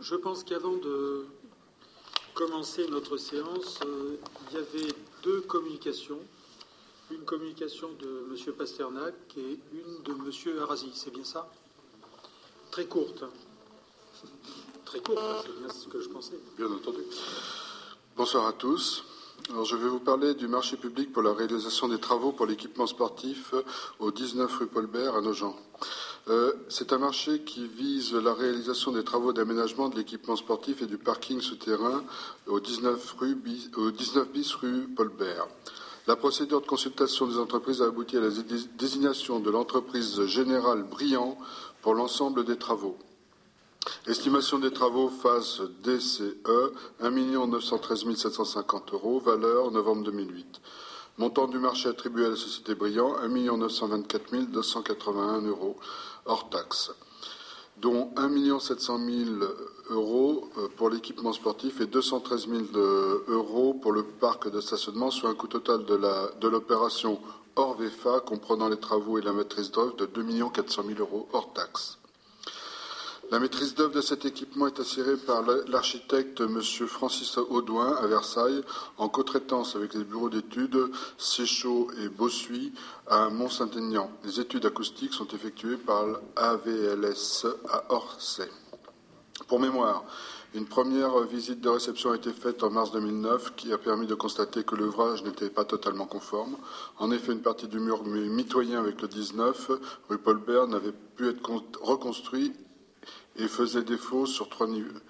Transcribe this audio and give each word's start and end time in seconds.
je, 0.00 0.14
pense 0.16 0.44
qu'avant 0.44 0.76
de 0.76 1.26
commencer 2.34 2.86
notre 2.88 3.16
séance, 3.16 3.78
euh, 3.84 4.16
il 4.50 4.56
y 4.56 4.58
avait 4.58 4.94
deux 5.22 5.40
communications. 5.42 6.18
Une 7.10 7.24
communication 7.24 7.90
de 8.00 8.26
M. 8.30 8.52
Pasternak 8.54 9.14
et 9.36 9.58
une 9.72 10.02
de 10.04 10.12
M. 10.12 10.58
Arasi. 10.62 10.90
C'est 10.94 11.12
bien 11.12 11.24
ça? 11.24 11.50
Très 12.70 12.86
courte. 12.86 13.24
Très 14.84 15.00
courte, 15.00 15.18
hein, 15.20 15.42
c'est 15.42 15.58
bien 15.58 15.68
ce 15.68 15.88
que 15.88 16.00
je 16.00 16.08
pensais. 16.08 16.38
Bien 16.56 16.70
entendu. 16.70 17.00
Bonsoir 18.16 18.46
à 18.46 18.52
tous. 18.52 19.04
Alors, 19.50 19.64
je 19.64 19.76
vais 19.76 19.88
vous 19.88 19.98
parler 19.98 20.34
du 20.34 20.46
marché 20.46 20.76
public 20.76 21.12
pour 21.12 21.22
la 21.22 21.34
réalisation 21.34 21.88
des 21.88 21.98
travaux 21.98 22.32
pour 22.32 22.46
l'équipement 22.46 22.86
sportif 22.86 23.54
au 23.98 24.10
19 24.10 24.56
rue 24.56 24.66
Paulbert 24.66 25.16
à 25.16 25.20
Nogent. 25.20 25.56
Euh, 26.28 26.52
c'est 26.68 26.92
un 26.92 26.98
marché 26.98 27.40
qui 27.40 27.66
vise 27.66 28.12
la 28.12 28.32
réalisation 28.32 28.92
des 28.92 29.02
travaux 29.02 29.32
d'aménagement 29.32 29.88
de 29.88 29.96
l'équipement 29.96 30.36
sportif 30.36 30.80
et 30.80 30.86
du 30.86 30.96
parking 30.96 31.40
souterrain 31.40 32.04
au 32.46 32.60
19, 32.60 33.16
rue 33.18 33.34
bis, 33.34 33.70
au 33.76 33.90
19 33.90 34.30
bis 34.30 34.54
rue. 34.54 34.88
La 36.06 36.14
procédure 36.14 36.60
de 36.60 36.66
consultation 36.66 37.26
des 37.26 37.38
entreprises 37.38 37.82
a 37.82 37.86
abouti 37.86 38.16
à 38.16 38.20
la 38.20 38.30
désignation 38.78 39.40
de 39.40 39.50
l'entreprise 39.50 40.24
générale 40.26 40.84
Brillant 40.84 41.36
pour 41.80 41.94
l'ensemble 41.94 42.44
des 42.44 42.56
travaux. 42.56 42.96
Estimation 44.06 44.60
des 44.60 44.72
travaux 44.72 45.08
phase 45.08 45.62
DCE, 45.82 46.72
1 47.00 47.10
913 47.46 48.14
750 48.14 48.92
euros, 48.92 49.18
valeur 49.18 49.72
novembre 49.72 50.04
2008. 50.04 50.60
Montant 51.18 51.46
du 51.46 51.58
marché 51.58 51.90
attribué 51.90 52.24
à 52.24 52.30
la 52.30 52.36
société 52.36 52.74
Brillant, 52.74 53.16
1 53.16 53.28
924 53.28 54.50
281 54.50 55.42
euros, 55.42 55.76
hors 56.24 56.48
taxe, 56.48 56.90
dont 57.76 58.10
1 58.16 58.58
700 58.58 58.98
000 58.98 59.30
euros 59.90 60.48
euh, 60.56 60.68
pour 60.74 60.88
l'équipement 60.88 61.34
sportif 61.34 61.82
et 61.82 61.86
213 61.86 62.48
000 62.48 62.62
euros 63.28 63.74
pour 63.74 63.92
le 63.92 64.04
parc 64.04 64.50
de 64.50 64.60
stationnement, 64.60 65.10
soit 65.10 65.28
un 65.28 65.34
coût 65.34 65.48
total 65.48 65.84
de 65.84 66.48
l'opération 66.48 67.20
hors 67.56 67.76
VFA, 67.76 68.20
comprenant 68.20 68.68
les 68.68 68.80
travaux 68.80 69.18
et 69.18 69.22
la 69.22 69.32
maîtrise 69.32 69.70
d'œuvre, 69.70 69.94
de 69.96 70.06
2 70.06 70.24
400 70.54 70.82
000 70.86 70.98
euros, 71.00 71.28
hors 71.34 71.52
taxe. 71.52 71.98
La 73.32 73.38
maîtrise 73.38 73.74
d'œuvre 73.74 73.94
de 73.94 74.02
cet 74.02 74.26
équipement 74.26 74.66
est 74.66 74.78
assurée 74.78 75.16
par 75.16 75.42
l'architecte 75.66 76.42
M. 76.42 76.60
Francis 76.60 77.38
Audouin 77.38 77.96
à 77.96 78.06
Versailles, 78.06 78.60
en 78.98 79.08
co-traitance 79.08 79.74
avec 79.74 79.94
les 79.94 80.04
bureaux 80.04 80.28
d'études 80.28 80.90
Séchaud 81.16 81.90
et 81.98 82.10
Bossuy 82.10 82.74
à 83.06 83.30
Mont-Saint-Aignan. 83.30 84.10
Les 84.22 84.38
études 84.38 84.66
acoustiques 84.66 85.14
sont 85.14 85.28
effectuées 85.28 85.78
par 85.78 86.04
l'AVLS 86.08 87.46
à 87.70 87.94
Orsay. 87.94 88.50
Pour 89.48 89.60
mémoire, 89.60 90.04
une 90.52 90.66
première 90.66 91.18
visite 91.20 91.62
de 91.62 91.70
réception 91.70 92.10
a 92.10 92.16
été 92.16 92.34
faite 92.34 92.62
en 92.62 92.68
mars 92.68 92.92
2009 92.92 93.54
qui 93.56 93.72
a 93.72 93.78
permis 93.78 94.06
de 94.06 94.14
constater 94.14 94.62
que 94.62 94.74
l'ouvrage 94.74 95.24
n'était 95.24 95.48
pas 95.48 95.64
totalement 95.64 96.04
conforme. 96.04 96.58
En 96.98 97.10
effet, 97.10 97.32
une 97.32 97.40
partie 97.40 97.66
du 97.66 97.80
mur 97.80 98.04
mitoyen 98.04 98.78
avec 98.78 99.00
le 99.00 99.08
19, 99.08 99.70
rue 100.10 100.18
Paul 100.18 100.36
Bert, 100.36 100.68
n'avait 100.68 100.92
pu 101.16 101.30
être 101.30 101.50
reconstruit 101.80 102.52
et 103.36 103.48
faisait 103.48 103.82
défaut 103.82 104.26
sur 104.26 104.48
trois 104.48 104.66
niveaux 104.66 105.00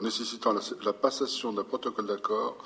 nécessitant 0.00 0.52
la, 0.84 0.92
passation 0.92 1.52
d'un 1.52 1.62
protocole 1.64 2.06
d'accord 2.06 2.56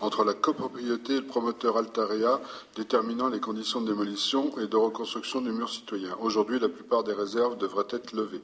entre 0.00 0.24
la 0.24 0.34
copropriété 0.34 1.14
et 1.14 1.20
le 1.20 1.26
promoteur 1.26 1.76
Altaria, 1.76 2.40
déterminant 2.76 3.28
les 3.28 3.40
conditions 3.40 3.80
de 3.80 3.86
démolition 3.88 4.56
et 4.58 4.66
de 4.66 4.76
reconstruction 4.76 5.40
du 5.40 5.50
mur 5.52 5.68
citoyen. 5.68 6.16
Aujourd'hui, 6.20 6.58
la 6.60 6.68
plupart 6.68 7.02
des 7.04 7.12
réserves 7.12 7.58
devraient 7.58 7.86
être 7.90 8.12
levées. 8.12 8.42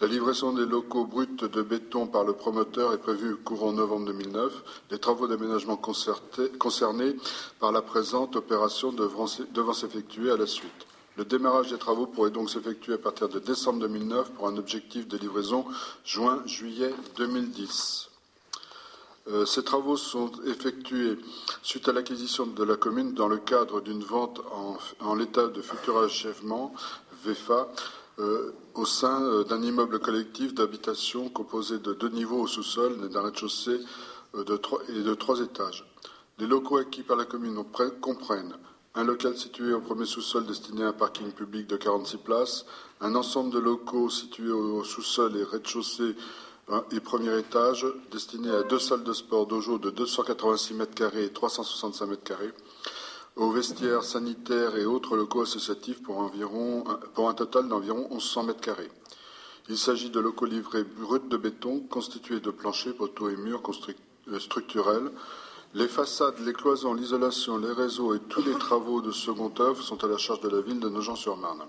La 0.00 0.06
livraison 0.06 0.52
des 0.52 0.64
locaux 0.64 1.04
bruts 1.04 1.26
de 1.26 1.60
béton 1.62 2.06
par 2.06 2.24
le 2.24 2.32
promoteur 2.32 2.94
est 2.94 2.98
prévue 2.98 3.36
courant 3.36 3.72
novembre 3.72 4.06
2009. 4.06 4.84
Les 4.90 4.98
travaux 4.98 5.26
d'aménagement 5.28 5.76
concernés 5.76 7.16
par 7.58 7.70
la 7.70 7.82
présente 7.82 8.34
opération 8.36 8.92
devront 8.92 9.26
s'effectuer 9.74 10.30
à 10.30 10.38
la 10.38 10.46
suite. 10.46 10.86
Le 11.20 11.26
démarrage 11.26 11.68
des 11.68 11.76
travaux 11.76 12.06
pourrait 12.06 12.30
donc 12.30 12.48
s'effectuer 12.48 12.94
à 12.94 12.98
partir 12.98 13.28
de 13.28 13.38
décembre 13.38 13.80
2009 13.80 14.30
pour 14.30 14.48
un 14.48 14.56
objectif 14.56 15.06
de 15.06 15.18
livraison 15.18 15.66
juin-juillet 16.02 16.94
2010. 17.18 18.08
Euh, 19.28 19.44
ces 19.44 19.62
travaux 19.62 19.98
sont 19.98 20.32
effectués 20.46 21.18
suite 21.62 21.86
à 21.88 21.92
l'acquisition 21.92 22.46
de 22.46 22.64
la 22.64 22.76
commune 22.76 23.12
dans 23.12 23.28
le 23.28 23.36
cadre 23.36 23.82
d'une 23.82 24.02
vente 24.02 24.40
en, 25.00 25.14
l'état 25.14 25.48
de 25.48 25.60
futur 25.60 25.98
achèvement, 25.98 26.72
VEFA, 27.22 27.68
euh, 28.18 28.54
au 28.72 28.86
sein 28.86 29.22
euh, 29.22 29.44
d'un 29.44 29.62
immeuble 29.62 29.98
collectif 29.98 30.54
d'habitation 30.54 31.28
composé 31.28 31.80
de 31.80 31.92
deux 31.92 32.08
niveaux 32.08 32.40
au 32.40 32.46
sous-sol 32.46 32.96
et 33.04 33.08
d'un 33.10 33.20
rez-de-chaussée 33.20 33.80
et 34.38 35.02
de 35.02 35.14
trois 35.14 35.40
étages. 35.40 35.84
Les 36.38 36.46
locaux 36.46 36.78
acquis 36.78 37.02
par 37.02 37.18
la 37.18 37.26
commune 37.26 37.62
comprennent 38.00 38.56
un 38.94 39.04
local 39.04 39.36
situé 39.36 39.72
au 39.72 39.80
premier 39.80 40.04
sous-sol 40.04 40.46
destiné 40.46 40.82
à 40.82 40.88
un 40.88 40.92
parking 40.92 41.30
public 41.32 41.66
de 41.66 41.76
46 41.76 42.16
places, 42.18 42.66
un 43.00 43.14
ensemble 43.14 43.52
de 43.52 43.58
locaux 43.58 44.10
situés 44.10 44.50
au 44.50 44.82
sous-sol 44.84 45.36
et 45.36 45.44
rez-de-chaussée 45.44 46.16
hein, 46.68 46.84
et 46.90 47.00
premier 47.00 47.38
étage 47.38 47.86
destinés 48.10 48.50
à 48.50 48.62
deux 48.64 48.78
salles 48.78 49.04
de 49.04 49.12
sport 49.12 49.46
dojo 49.46 49.78
de 49.78 49.90
286 49.90 50.74
mètres 50.74 50.94
carrés 50.94 51.24
et 51.24 51.32
365 51.32 52.06
mètres 52.06 52.34
aux 53.36 53.50
vestiaires 53.52 54.02
sanitaires 54.02 54.76
et 54.76 54.84
autres 54.84 55.16
locaux 55.16 55.42
associatifs 55.42 56.02
pour 56.02 57.28
un 57.28 57.34
total 57.34 57.68
d'environ 57.68 58.08
1100 58.10 58.42
mètres 58.42 58.60
carrés. 58.60 58.90
Il 59.68 59.78
s'agit 59.78 60.10
de 60.10 60.18
locaux 60.18 60.46
livrés 60.46 60.82
bruts 60.82 61.20
de 61.28 61.36
béton 61.36 61.78
constitués 61.88 62.40
de 62.40 62.50
planchers, 62.50 62.94
poteaux 62.94 63.28
et 63.28 63.36
murs 63.36 63.62
euh, 64.28 64.38
structurels 64.40 65.12
les 65.74 65.88
façades, 65.88 66.38
les 66.40 66.52
cloisons, 66.52 66.94
l'isolation, 66.94 67.58
les 67.58 67.72
réseaux 67.72 68.14
et 68.14 68.20
tous 68.20 68.42
les 68.42 68.58
travaux 68.58 69.00
de 69.00 69.12
second 69.12 69.52
œuvre 69.60 69.82
sont 69.82 70.02
à 70.02 70.08
la 70.08 70.18
charge 70.18 70.40
de 70.40 70.48
la 70.48 70.60
ville 70.60 70.80
de 70.80 70.88
Nogent-sur-Marne. 70.88 71.64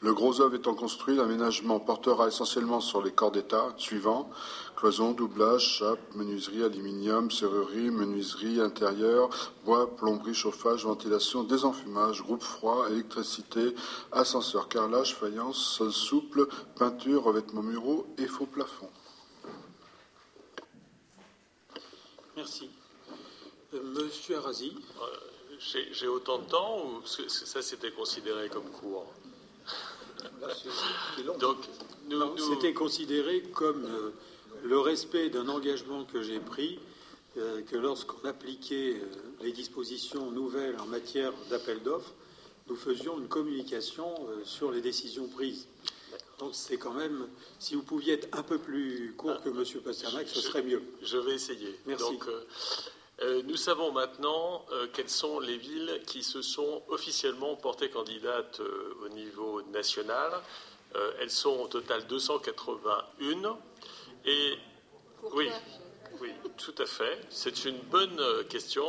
Le 0.00 0.14
gros 0.14 0.40
œuvre 0.40 0.54
étant 0.54 0.74
construit, 0.74 1.16
l'aménagement 1.16 1.80
portera 1.80 2.28
essentiellement 2.28 2.80
sur 2.80 3.02
les 3.02 3.10
corps 3.10 3.32
d'État 3.32 3.74
suivants 3.76 4.30
cloisons, 4.78 5.10
doublage, 5.10 5.78
chape, 5.78 5.98
menuiserie, 6.14 6.62
aluminium, 6.62 7.32
serrurerie, 7.32 7.90
menuiserie 7.90 8.60
intérieure, 8.60 9.28
bois, 9.64 9.96
plomberie, 9.96 10.34
chauffage, 10.34 10.84
ventilation, 10.84 11.42
désenfumage, 11.42 12.22
groupe 12.22 12.44
froid, 12.44 12.88
électricité, 12.88 13.74
ascenseur, 14.12 14.68
carrelage, 14.68 15.16
faïence, 15.16 15.56
sol 15.56 15.92
souple, 15.92 16.46
peinture, 16.76 17.24
revêtements 17.24 17.64
muraux 17.64 18.06
et 18.18 18.26
faux 18.28 18.46
plafond. 18.46 18.88
Merci. 22.36 22.70
Monsieur 23.72 24.36
Arasi. 24.36 24.74
Euh, 25.00 25.86
j'ai 25.92 26.06
autant 26.06 26.38
de 26.38 26.48
temps 26.48 26.86
ou 26.86 27.06
ça 27.06 27.62
c'était 27.62 27.90
considéré 27.90 28.48
comme 28.48 28.70
court 28.70 29.12
Donc, 31.40 31.58
c'était 32.38 32.72
considéré 32.72 33.42
comme 33.42 33.84
euh, 33.84 34.10
le 34.62 34.78
respect 34.78 35.30
d'un 35.30 35.48
engagement 35.48 36.04
que 36.04 36.22
j'ai 36.22 36.38
pris, 36.38 36.78
euh, 37.36 37.62
que 37.62 37.76
lorsqu'on 37.76 38.26
appliquait 38.26 39.00
les 39.42 39.52
dispositions 39.52 40.30
nouvelles 40.30 40.78
en 40.80 40.86
matière 40.86 41.32
d'appel 41.50 41.82
d'offres, 41.82 42.14
nous 42.68 42.76
faisions 42.76 43.18
une 43.18 43.28
communication 43.28 44.14
sur 44.44 44.70
les 44.70 44.80
décisions 44.80 45.26
prises. 45.26 45.66
Donc 46.38 46.50
c'est 46.52 46.76
quand 46.76 46.92
même, 46.92 47.28
si 47.58 47.74
vous 47.74 47.82
pouviez 47.82 48.14
être 48.14 48.28
un 48.36 48.42
peu 48.42 48.58
plus 48.58 49.12
court 49.16 49.40
que 49.42 49.48
M. 49.48 49.64
Pasternak, 49.82 50.28
ce 50.28 50.40
serait 50.40 50.62
mieux. 50.62 50.82
Je 51.02 51.18
vais 51.18 51.34
essayer. 51.34 51.78
Merci. 51.86 52.18
Euh, 52.28 52.40
nous 53.46 53.56
savons 53.56 53.90
maintenant 53.92 54.64
euh, 54.70 54.86
quelles 54.92 55.08
sont 55.08 55.40
les 55.40 55.56
villes 55.56 56.00
qui 56.06 56.22
se 56.22 56.40
sont 56.40 56.82
officiellement 56.88 57.56
portées 57.56 57.90
candidates 57.90 58.60
euh, 58.60 58.94
au 59.04 59.08
niveau 59.08 59.62
national. 59.62 60.32
elles 61.20 61.30
sont 61.30 61.60
au 61.60 61.68
total 61.68 62.06
281. 62.06 63.58
Et 64.24 64.54
oui, 65.34 65.50
oui, 66.20 66.30
tout 66.56 66.74
à 66.78 66.86
fait. 66.86 67.20
C'est 67.28 67.64
une 67.64 67.78
bonne 67.90 68.20
question. 68.48 68.86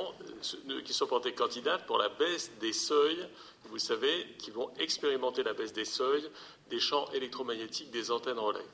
Qui 0.85 0.93
sont 0.93 1.07
portées 1.07 1.33
candidates 1.33 1.85
pour 1.85 1.97
la 1.97 2.09
baisse 2.09 2.51
des 2.61 2.71
seuils, 2.71 3.27
vous 3.65 3.79
savez, 3.79 4.27
qui 4.37 4.51
vont 4.51 4.69
expérimenter 4.79 5.43
la 5.43 5.53
baisse 5.53 5.73
des 5.73 5.85
seuils 5.85 6.29
des 6.69 6.79
champs 6.79 7.09
électromagnétiques 7.11 7.91
des 7.91 8.11
antennes 8.11 8.39
relais. 8.39 8.65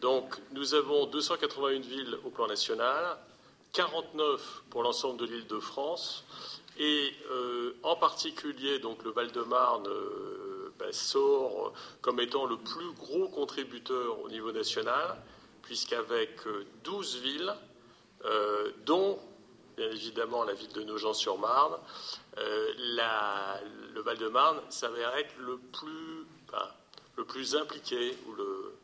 Donc, 0.00 0.34
nous 0.52 0.74
avons 0.74 1.06
281 1.06 1.80
villes 1.80 2.18
au 2.24 2.30
plan 2.30 2.46
national, 2.46 3.18
49 3.74 4.62
pour 4.70 4.82
l'ensemble 4.82 5.18
de 5.18 5.26
l'île 5.26 5.46
de 5.46 5.58
France, 5.58 6.24
et 6.78 7.12
euh, 7.30 7.76
en 7.82 7.96
particulier, 7.96 8.78
donc 8.78 9.04
le 9.04 9.10
Val-de-Marne 9.10 9.86
euh, 9.86 10.72
ben, 10.78 10.92
sort 10.92 11.72
comme 12.00 12.20
étant 12.20 12.46
le 12.46 12.56
plus 12.56 12.92
gros 12.92 13.28
contributeur 13.28 14.20
au 14.20 14.28
niveau 14.28 14.52
national, 14.52 15.16
puisqu'avec 15.62 16.30
12 16.84 17.16
euh, 17.16 17.20
villes, 17.20 17.54
dont 18.86 19.18
bien 19.76 19.90
évidemment 19.90 20.44
la 20.44 20.54
ville 20.54 20.72
de 20.72 20.82
Nogent-sur-Marne, 20.82 21.76
le 22.36 24.00
Val-de-Marne 24.00 24.60
s'avère 24.70 25.14
être 25.16 25.34
le 25.38 25.58
plus, 25.58 26.26
le 27.16 27.24
plus 27.24 27.54
impliqué 27.54 28.16
ou 28.26 28.32
le, 28.32 28.74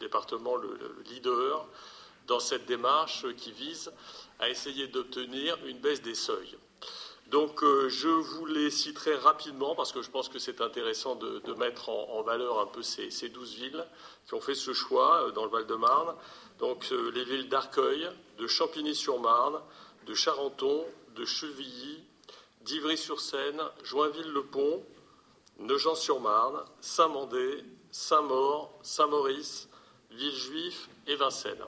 département 0.00 0.56
le, 0.56 0.78
leader 1.06 1.66
dans 2.32 2.40
cette 2.40 2.64
démarche 2.64 3.26
qui 3.36 3.52
vise 3.52 3.92
à 4.38 4.48
essayer 4.48 4.86
d'obtenir 4.86 5.54
une 5.66 5.78
baisse 5.78 6.00
des 6.00 6.14
seuils. 6.14 6.56
Donc 7.26 7.62
euh, 7.62 7.90
je 7.90 8.08
vous 8.08 8.46
les 8.46 8.70
citerai 8.70 9.16
rapidement 9.16 9.74
parce 9.74 9.92
que 9.92 10.00
je 10.00 10.10
pense 10.10 10.30
que 10.30 10.38
c'est 10.38 10.62
intéressant 10.62 11.14
de, 11.14 11.52
mettre 11.58 11.90
en, 11.90 12.22
valeur 12.22 12.58
un 12.58 12.66
peu 12.66 12.80
ces, 12.80 13.28
douze 13.28 13.54
villes 13.56 13.84
qui 14.26 14.32
ont 14.32 14.40
fait 14.40 14.54
ce 14.54 14.72
choix 14.72 15.24
euh, 15.24 15.30
dans 15.32 15.44
le 15.44 15.50
Val-de-Marne. 15.50 16.14
Donc 16.58 16.88
euh, 16.90 17.10
les 17.10 17.24
villes 17.24 17.50
d'Arcueil, 17.50 18.08
de 18.38 18.46
Champigny-sur-Marne, 18.46 19.60
de 20.06 20.14
Charenton, 20.14 20.86
de 21.14 21.26
Chevilly, 21.26 22.02
d'Ivry-sur-Seine, 22.62 23.60
Joinville-le-Pont, 23.84 24.82
Nogent-sur-Marne, 25.58 26.64
Saint-Mandé, 26.80 27.62
Saint-Maur, 27.90 28.72
Saint-Maurice, 28.82 29.68
Villejuif 30.10 30.88
et 31.06 31.14
Vincennes. 31.16 31.66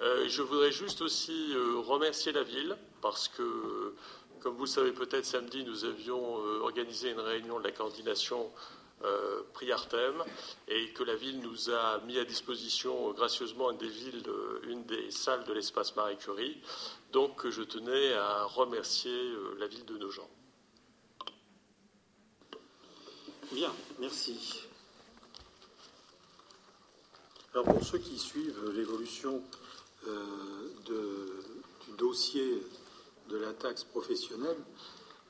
Je 0.00 0.42
voudrais 0.42 0.72
juste 0.72 1.02
aussi 1.02 1.54
remercier 1.84 2.32
la 2.32 2.42
ville 2.42 2.76
parce 3.00 3.28
que 3.28 3.94
comme 4.40 4.54
vous 4.54 4.64
le 4.64 4.68
savez 4.68 4.92
peut-être, 4.92 5.26
samedi, 5.26 5.64
nous 5.64 5.84
avions 5.84 6.38
euh, 6.38 6.60
organisé 6.60 7.10
une 7.10 7.20
réunion 7.20 7.58
de 7.58 7.64
la 7.64 7.72
coordination 7.72 8.50
euh, 9.04 9.42
Priartem 9.52 10.24
et 10.68 10.92
que 10.92 11.02
la 11.02 11.14
ville 11.14 11.40
nous 11.40 11.70
a 11.70 12.00
mis 12.06 12.18
à 12.18 12.24
disposition 12.24 13.12
gracieusement 13.12 13.70
une 13.70 13.78
des 13.78 13.88
villes, 13.88 14.22
euh, 14.28 14.60
une 14.68 14.84
des 14.84 15.10
salles 15.10 15.44
de 15.44 15.52
l'espace 15.52 15.94
Marie 15.94 16.16
Curie. 16.16 16.58
Donc 17.12 17.48
je 17.48 17.62
tenais 17.62 18.14
à 18.14 18.44
remercier 18.44 19.32
la 19.58 19.66
ville 19.66 19.84
de 19.84 19.98
Nogent. 19.98 20.28
Bien, 23.52 23.72
merci. 23.98 24.69
Pour 27.52 27.84
ceux 27.84 27.98
qui 27.98 28.18
suivent 28.18 28.70
l'évolution 28.74 29.42
du 30.06 31.94
dossier 31.98 32.62
de 33.28 33.36
la 33.36 33.52
taxe 33.52 33.84
professionnelle, 33.84 34.56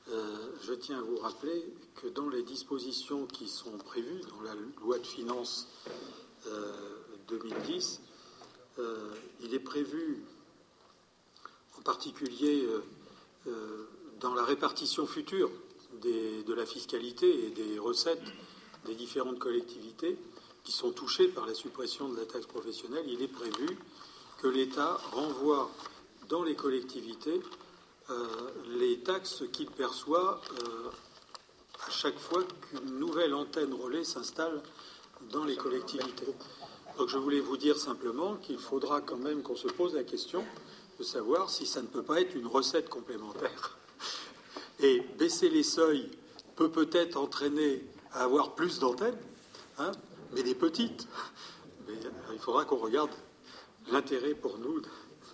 euh, 0.09 0.35
je 0.63 0.73
tiens 0.73 0.99
à 0.99 1.01
vous 1.01 1.17
rappeler 1.17 1.63
que 1.95 2.07
dans 2.07 2.27
les 2.29 2.43
dispositions 2.43 3.27
qui 3.27 3.47
sont 3.47 3.77
prévues 3.77 4.21
dans 4.29 4.41
la 4.41 4.53
loi 4.81 4.99
de 4.99 5.05
finances 5.05 5.67
2010, 7.27 8.01
euh, 8.77 8.83
euh, 8.83 9.13
il 9.41 9.53
est 9.53 9.59
prévu 9.59 10.23
en 11.77 11.81
particulier 11.81 12.67
dans 14.19 14.33
la 14.33 14.43
répartition 14.43 15.07
future 15.07 15.49
de 16.01 16.53
la 16.53 16.65
fiscalité 16.65 17.45
et 17.45 17.49
des 17.49 17.79
recettes 17.79 18.21
des 18.85 18.95
différentes 18.95 19.39
collectivités 19.39 20.17
qui 20.63 20.71
sont 20.71 20.91
touchées 20.91 21.27
par 21.27 21.45
la 21.45 21.53
suppression 21.53 22.09
de 22.09 22.17
la 22.17 22.25
taxe 22.25 22.45
professionnelle, 22.45 23.05
il 23.07 23.21
est 23.21 23.27
prévu 23.27 23.77
que 24.41 24.47
l'État 24.47 24.99
renvoie 25.11 25.69
dans 26.29 26.43
les 26.43 26.55
collectivités 26.55 27.41
euh, 28.09 28.27
les 28.77 28.99
taxes 28.99 29.43
qu'il 29.51 29.67
perçoit 29.67 30.41
euh, 30.63 30.89
à 31.87 31.91
chaque 31.91 32.17
fois 32.17 32.43
qu'une 32.43 32.99
nouvelle 32.99 33.33
antenne 33.33 33.73
relais 33.73 34.03
s'installe 34.03 34.61
dans 35.31 35.45
les 35.45 35.55
collectivités. 35.55 36.33
Donc 36.97 37.09
je 37.09 37.17
voulais 37.17 37.39
vous 37.39 37.57
dire 37.57 37.77
simplement 37.77 38.35
qu'il 38.35 38.57
faudra 38.57 39.01
quand 39.01 39.17
même 39.17 39.43
qu'on 39.43 39.55
se 39.55 39.67
pose 39.67 39.93
la 39.93 40.03
question 40.03 40.43
de 40.99 41.03
savoir 41.03 41.49
si 41.49 41.65
ça 41.65 41.81
ne 41.81 41.87
peut 41.87 42.03
pas 42.03 42.19
être 42.19 42.35
une 42.35 42.47
recette 42.47 42.89
complémentaire. 42.89 43.77
Et 44.79 44.99
baisser 45.17 45.49
les 45.49 45.63
seuils 45.63 46.09
peut 46.55 46.69
peut-être 46.69 47.17
entraîner 47.17 47.83
à 48.11 48.23
avoir 48.23 48.55
plus 48.55 48.79
d'antennes, 48.79 49.17
hein, 49.77 49.91
mais 50.33 50.43
des 50.43 50.55
petites. 50.55 51.07
Mais 51.87 51.95
il 52.33 52.39
faudra 52.39 52.65
qu'on 52.65 52.77
regarde 52.77 53.11
l'intérêt 53.91 54.33
pour 54.33 54.57
nous 54.59 54.81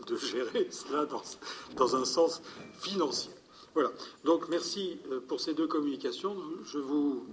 de 0.06 0.16
gérer 0.16 0.68
cela 0.72 1.06
dans, 1.06 1.96
un 1.96 2.06
sens 2.06 2.42
financier. 2.80 3.32
Voilà. 3.74 3.92
Donc 4.24 4.48
merci 4.50 5.00
euh, 5.12 5.20
pour 5.20 5.40
ces 5.40 5.54
deux 5.54 5.68
communications. 5.68 6.36
Je 6.66 6.80
vous, 6.80 7.26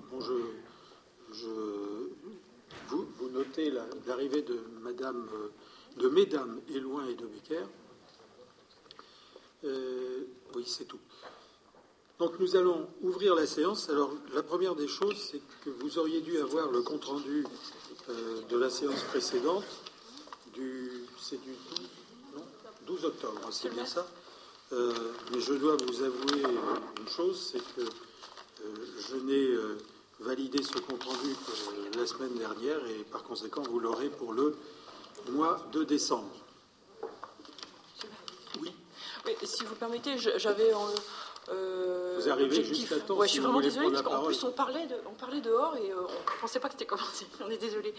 vous, 2.88 3.28
notez 3.30 3.72
l'arrivée 4.06 4.42
de 4.42 4.60
Madame, 4.82 5.28
euh, 5.34 6.00
de 6.00 6.08
Mesdames 6.08 6.60
Éloin 6.74 7.06
et 7.06 7.14
de 7.14 7.26
Becker. 7.26 7.64
Euh, 9.64 10.24
oui, 10.54 10.64
c'est 10.66 10.84
tout. 10.84 11.00
Donc 12.18 12.38
nous 12.38 12.56
allons 12.56 12.88
ouvrir 13.02 13.34
la 13.34 13.46
séance. 13.46 13.88
Alors 13.90 14.10
la 14.34 14.42
première 14.42 14.74
des 14.74 14.88
choses, 14.88 15.16
c'est 15.18 15.40
que 15.64 15.70
vous 15.70 15.98
auriez 15.98 16.20
dû 16.20 16.38
avoir 16.38 16.70
le 16.70 16.82
compte 16.82 17.04
rendu 17.04 17.44
de 18.48 18.56
la 18.56 18.70
séance 18.70 19.02
précédente. 19.04 19.64
Du, 20.54 21.04
c'est 21.20 21.40
du 21.42 21.50
12 22.86 23.04
octobre, 23.06 23.40
c'est 23.50 23.70
bien 23.74 23.86
ça. 23.86 24.06
Euh, 24.72 24.92
mais 25.32 25.40
je 25.40 25.54
dois 25.54 25.76
vous 25.76 26.02
avouer 26.02 26.42
une 27.00 27.08
chose, 27.08 27.50
c'est 27.52 27.62
que 27.74 27.80
euh, 27.80 28.86
je 29.08 29.16
n'ai 29.16 29.46
euh, 29.46 29.76
validé 30.20 30.62
ce 30.62 30.78
compte 30.78 31.02
rendu 31.02 31.34
que 31.34 31.98
la 31.98 32.06
semaine 32.06 32.34
dernière 32.34 32.78
et 32.86 33.04
par 33.04 33.22
conséquent 33.24 33.62
vous 33.62 33.78
l'aurez 33.78 34.08
pour 34.08 34.32
le 34.32 34.56
mois 35.30 35.60
de 35.72 35.84
décembre. 35.84 36.30
Oui. 38.60 38.72
si 39.42 39.64
vous 39.64 39.74
permettez, 39.74 40.16
j'avais 40.18 40.72
euh, 41.50 42.03
vous 42.24 42.30
arrivez 42.30 42.64
juste 42.64 42.92
à 42.92 43.00
temps. 43.00 43.20
je 43.22 43.26
suis 43.28 43.40
vraiment 43.40 43.60
désolée 43.60 43.90
parce 43.90 44.02
qu'en 44.02 44.24
plus 44.24 44.44
on 44.44 44.52
parlait, 44.52 44.86
de, 44.86 44.96
on 45.06 45.14
parlait 45.14 45.40
dehors 45.40 45.76
et 45.76 45.92
on 45.92 46.02
ne 46.02 46.40
pensait 46.40 46.60
pas 46.60 46.68
que 46.68 46.74
c'était 46.74 46.86
commencé. 46.86 47.26
On 47.44 47.50
est 47.50 47.58
désolé. 47.58 47.94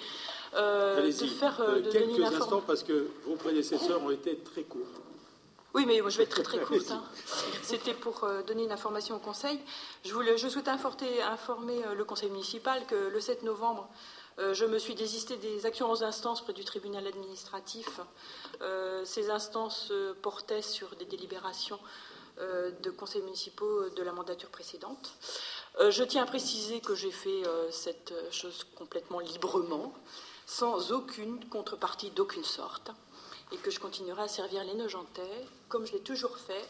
Euh, 0.56 0.98
Allez-y. 0.98 1.32
Euh, 1.60 1.92
quelques 1.92 2.20
instants 2.22 2.64
parce 2.66 2.84
que 2.84 3.08
vos 3.26 3.36
prédécesseurs 3.36 4.02
ont 4.04 4.12
été 4.12 4.38
très 4.38 4.64
courts. 4.64 4.88
Oui, 5.74 5.86
mais 5.86 5.98
je 5.98 6.18
vais 6.18 6.24
être 6.24 6.30
très 6.30 6.44
très 6.44 6.60
courte. 6.66 6.92
Hein. 6.92 7.04
C'était 7.62 7.94
pour 7.94 8.28
donner 8.48 8.64
une 8.64 8.72
information 8.72 9.16
au 9.16 9.20
Conseil. 9.20 9.60
Je, 10.06 10.14
voulais, 10.14 10.38
je 10.38 10.48
souhaitais 10.48 10.70
informer, 10.70 11.22
informer, 11.22 11.82
le 11.96 12.06
Conseil 12.06 12.30
municipal 12.30 12.86
que 12.88 12.96
le 12.96 13.20
7 13.20 13.44
novembre, 13.44 13.90
je 14.38 14.66
me 14.66 14.80
suis 14.80 14.96
désistée 14.96 15.36
des 15.38 15.66
actions 15.66 15.92
aux 15.92 16.04
instances 16.04 16.42
près 16.42 16.54
du 16.54 16.64
tribunal 16.64 17.06
administratif. 17.08 18.00
ces 19.04 19.30
instances 19.30 19.92
portaient 20.22 20.62
sur 20.62 20.96
des 20.96 21.06
délibérations 21.06 21.80
euh, 21.80 22.15
de 22.38 22.90
conseils 22.90 23.22
municipaux 23.22 23.90
de 23.90 24.04
la 24.04 24.12
mandature 24.12 24.50
précédente. 24.50 25.14
Euh, 25.80 25.92
je 25.92 26.04
tiens 26.04 26.24
à 26.24 26.26
préciser 26.26 26.80
que 26.80 26.96
j'ai 26.96 27.12
fait 27.12 27.46
euh, 27.46 27.70
cette 27.70 28.14
chose 28.32 28.66
complètement 28.76 29.20
librement, 29.20 29.94
sans 30.46 30.92
aucune 30.94 31.44
contrepartie 31.50 32.12
d'aucune 32.12 32.46
sorte, 32.46 32.92
et 33.52 33.58
que 33.58 33.72
je 33.72 33.80
continuerai 33.80 34.24
à 34.24 34.28
servir 34.28 34.64
les 34.64 34.74
Nogentais 34.74 35.46
comme 35.68 35.86
je 35.86 35.94
l'ai 35.94 36.00
toujours 36.00 36.38
fait 36.38 36.66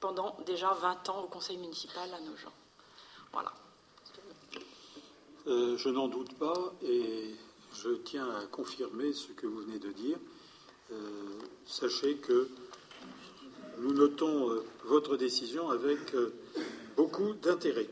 pendant 0.00 0.36
déjà 0.46 0.72
20 0.72 1.08
ans 1.08 1.24
au 1.24 1.26
conseil 1.26 1.56
municipal 1.56 2.08
à 2.14 2.20
Nogent. 2.20 2.52
Voilà. 3.32 3.52
je 5.46 5.88
n'en 5.88 6.08
doute 6.08 6.34
pas 6.38 6.72
et 6.82 7.34
je 7.74 7.90
tiens 7.90 8.28
à 8.30 8.46
confirmer 8.46 9.12
ce 9.12 9.32
que 9.32 9.46
vous 9.46 9.60
venez 9.62 9.78
de 9.78 9.90
dire. 9.92 10.18
sachez 11.66 12.16
que 12.16 12.48
nous 13.78 13.92
notons 13.92 14.50
euh, 14.50 14.64
votre 14.84 15.16
décision 15.16 15.70
avec 15.70 16.14
euh, 16.14 16.32
beaucoup 16.96 17.34
d'intérêt. 17.34 17.86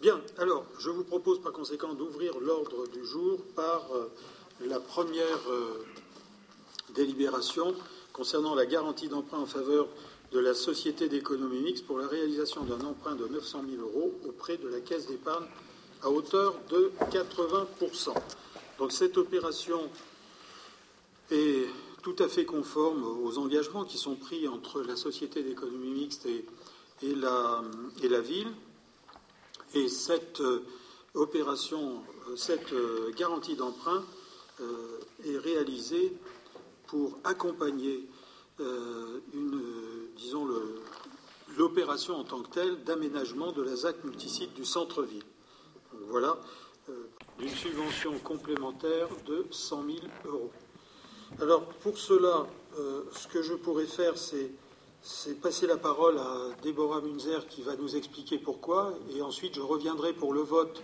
Bien, 0.00 0.20
alors, 0.38 0.64
je 0.78 0.90
vous 0.90 1.04
propose 1.04 1.40
par 1.40 1.52
conséquent 1.52 1.94
d'ouvrir 1.94 2.38
l'ordre 2.40 2.86
du 2.88 3.04
jour 3.04 3.38
par 3.54 3.88
euh, 3.94 4.10
la 4.66 4.78
première 4.80 5.40
délibération 6.94 7.74
concernant 8.12 8.54
la 8.54 8.66
garantie 8.66 9.08
d'emprunt 9.08 9.38
en 9.38 9.46
faveur 9.46 9.88
de 10.30 10.38
la 10.38 10.54
Société 10.54 11.08
d'économie 11.08 11.60
mixte 11.60 11.86
pour 11.86 11.98
la 11.98 12.06
réalisation 12.06 12.62
d'un 12.64 12.80
emprunt 12.80 13.16
de 13.16 13.26
900 13.26 13.64
000 13.68 13.82
euros 13.82 14.12
auprès 14.26 14.56
de 14.58 14.68
la 14.68 14.80
Caisse 14.80 15.06
d'épargne 15.06 15.46
à 16.02 16.10
hauteur 16.10 16.54
de 16.70 16.92
80% 17.10 18.14
Donc 18.78 18.92
cette 18.92 19.18
opération 19.18 19.80
est 21.30 21.66
tout 22.02 22.16
à 22.18 22.28
fait 22.28 22.44
conforme 22.44 23.04
aux 23.04 23.38
engagements 23.38 23.84
qui 23.84 23.96
sont 23.96 24.16
pris 24.16 24.48
entre 24.48 24.82
la 24.82 24.96
Société 24.96 25.42
d'économie 25.42 25.92
mixte 25.92 26.26
et, 26.26 26.44
la, 27.14 28.20
ville. 28.20 28.52
Et 29.74 29.88
cette 29.88 30.40
euh, 30.40 30.64
opération, 31.14 32.02
euh, 32.28 32.36
cette 32.36 32.72
euh, 32.72 33.10
garantie 33.16 33.56
d'emprunt 33.56 34.04
est 35.24 35.38
réalisée 35.38 36.12
pour 36.86 37.18
accompagner 37.24 38.06
disons 40.16 40.46
l'opération 41.56 42.14
en 42.14 42.22
tant 42.22 42.42
que 42.42 42.50
telle 42.50 42.84
d'aménagement 42.84 43.50
de 43.50 43.62
la 43.62 43.74
ZAC 43.74 44.04
multisite 44.04 44.54
du 44.54 44.64
centre-ville. 44.64 45.24
Voilà, 46.10 46.38
d'une 47.40 47.48
subvention 47.48 48.16
complémentaire 48.20 49.08
de 49.26 49.46
100 49.50 49.84
000 49.84 49.98
euros. 50.26 50.52
Alors, 51.40 51.64
pour 51.64 51.98
cela, 51.98 52.46
euh, 52.78 53.02
ce 53.12 53.26
que 53.28 53.42
je 53.42 53.54
pourrais 53.54 53.86
faire, 53.86 54.14
c'est 54.16 55.40
passer 55.40 55.66
la 55.66 55.76
parole 55.76 56.18
à 56.18 56.48
Déborah 56.62 57.00
Munzer 57.00 57.46
qui 57.48 57.62
va 57.62 57.74
nous 57.76 57.96
expliquer 57.96 58.38
pourquoi, 58.38 58.92
et 59.14 59.22
ensuite 59.22 59.56
je 59.56 59.60
reviendrai 59.60 60.12
pour 60.12 60.32
le 60.32 60.42
vote 60.42 60.82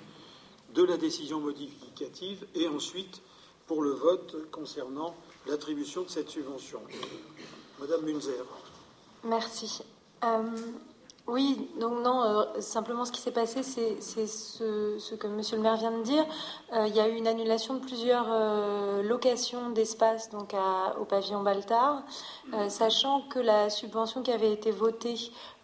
de 0.74 0.82
la 0.82 0.96
décision 0.96 1.40
modificative, 1.40 2.46
et 2.54 2.66
ensuite 2.68 3.22
pour 3.66 3.82
le 3.82 3.90
vote 3.90 4.50
concernant 4.50 5.14
l'attribution 5.46 6.02
de 6.02 6.08
cette 6.08 6.30
subvention. 6.30 6.80
Madame 7.78 8.04
Munzer. 8.04 8.44
Merci. 9.24 9.82
Euh, 10.24 10.42
oui, 11.28 11.68
donc 11.78 12.02
non, 12.02 12.23
euh, 12.23 12.61
simplement 12.61 13.04
ce 13.04 13.12
qui 13.12 13.20
s'est 13.20 13.32
passé, 13.32 13.62
c'est 13.62 14.00
ce, 14.00 15.14
que 15.14 15.26
Monsieur 15.26 15.56
le 15.56 15.62
maire 15.62 15.76
vient 15.76 15.90
de 15.90 16.02
dire. 16.02 16.25
Euh, 16.73 16.87
il 16.88 16.97
y 16.97 17.00
a 17.00 17.08
eu 17.08 17.16
une 17.16 17.26
annulation 17.26 17.75
de 17.75 17.80
plusieurs 17.80 18.28
euh, 18.30 19.02
locations 19.02 19.68
d'espace 19.68 20.30
donc 20.30 20.54
au 20.99 21.04
pavillon 21.04 21.42
Baltard, 21.42 22.02
sachant 22.68 23.20
que 23.28 23.38
la 23.38 23.68
subvention 23.68 24.23
qui 24.23 24.32
avait 24.32 24.52
été 24.52 24.70
votée 24.70 25.16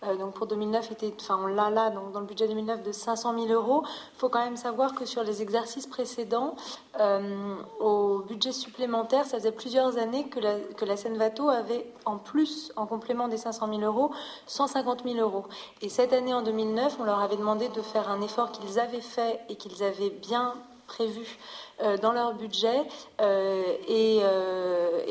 euh, 0.07 0.17
donc 0.17 0.35
pour 0.35 0.47
2009 0.47 0.93
était, 0.93 1.13
enfin 1.21 1.39
on 1.43 1.47
l'a 1.47 1.71
là 1.71 1.91
donc 1.91 2.13
dans 2.13 2.21
le 2.21 2.27
budget 2.27 2.49
2009 2.49 2.83
de 2.83 2.93
500 2.93 3.35
000 3.47 3.53
euros. 3.53 3.83
Il 3.85 4.19
faut 4.19 4.29
quand 4.29 4.45
même 4.45 4.57
savoir 4.57 4.95
que 4.95 5.05
sur 5.05 5.23
les 5.23 5.43
exercices 5.43 5.87
précédents, 5.87 6.57
euh, 7.01 7.55
au 7.81 8.21
budget 8.21 8.53
supplémentaire, 8.53 9.25
ça 9.25 9.39
faisait 9.39 9.53
plusieurs 9.53 9.99
années 9.99 10.25
que 10.29 10.41
la, 10.41 10.59
que 10.59 10.85
la 10.85 10.97
Seine 10.97 11.17
Vato 11.17 11.49
avait 11.49 11.87
en 12.05 12.19
plus, 12.19 12.73
en 12.77 12.87
complément 12.87 13.29
des 13.29 13.37
500 13.37 13.69
000 13.69 13.81
euros, 13.81 14.11
150 14.47 15.05
000 15.05 15.17
euros. 15.17 15.45
Et 15.83 15.89
cette 15.89 16.13
année 16.13 16.35
en 16.35 16.43
2009, 16.43 16.97
on 17.01 17.05
leur 17.05 17.21
avait 17.21 17.37
demandé 17.37 17.69
de 17.69 17.81
faire 17.81 18.11
un 18.11 18.21
effort 18.21 18.53
qu'ils 18.53 18.79
avaient 18.79 19.01
fait 19.01 19.41
et 19.49 19.57
qu'ils 19.57 19.83
avaient 19.83 20.11
bien 20.11 20.55
prévu 20.87 21.39
euh, 21.83 21.97
dans 21.97 22.13
leur 22.13 22.35
budget 22.35 22.83
et, 23.19 24.21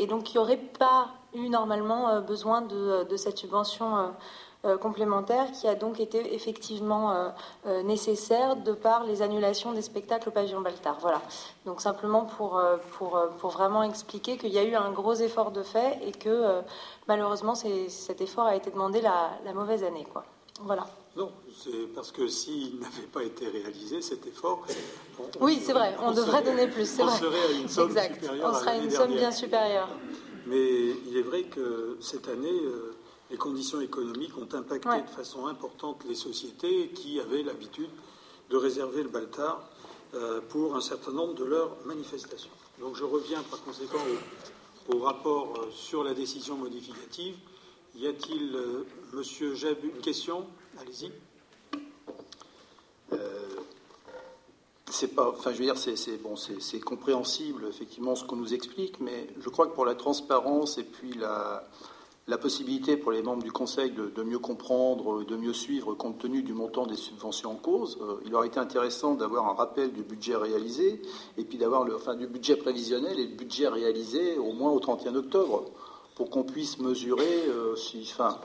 donc 0.07 0.29
il 0.29 0.38
n'y 0.38 0.38
aurait 0.38 0.57
pas 0.57 1.07
eu 1.33 1.50
normalement 1.50 2.21
besoin 2.21 2.62
de, 2.62 3.15
cette 3.17 3.39
subvention 3.39 4.13
complémentaire 4.79 5.51
qui 5.51 5.67
a 5.67 5.75
donc 5.75 6.00
été 6.00 6.34
effectivement 6.34 7.12
euh, 7.12 7.29
euh, 7.67 7.84
nécessaire 7.84 8.55
de 8.55 8.72
par 8.72 9.03
les 9.03 9.22
annulations 9.22 9.74
des 9.74 9.82
spectacles 9.82 10.29
au 10.29 10.32
pavillon 10.32 10.62
Baltard. 10.62 10.98
Voilà. 11.01 11.22
Donc 11.65 11.82
simplement 11.82 12.25
pour, 12.25 12.62
pour, 12.98 13.20
pour 13.39 13.50
vraiment 13.51 13.84
expliquer 13.84 14.38
qu'il 14.38 14.53
y 14.53 14.58
a 14.58 14.63
eu 14.63 14.75
un 14.75 14.91
gros 14.91 15.15
effort 15.15 15.51
de 15.51 15.63
fait 15.63 16.00
et 16.05 16.12
que 16.12 16.62
malheureusement 17.08 17.55
cet 17.55 18.22
effort 18.22 18.46
a 18.46 18.55
été 18.55 18.72
demandé 18.72 19.01
la, 19.01 19.53
mauvaise 19.53 19.84
année. 19.84 20.05
Quoi. 20.12 20.24
Voilà. 20.62 20.86
Non, 21.15 21.32
c'est 21.55 21.93
parce 21.93 22.12
que 22.12 22.27
s'il 22.27 22.79
n'avait 22.79 23.08
pas 23.12 23.24
été 23.24 23.48
réalisé, 23.48 24.01
cet 24.01 24.25
effort. 24.27 24.65
oui, 25.41 25.62
c'est 25.63 25.74
vrai, 25.74 25.96
on, 26.01 26.12
devrait 26.12 26.41
donner 26.41 26.67
plus, 26.67 26.86
c'est 26.86 27.03
vrai. 27.03 27.17
Serait 27.17 27.48
à 27.48 27.51
une 27.51 27.70
somme 27.70 27.89
exact. 27.89 28.15
Supérieure 28.15 28.51
on 28.51 28.60
sera 28.60 28.75
une 28.77 28.89
somme 28.89 29.13
bien 29.13 29.32
supérieure. 29.32 29.89
Mais 30.46 30.89
il 31.08 31.17
est 31.17 31.22
vrai 31.22 31.43
que 31.43 31.98
cette 32.01 32.27
année, 32.27 32.60
les 33.33 33.37
conditions 33.39 33.81
économiques 33.81 34.37
ont 34.37 34.47
impacté 34.55 35.01
de 35.01 35.09
façon 35.09 35.47
importante 35.47 36.03
les 36.07 36.13
sociétés 36.13 36.89
qui 36.89 37.19
avaient 37.19 37.41
l'habitude 37.41 37.89
de 38.51 38.57
réserver 38.57 39.01
le 39.01 39.09
Baltar 39.09 39.67
euh, 40.13 40.39
pour 40.49 40.75
un 40.75 40.81
certain 40.81 41.11
nombre 41.11 41.33
de 41.33 41.43
leurs 41.43 41.75
manifestations. 41.87 42.51
Donc 42.79 42.95
je 42.95 43.03
reviens 43.03 43.41
par 43.49 43.59
conséquent 43.63 43.97
au, 44.87 44.99
rapport 44.99 45.55
euh, 45.57 45.71
sur 45.71 46.03
la 46.03 46.13
décision 46.13 46.57
modificative. 46.57 47.35
Y 47.95 48.05
a-t-il, 48.05 48.55
euh, 48.55 48.85
Monsieur 49.13 49.55
Jeb, 49.55 49.83
une 49.83 50.01
question? 50.01 50.45
Allez-y. 50.79 51.11
c'est 54.91 55.07
pas, 55.07 55.29
enfin, 55.29 55.51
je 55.51 55.57
veux 55.57 55.65
dire, 55.65 55.77
c'est 55.77 56.21
bon, 56.21 56.35
c'est 56.35 56.79
compréhensible 56.79 57.65
effectivement 57.67 58.15
ce 58.15 58.23
qu'on 58.25 58.35
nous 58.35 58.53
explique, 58.53 58.99
mais 58.99 59.27
je 59.39 59.49
crois 59.49 59.65
que 59.65 59.73
pour 59.73 59.85
la 59.85 59.95
transparence 59.95 60.77
et 60.77 60.83
puis 60.83 61.13
la, 61.15 61.67
la 62.27 62.37
possibilité 62.37 62.95
pour 62.95 63.11
les 63.11 63.21
membres 63.21 63.43
du 63.43 63.51
Conseil 63.51 63.91
de, 63.91 64.23
mieux 64.23 64.39
comprendre, 64.39 65.23
de 65.25 65.35
mieux 65.35 65.51
suivre 65.51 65.93
compte 65.93 66.19
tenu 66.19 66.41
du 66.41 66.53
montant 66.53 66.85
des 66.85 66.95
subventions 66.95 67.51
en 67.51 67.55
cause. 67.55 67.97
Euh, 68.01 68.15
il 68.25 68.33
aurait 68.33 68.47
été 68.47 68.59
intéressant 68.59 69.15
d'avoir 69.15 69.47
un 69.47 69.53
rappel 69.53 69.91
du 69.91 70.03
budget 70.03 70.35
réalisé 70.35 71.01
et 71.37 71.43
puis 71.43 71.57
d'avoir 71.57 71.83
le, 71.83 71.95
enfin, 71.95 72.15
du 72.15 72.27
budget 72.27 72.55
prévisionnel 72.55 73.19
et 73.19 73.27
le 73.27 73.35
budget 73.35 73.67
réalisé 73.67 74.37
au 74.37 74.53
moins 74.53 74.71
au 74.71 74.79
31 74.79 75.15
octobre 75.15 75.65
pour 76.15 76.29
qu'on 76.29 76.43
puisse 76.43 76.79
mesurer 76.79 77.45
euh, 77.49 77.75
si, 77.75 78.07
enfin, 78.13 78.39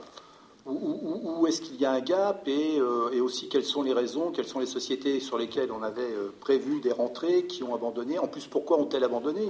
où, 0.65 1.47
est-ce 1.47 1.61
qu'il 1.61 1.79
y 1.79 1.85
a 1.85 1.91
un 1.91 2.01
gap 2.01 2.47
et, 2.47 2.79
euh, 2.79 3.11
et, 3.13 3.21
aussi 3.21 3.47
quelles 3.47 3.63
sont 3.63 3.81
les 3.81 3.93
raisons, 3.93 4.31
quelles 4.31 4.47
sont 4.47 4.59
les 4.59 4.65
sociétés 4.65 5.21
sur 5.21 5.37
lesquelles 5.37 5.71
on 5.71 5.83
avait 5.83 6.13
prévu 6.41 6.81
des 6.81 6.91
rentrées 6.91 7.45
qui 7.45 7.63
ont 7.63 7.73
abandonné. 7.73 8.19
En 8.19 8.27
plus, 8.27 8.45
pourquoi 8.45 8.77
ont-elles 8.77 9.05
abandonné? 9.05 9.49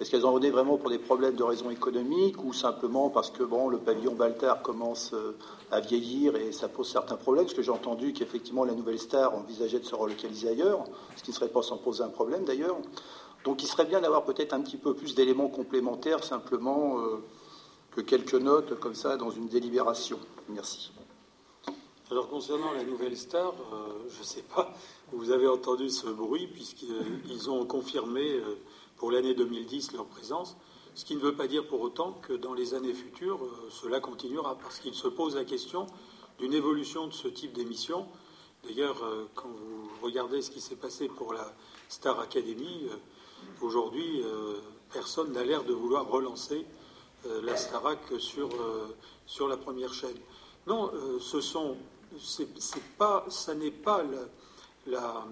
Est-ce 0.00 0.10
qu'elles 0.10 0.24
en 0.24 0.32
venaient 0.32 0.50
vraiment 0.50 0.78
pour 0.78 0.90
des 0.90 0.98
problèmes 0.98 1.34
de 1.34 1.42
raison 1.42 1.70
économique 1.70 2.42
ou 2.42 2.52
simplement 2.52 3.10
parce 3.10 3.30
que 3.30 3.42
bon, 3.42 3.68
le 3.68 3.78
pavillon 3.78 4.14
Baltard 4.14 4.62
commence 4.62 5.12
euh, 5.12 5.36
à 5.70 5.80
vieillir 5.80 6.36
et 6.36 6.52
ça 6.52 6.68
pose 6.68 6.88
certains 6.88 7.16
problèmes? 7.16 7.44
Parce 7.44 7.54
que 7.54 7.62
j'ai 7.62 7.70
entendu 7.70 8.12
qu'effectivement 8.12 8.64
la 8.64 8.74
nouvelle 8.74 8.98
star 8.98 9.34
envisageait 9.34 9.80
de 9.80 9.84
se 9.84 9.94
relocaliser 9.94 10.48
ailleurs, 10.48 10.84
ce 11.16 11.22
qui 11.22 11.30
ne 11.30 11.34
serait 11.34 11.48
pas 11.48 11.62
sans 11.62 11.76
poser 11.76 12.02
un 12.02 12.08
problème 12.08 12.44
d'ailleurs. 12.44 12.76
Donc 13.44 13.62
il 13.62 13.66
serait 13.66 13.84
bien 13.84 14.00
d'avoir 14.00 14.24
peut-être 14.24 14.54
un 14.54 14.60
petit 14.60 14.76
peu 14.76 14.94
plus 14.94 15.14
d'éléments 15.14 15.48
complémentaires 15.48 16.24
simplement 16.24 16.98
euh, 17.00 17.22
que 17.94 18.00
quelques 18.00 18.34
notes 18.34 18.78
comme 18.78 18.94
ça 18.94 19.16
dans 19.16 19.30
une 19.30 19.48
délibération. 19.48 20.18
Merci. 20.48 20.92
Alors 22.10 22.28
concernant 22.28 22.72
la 22.72 22.84
nouvelle 22.84 23.16
star, 23.16 23.52
euh, 23.72 24.08
je 24.08 24.20
ne 24.20 24.24
sais 24.24 24.44
pas, 24.54 24.72
vous 25.12 25.30
avez 25.30 25.48
entendu 25.48 25.90
ce 25.90 26.08
bruit 26.08 26.46
puisqu'ils 26.46 27.50
ont 27.50 27.64
confirmé 27.64 28.40
pour 29.02 29.10
l'année 29.10 29.34
2010 29.34 29.94
leur 29.94 30.06
présence, 30.06 30.56
ce 30.94 31.04
qui 31.04 31.16
ne 31.16 31.20
veut 31.20 31.34
pas 31.34 31.48
dire 31.48 31.66
pour 31.66 31.80
autant 31.80 32.12
que 32.22 32.34
dans 32.34 32.54
les 32.54 32.72
années 32.74 32.94
futures, 32.94 33.44
euh, 33.44 33.68
cela 33.68 33.98
continuera, 33.98 34.54
parce 34.54 34.78
qu'il 34.78 34.94
se 34.94 35.08
pose 35.08 35.34
la 35.34 35.44
question 35.44 35.88
d'une 36.38 36.54
évolution 36.54 37.08
de 37.08 37.12
ce 37.12 37.26
type 37.26 37.52
d'émission. 37.52 38.06
D'ailleurs, 38.62 39.02
euh, 39.02 39.24
quand 39.34 39.48
vous 39.48 39.90
regardez 40.02 40.40
ce 40.40 40.52
qui 40.52 40.60
s'est 40.60 40.76
passé 40.76 41.08
pour 41.08 41.32
la 41.32 41.52
Star 41.88 42.20
Academy, 42.20 42.86
euh, 42.92 42.96
aujourd'hui, 43.60 44.22
personne 44.92 45.32
n'a 45.32 45.42
l'air 45.42 45.64
de 45.64 45.72
vouloir 45.72 46.08
relancer 46.08 46.64
la 47.42 47.56
Starac 47.56 47.98
sur, 48.20 48.50
sur 49.26 49.48
la 49.48 49.56
première 49.56 49.92
chaîne. 49.92 50.16
Non, 50.68 50.92
ce 51.18 51.40
sont, 51.40 51.76
c'est, 52.20 52.46
pas, 52.96 53.26
ça 53.30 53.56
n'est 53.56 53.72
pas 53.72 54.04
la, 54.86 55.26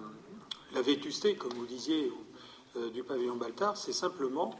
vétusté, 0.81 1.35
comme 1.35 1.53
vous 1.53 1.65
disiez, 1.65 2.11
du 2.93 3.03
pavillon 3.03 3.35
Baltard, 3.35 3.77
c'est 3.77 3.93
simplement 3.93 4.59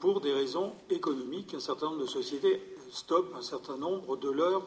pour 0.00 0.20
des 0.20 0.32
raisons 0.32 0.72
économiques. 0.90 1.54
Un 1.54 1.60
certain 1.60 1.86
nombre 1.86 2.02
de 2.02 2.06
sociétés 2.06 2.62
stoppent 2.90 3.34
un 3.36 3.42
certain 3.42 3.76
nombre 3.76 4.16
de 4.16 4.30
leurs, 4.30 4.66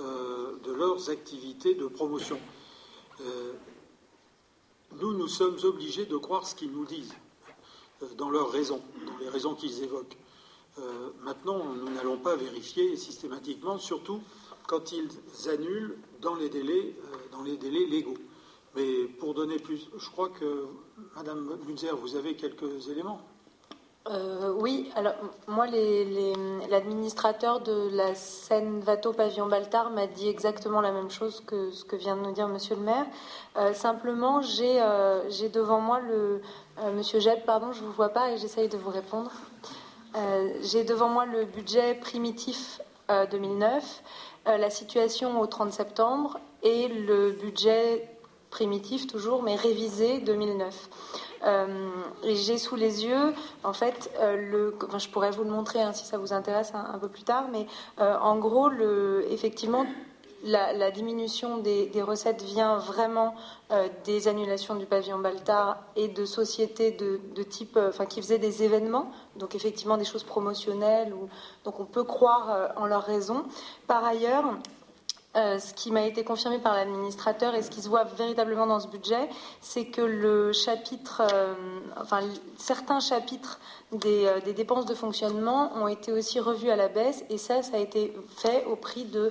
euh, 0.00 0.98
activités 1.08 1.74
de 1.74 1.86
promotion. 1.86 2.38
Euh, 3.20 3.52
nous, 5.00 5.12
nous 5.14 5.28
sommes 5.28 5.58
obligés 5.64 6.06
de 6.06 6.16
croire 6.16 6.46
ce 6.46 6.54
qu'ils 6.54 6.72
nous 6.72 6.84
disent, 6.84 7.14
dans 8.16 8.30
leurs 8.30 8.50
raisons, 8.50 8.82
dans 9.06 9.18
les 9.18 9.28
raisons 9.28 9.54
qu'ils 9.54 9.82
évoquent. 9.82 10.16
maintenant, 11.22 11.64
nous 11.64 11.88
n'allons 11.90 12.18
pas 12.18 12.36
vérifier 12.36 12.96
systématiquement, 12.96 13.78
surtout 13.78 14.20
quand 14.66 14.92
ils 14.92 15.08
annulent 15.48 15.96
dans 16.20 16.34
les 16.34 16.50
délais, 16.50 16.94
dans 17.32 17.42
les 17.42 17.56
délais 17.56 17.86
légaux. 17.86 18.18
Mais 18.76 19.06
pour 19.18 19.32
donner 19.32 19.58
plus, 19.58 19.88
je 19.96 20.10
crois 20.10 20.28
que, 20.28 20.66
Madame 21.16 21.58
Munzer, 21.66 21.96
vous 21.96 22.14
avez 22.14 22.34
quelques 22.34 22.88
éléments. 22.90 23.20
Euh, 24.08 24.52
oui, 24.60 24.90
alors 24.94 25.14
moi, 25.48 25.66
l'administrateur 25.66 27.60
de 27.60 27.88
la 27.92 28.14
Seine 28.14 28.80
Vato 28.80 29.12
Pavillon 29.12 29.46
Baltard 29.46 29.90
m'a 29.90 30.06
dit 30.06 30.28
exactement 30.28 30.80
la 30.80 30.92
même 30.92 31.10
chose 31.10 31.42
que 31.44 31.72
ce 31.72 31.84
que 31.84 31.96
vient 31.96 32.16
de 32.16 32.20
nous 32.20 32.32
dire 32.32 32.46
Monsieur 32.46 32.76
le 32.76 32.82
maire. 32.82 33.06
Euh, 33.56 33.72
simplement, 33.72 34.42
euh, 34.60 35.22
j'ai 35.28 35.48
devant 35.48 35.80
moi 35.80 35.98
le 36.00 36.40
Monsieur 36.94 37.18
Jeb, 37.18 37.40
pardon, 37.46 37.72
je 37.72 37.82
vous 37.82 37.92
vois 37.92 38.10
pas 38.10 38.30
et 38.30 38.36
j'essaye 38.36 38.68
de 38.68 38.76
vous 38.76 38.90
répondre. 38.90 39.32
j'ai 40.60 40.84
devant 40.84 41.08
moi 41.08 41.24
le 41.24 41.44
budget 41.46 41.94
primitif 41.94 42.80
2009, 43.08 44.02
la 44.46 44.70
situation 44.70 45.40
au 45.40 45.46
30 45.46 45.72
septembre 45.72 46.38
et 46.62 46.88
le 46.88 47.32
budget 47.32 48.15
primitif 48.50 49.06
toujours, 49.06 49.42
mais 49.42 49.56
révisé 49.56 50.18
2009. 50.20 50.88
Euh, 51.44 51.66
et 52.24 52.34
j'ai 52.34 52.58
sous 52.58 52.76
les 52.76 53.04
yeux, 53.04 53.34
en 53.62 53.72
fait, 53.72 54.10
euh, 54.18 54.36
le, 54.36 54.98
je 54.98 55.08
pourrais 55.08 55.30
vous 55.30 55.44
le 55.44 55.50
montrer 55.50 55.82
hein, 55.82 55.92
si 55.92 56.04
ça 56.04 56.18
vous 56.18 56.32
intéresse 56.32 56.72
un, 56.74 56.98
peu 56.98 57.08
plus 57.08 57.22
tard, 57.22 57.46
mais 57.52 57.66
euh, 58.00 58.16
en 58.18 58.36
gros, 58.36 58.68
le, 58.68 59.26
effectivement, 59.30 59.86
la, 60.44 60.90
diminution 60.90 61.58
des, 61.58 61.90
recettes 62.02 62.42
vient 62.42 62.76
vraiment 62.78 63.34
des 64.04 64.28
annulations 64.28 64.76
du 64.76 64.86
pavillon 64.86 65.18
Baltard 65.18 65.78
et 65.96 66.06
de 66.06 66.24
sociétés 66.24 66.92
de, 66.92 67.42
type, 67.42 67.76
enfin, 67.76 68.06
qui 68.06 68.20
faisaient 68.22 68.38
des 68.38 68.62
événements, 68.62 69.10
donc 69.34 69.56
effectivement 69.56 69.96
des 69.96 70.04
choses 70.04 70.22
promotionnelles, 70.22 71.12
ou, 71.12 71.28
donc 71.64 71.80
on 71.80 71.84
peut 71.84 72.04
croire 72.04 72.70
en 72.76 72.86
leur 72.86 73.02
raison. 73.02 73.44
Par 73.88 74.04
ailleurs, 74.04 74.44
euh, 75.36 75.58
ce 75.58 75.74
qui 75.74 75.90
m'a 75.90 76.02
été 76.02 76.24
confirmé 76.24 76.58
par 76.58 76.74
l'administrateur 76.74 77.54
et 77.54 77.62
ce 77.62 77.68
qui 77.68 77.82
se 77.82 77.90
voit 77.90 78.04
véritablement 78.04 78.66
dans 78.66 78.80
ce 78.80 78.88
budget, 78.88 79.28
c'est 79.60 79.84
que 79.84 80.00
le 80.00 80.52
chapitre, 80.54 81.20
euh, 81.30 81.54
enfin 82.00 82.20
certains 82.56 83.00
chapitres 83.00 83.60
euh, 83.92 84.40
des, 84.40 84.54
dépenses 84.54 84.86
de 84.86 84.94
fonctionnement 84.94 85.72
ont 85.76 85.88
été 85.88 86.10
aussi 86.10 86.40
revus 86.40 86.70
à 86.70 86.76
la 86.76 86.88
baisse 86.88 87.22
et 87.28 87.36
ça, 87.36 87.62
ça 87.62 87.76
a 87.76 87.80
été 87.80 88.16
fait 88.38 88.64
au 88.64 88.76
prix 88.76 89.04
de 89.04 89.30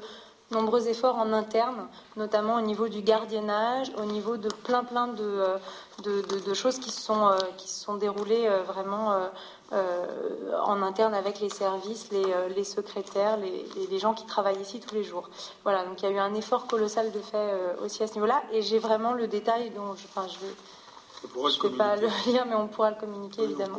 nombreux 0.52 0.88
efforts 0.88 1.18
en 1.18 1.34
interne, 1.34 1.88
notamment 2.18 2.58
au 2.58 2.62
niveau 2.62 2.88
du 2.88 3.02
gardiennage, 3.02 3.92
au 3.98 4.06
niveau 4.06 4.38
de 4.38 4.50
plein 4.50 4.84
plein 4.84 5.08
de, 5.08 6.54
choses 6.54 6.78
qui 6.78 6.92
se 6.92 7.02
sont 7.02 7.96
déroulées 7.96 8.48
vraiment 8.68 9.28
en 9.72 10.82
interne 10.82 11.14
avec 11.14 11.40
les 11.40 11.50
services, 11.50 12.10
les, 12.12 12.64
secrétaires, 12.64 13.38
les, 13.38 14.00
gens 14.00 14.14
qui 14.14 14.26
travaillent 14.26 14.62
ici 14.62 14.80
tous 14.80 14.96
les 14.96 15.04
jours. 15.04 15.30
Voilà, 15.64 15.86
donc 15.86 16.02
il 16.02 16.06
y 16.06 16.08
a 16.08 16.12
eu 16.12 16.20
un 16.20 16.34
effort 16.34 16.68
colossal 16.68 17.12
de 17.12 17.20
fait 17.20 17.54
aussi 17.84 18.04
à 18.04 18.08
ce 18.08 18.14
niveau-là, 18.14 18.44
et 18.52 18.62
j'ai 18.62 18.80
vraiment 18.80 19.14
le 19.14 19.28
détail 19.28 19.72
dont 19.72 19.96
je, 19.96 20.06
enfin, 20.06 20.28
je 20.28 20.46
vais 20.46 20.54
je 21.34 21.58
ne 21.58 21.62
peux 21.62 21.78
pas 21.78 21.96
le 21.96 22.08
lire, 22.28 22.46
mais 22.48 22.56
on 22.56 22.68
pourra 22.68 22.92
le 22.92 22.98
communiquer, 22.98 23.44
évidemment. 23.44 23.78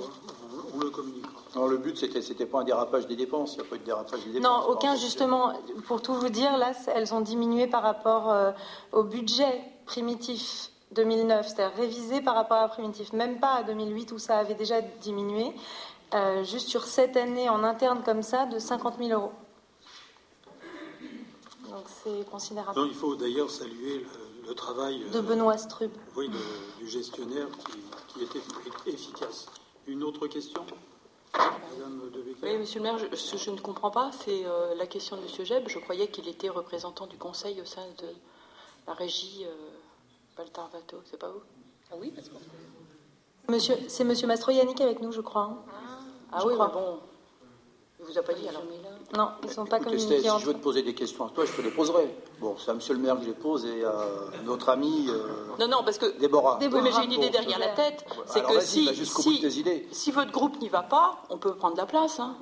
On, 0.75 0.79
le 0.79 0.91
communiquera. 0.91 1.33
Non, 1.55 1.67
le 1.67 1.79
but, 1.79 1.97
c'était, 1.97 2.23
c'était 2.23 2.47
pas 2.47 2.61
un 2.61 2.65
dérapage 2.65 3.07
des 3.07 3.17
dépenses. 3.17 3.55
Il 3.55 3.61
n'y 3.61 3.67
a 3.67 3.71
pas 3.71 3.77
eu 3.77 3.79
de 3.79 3.85
dérapage 3.85 4.25
des 4.25 4.33
dépenses. 4.33 4.43
Non, 4.43 4.69
aucun, 4.69 4.97
justement. 4.97 5.53
Pour 5.87 6.03
tout 6.03 6.15
vous 6.15 6.29
dire, 6.29 6.57
là, 6.57 6.73
elles 6.95 7.15
ont 7.15 7.21
diminué 7.21 7.67
par 7.67 7.83
rapport 7.83 8.31
euh, 8.31 8.53
au 8.93 9.03
budget 9.03 9.63
primitif 9.87 10.71
2009, 10.93 11.47
c'est-à-dire 11.49 11.77
révisé 11.77 12.21
par 12.21 12.35
rapport 12.35 12.59
à 12.59 12.69
primitif, 12.69 13.13
même 13.13 13.39
pas 13.41 13.55
à 13.55 13.63
2008 13.65 14.13
où 14.13 14.19
ça 14.19 14.39
avait 14.39 14.55
déjà 14.55 14.81
diminué, 14.81 15.53
euh, 16.15 16.45
juste 16.45 16.69
sur 16.69 16.85
cette 16.85 17.17
année 17.17 17.49
en 17.49 17.65
interne 17.65 18.03
comme 18.05 18.23
ça, 18.23 18.47
de 18.47 18.59
50 18.59 18.99
000 18.99 19.11
euros. 19.11 19.33
Donc 21.71 21.85
c'est 21.89 22.31
considérable. 22.31 22.79
Non, 22.79 22.87
il 22.87 22.95
faut 22.95 23.17
d'ailleurs 23.17 23.51
saluer 23.51 23.99
le, 23.99 24.49
le 24.49 24.55
travail 24.55 25.05
de 25.13 25.21
Benoît 25.21 25.59
Strub. 25.59 25.91
Oui, 26.17 26.31
du 26.79 26.89
gestionnaire 26.89 27.49
qui, 28.09 28.23
était 28.23 28.41
efficace. 28.87 29.47
Une 29.87 30.03
autre 30.03 30.27
question? 30.27 30.65
Madame 31.35 32.01
Oui, 32.43 32.59
monsieur 32.59 32.81
le 32.81 32.85
maire, 32.85 32.99
je, 32.99 33.37
je 33.37 33.51
ne 33.51 33.59
comprends 33.59 33.91
pas, 33.91 34.11
c'est 34.13 34.47
euh, 34.47 34.75
la 34.75 34.87
question 34.87 35.17
de 35.17 35.23
monsieur 35.23 35.45
Jeb. 35.45 35.69
Je 35.69 35.79
croyais 35.79 36.09
qu'il 36.09 36.29
était 36.29 36.49
représentant 36.49 37.07
du 37.07 37.19
conseil 37.19 37.61
au 37.61 37.65
sein 37.65 37.87
de 37.99 38.09
la 38.87 38.95
régie 38.95 39.45
euh, 39.45 39.55
Baltar-Vato, 40.37 40.99
c'est 41.05 41.19
pas 41.19 41.29
vous 41.29 41.43
Ah 41.91 41.95
oui, 41.99 42.13
parce 42.15 42.29
que. 42.29 42.35
Monsieur, 43.49 43.77
c'est 43.89 44.05
monsieur 44.05 44.27
Mastroyannick 44.27 44.81
avec 44.81 45.01
nous, 45.01 45.13
je 45.13 45.21
crois. 45.21 45.43
Hein. 45.43 45.59
Ah, 46.33 46.45
oui, 46.47 46.55
bon. 46.57 46.99
Il 47.99 48.05
vous 48.05 48.19
a 48.19 48.23
pas 48.23 48.35
dit 48.35 48.47
alors 48.47 48.63
Non, 49.17 49.31
ils 49.43 49.49
ne 49.49 49.53
sont 49.53 49.65
pas 49.65 49.79
communiqués. 49.79 50.21
Si 50.21 50.29
je 50.29 50.47
veux 50.47 50.53
te 50.53 50.63
poser 50.63 50.83
des 50.83 50.95
questions 50.95 51.27
à 51.27 51.31
toi, 51.31 51.47
je 51.47 51.53
te 51.53 51.63
les 51.63 51.71
poserai. 51.71 52.15
Bon, 52.41 52.57
c'est 52.59 52.71
à 52.71 52.75
Monsieur 52.75 52.93
le 52.93 53.01
maire 53.01 53.17
que 53.17 53.23
je 53.23 53.29
les 53.29 53.35
pose 53.35 53.65
et 53.65 53.85
à 53.85 54.43
notre 54.45 54.69
ami. 54.69 55.07
Euh, 55.09 55.57
non, 55.59 55.69
non, 55.69 55.83
parce 55.83 55.97
que. 55.97 56.19
Déborah. 56.19 56.59
Oui, 56.61 56.69
mais 56.83 56.93
j'ai 56.93 57.05
une 57.05 57.13
idée 57.13 57.31
derrière 57.31 57.59
la 57.59 57.69
tête. 57.69 58.05
C'est 58.27 58.45
que 58.45 58.61
si, 58.61 58.89
si, 59.93 60.11
votre 60.11 60.31
groupe 60.31 60.61
n'y 60.61 60.69
va 60.69 60.83
pas, 60.83 61.23
on 61.31 61.39
peut 61.39 61.55
prendre 61.55 61.77
la 61.77 61.87
place. 61.87 62.21
Hein. 62.21 62.37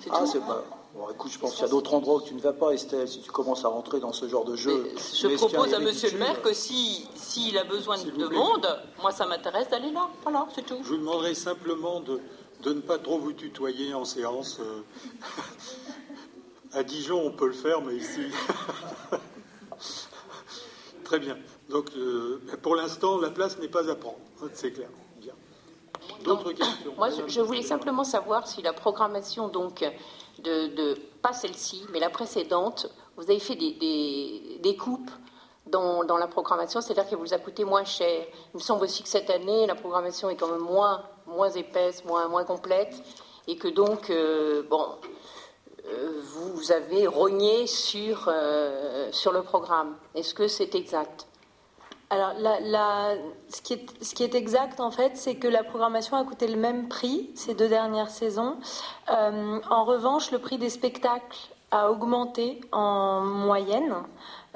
C'est 0.00 0.10
ah, 0.12 0.24
c'est 0.24 0.40
pas. 0.40 0.64
Bon, 0.96 1.10
écoute, 1.10 1.30
je 1.30 1.38
pense 1.38 1.52
qu'il 1.52 1.62
y 1.62 1.66
a 1.66 1.68
d'autres 1.68 1.92
endroits 1.92 2.16
où 2.16 2.22
tu 2.22 2.34
ne 2.34 2.40
vas 2.40 2.54
pas, 2.54 2.70
Estelle, 2.70 3.06
si 3.06 3.20
tu 3.20 3.30
commences 3.30 3.66
à 3.66 3.68
rentrer 3.68 4.00
dans 4.00 4.14
ce 4.14 4.26
genre 4.28 4.46
de 4.46 4.56
jeu. 4.56 4.90
je 4.96 5.28
propose 5.36 5.74
à 5.74 5.78
Monsieur 5.78 6.10
le 6.10 6.18
maire 6.18 6.40
que 6.40 6.54
s'il 6.54 7.06
si, 7.14 7.56
a 7.58 7.64
besoin 7.64 7.98
de 8.02 8.26
monde, 8.28 8.66
moi 9.02 9.10
ça 9.10 9.26
m'intéresse 9.26 9.68
d'aller 9.68 9.90
là. 9.90 10.08
Voilà, 10.22 10.46
c'est 10.54 10.64
tout. 10.64 10.78
Je 10.82 10.88
vous 10.88 10.96
demanderai 10.96 11.34
simplement 11.34 12.00
de, 12.00 12.18
de 12.62 12.72
ne 12.72 12.80
pas 12.80 12.96
trop 12.98 13.18
vous 13.18 13.34
tutoyer 13.34 13.92
en 13.92 14.06
séance. 14.06 14.58
à 16.72 16.82
Dijon, 16.82 17.26
on 17.26 17.32
peut 17.32 17.48
le 17.48 17.52
faire, 17.52 17.82
mais 17.82 17.96
ici. 17.96 18.28
Très 21.04 21.18
bien. 21.18 21.36
Donc, 21.68 21.90
euh, 21.96 22.40
pour 22.62 22.74
l'instant, 22.74 23.18
la 23.18 23.30
place 23.30 23.58
n'est 23.58 23.68
pas 23.68 23.90
à 23.90 23.96
prendre. 23.96 24.18
C'est 24.54 24.72
clair. 24.72 24.88
Bien. 25.20 25.34
D'autres 26.24 26.52
questions 26.52 26.94
Moi, 26.96 27.10
je, 27.26 27.40
voulais 27.42 27.62
simplement 27.62 28.04
savoir 28.04 28.46
si 28.46 28.62
la 28.62 28.72
programmation, 28.72 29.48
donc, 29.48 29.84
de, 30.42 30.94
pas 31.22 31.32
celle-ci, 31.32 31.84
mais 31.92 32.00
la 32.00 32.10
précédente, 32.10 32.88
vous 33.16 33.24
avez 33.24 33.38
fait 33.38 33.56
des, 33.56 34.76
coupes 34.76 35.10
dans, 35.66 36.02
la 36.16 36.26
programmation, 36.26 36.80
c'est-à-dire 36.80 37.08
qu'elle 37.08 37.18
vous 37.18 37.34
a 37.34 37.38
coûté 37.38 37.64
moins 37.64 37.84
cher. 37.84 38.26
Il 38.54 38.58
me 38.58 38.62
semble 38.62 38.84
aussi 38.84 39.02
que 39.02 39.08
cette 39.08 39.30
année, 39.30 39.66
la 39.66 39.74
programmation 39.74 40.30
est 40.30 40.36
quand 40.36 40.48
même 40.48 40.60
moins, 40.60 41.02
épaisse, 41.54 42.04
moins, 42.04 42.44
complète, 42.44 42.94
et 43.48 43.56
que 43.56 43.68
donc, 43.68 44.10
euh, 44.10 44.62
bon, 44.68 44.86
euh, 45.86 46.20
vous 46.22 46.72
avez 46.72 47.06
rogné 47.06 47.66
sur, 47.66 48.28
euh, 48.28 49.08
sur 49.12 49.32
le 49.32 49.42
programme. 49.42 49.96
Est-ce 50.14 50.34
que 50.34 50.48
c'est 50.48 50.74
exact? 50.74 51.25
Alors, 52.08 52.32
ce, 53.48 53.60
qui 53.62 54.22
est, 54.22 54.34
exact, 54.34 54.78
en 54.78 54.92
fait, 54.92 55.16
c'est 55.16 55.34
que 55.34 55.48
la 55.48 55.64
programmation 55.64 56.16
a 56.16 56.24
coûté 56.24 56.46
le 56.46 56.56
même 56.56 56.88
prix 56.88 57.30
ces 57.34 57.54
deux 57.54 57.68
dernières 57.68 58.10
saisons. 58.10 58.56
en 59.08 59.84
revanche, 59.84 60.30
le 60.30 60.38
prix 60.38 60.56
des 60.56 60.70
spectacles 60.70 61.36
a 61.70 61.90
augmenté 61.90 62.60
en 62.72 63.22
moyenne. 63.22 63.94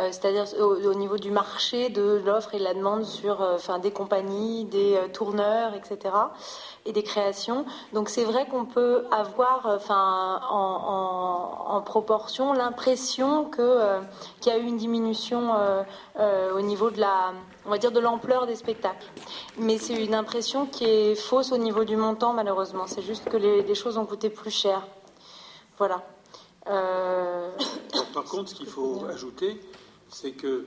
Euh, 0.00 0.08
c'est-à-dire 0.12 0.46
au, 0.60 0.94
niveau 0.94 1.18
du 1.18 1.30
marché, 1.30 1.90
de 1.90 2.22
l'offre 2.24 2.54
et 2.54 2.58
de 2.58 2.64
la 2.64 2.74
demande 2.74 3.04
sur 3.04 3.42
euh, 3.42 3.78
des 3.82 3.90
compagnies, 3.90 4.64
des 4.64 4.96
euh, 4.96 5.08
tourneurs, 5.08 5.74
etc. 5.74 6.14
des 6.92 7.02
créations. 7.02 7.64
Donc 7.92 8.08
c'est 8.08 8.24
vrai 8.24 8.46
qu'on 8.46 8.64
peut 8.64 9.04
avoir 9.10 9.66
enfin, 9.66 10.40
en, 10.50 11.82
proportion 11.84 12.52
l'impression 12.52 13.46
que, 13.46 14.00
qu'il 14.40 14.52
y 14.52 14.54
a 14.54 14.58
eu 14.58 14.64
une 14.64 14.76
diminution 14.76 15.54
au 16.18 16.60
niveau 16.60 16.90
de 16.90 17.00
la, 17.00 17.32
on 17.66 17.70
va 17.70 17.78
dire, 17.78 17.90
de 17.90 18.00
l'ampleur 18.00 18.46
des 18.46 18.54
spectacles. 18.54 19.06
Mais 19.58 19.78
c'est 19.78 19.94
une 19.94 20.14
impression 20.14 20.66
qui 20.66 20.84
est 20.84 21.14
fausse 21.14 21.52
au 21.52 21.58
niveau 21.58 21.84
du 21.84 21.96
montant, 21.96 22.32
malheureusement. 22.32 22.86
C'est 22.86 23.02
juste 23.02 23.28
que 23.28 23.36
les, 23.36 23.62
les 23.62 23.74
choses 23.74 23.96
ont 23.96 24.06
coûté 24.06 24.28
plus 24.30 24.50
cher. 24.50 24.86
Voilà. 25.78 26.02
Par 28.14 28.24
contre, 28.24 28.50
ce 28.50 28.54
qu'il 28.54 28.66
faut 28.66 29.04
ajouter, 29.06 29.60
c'est 30.08 30.32
que 30.32 30.66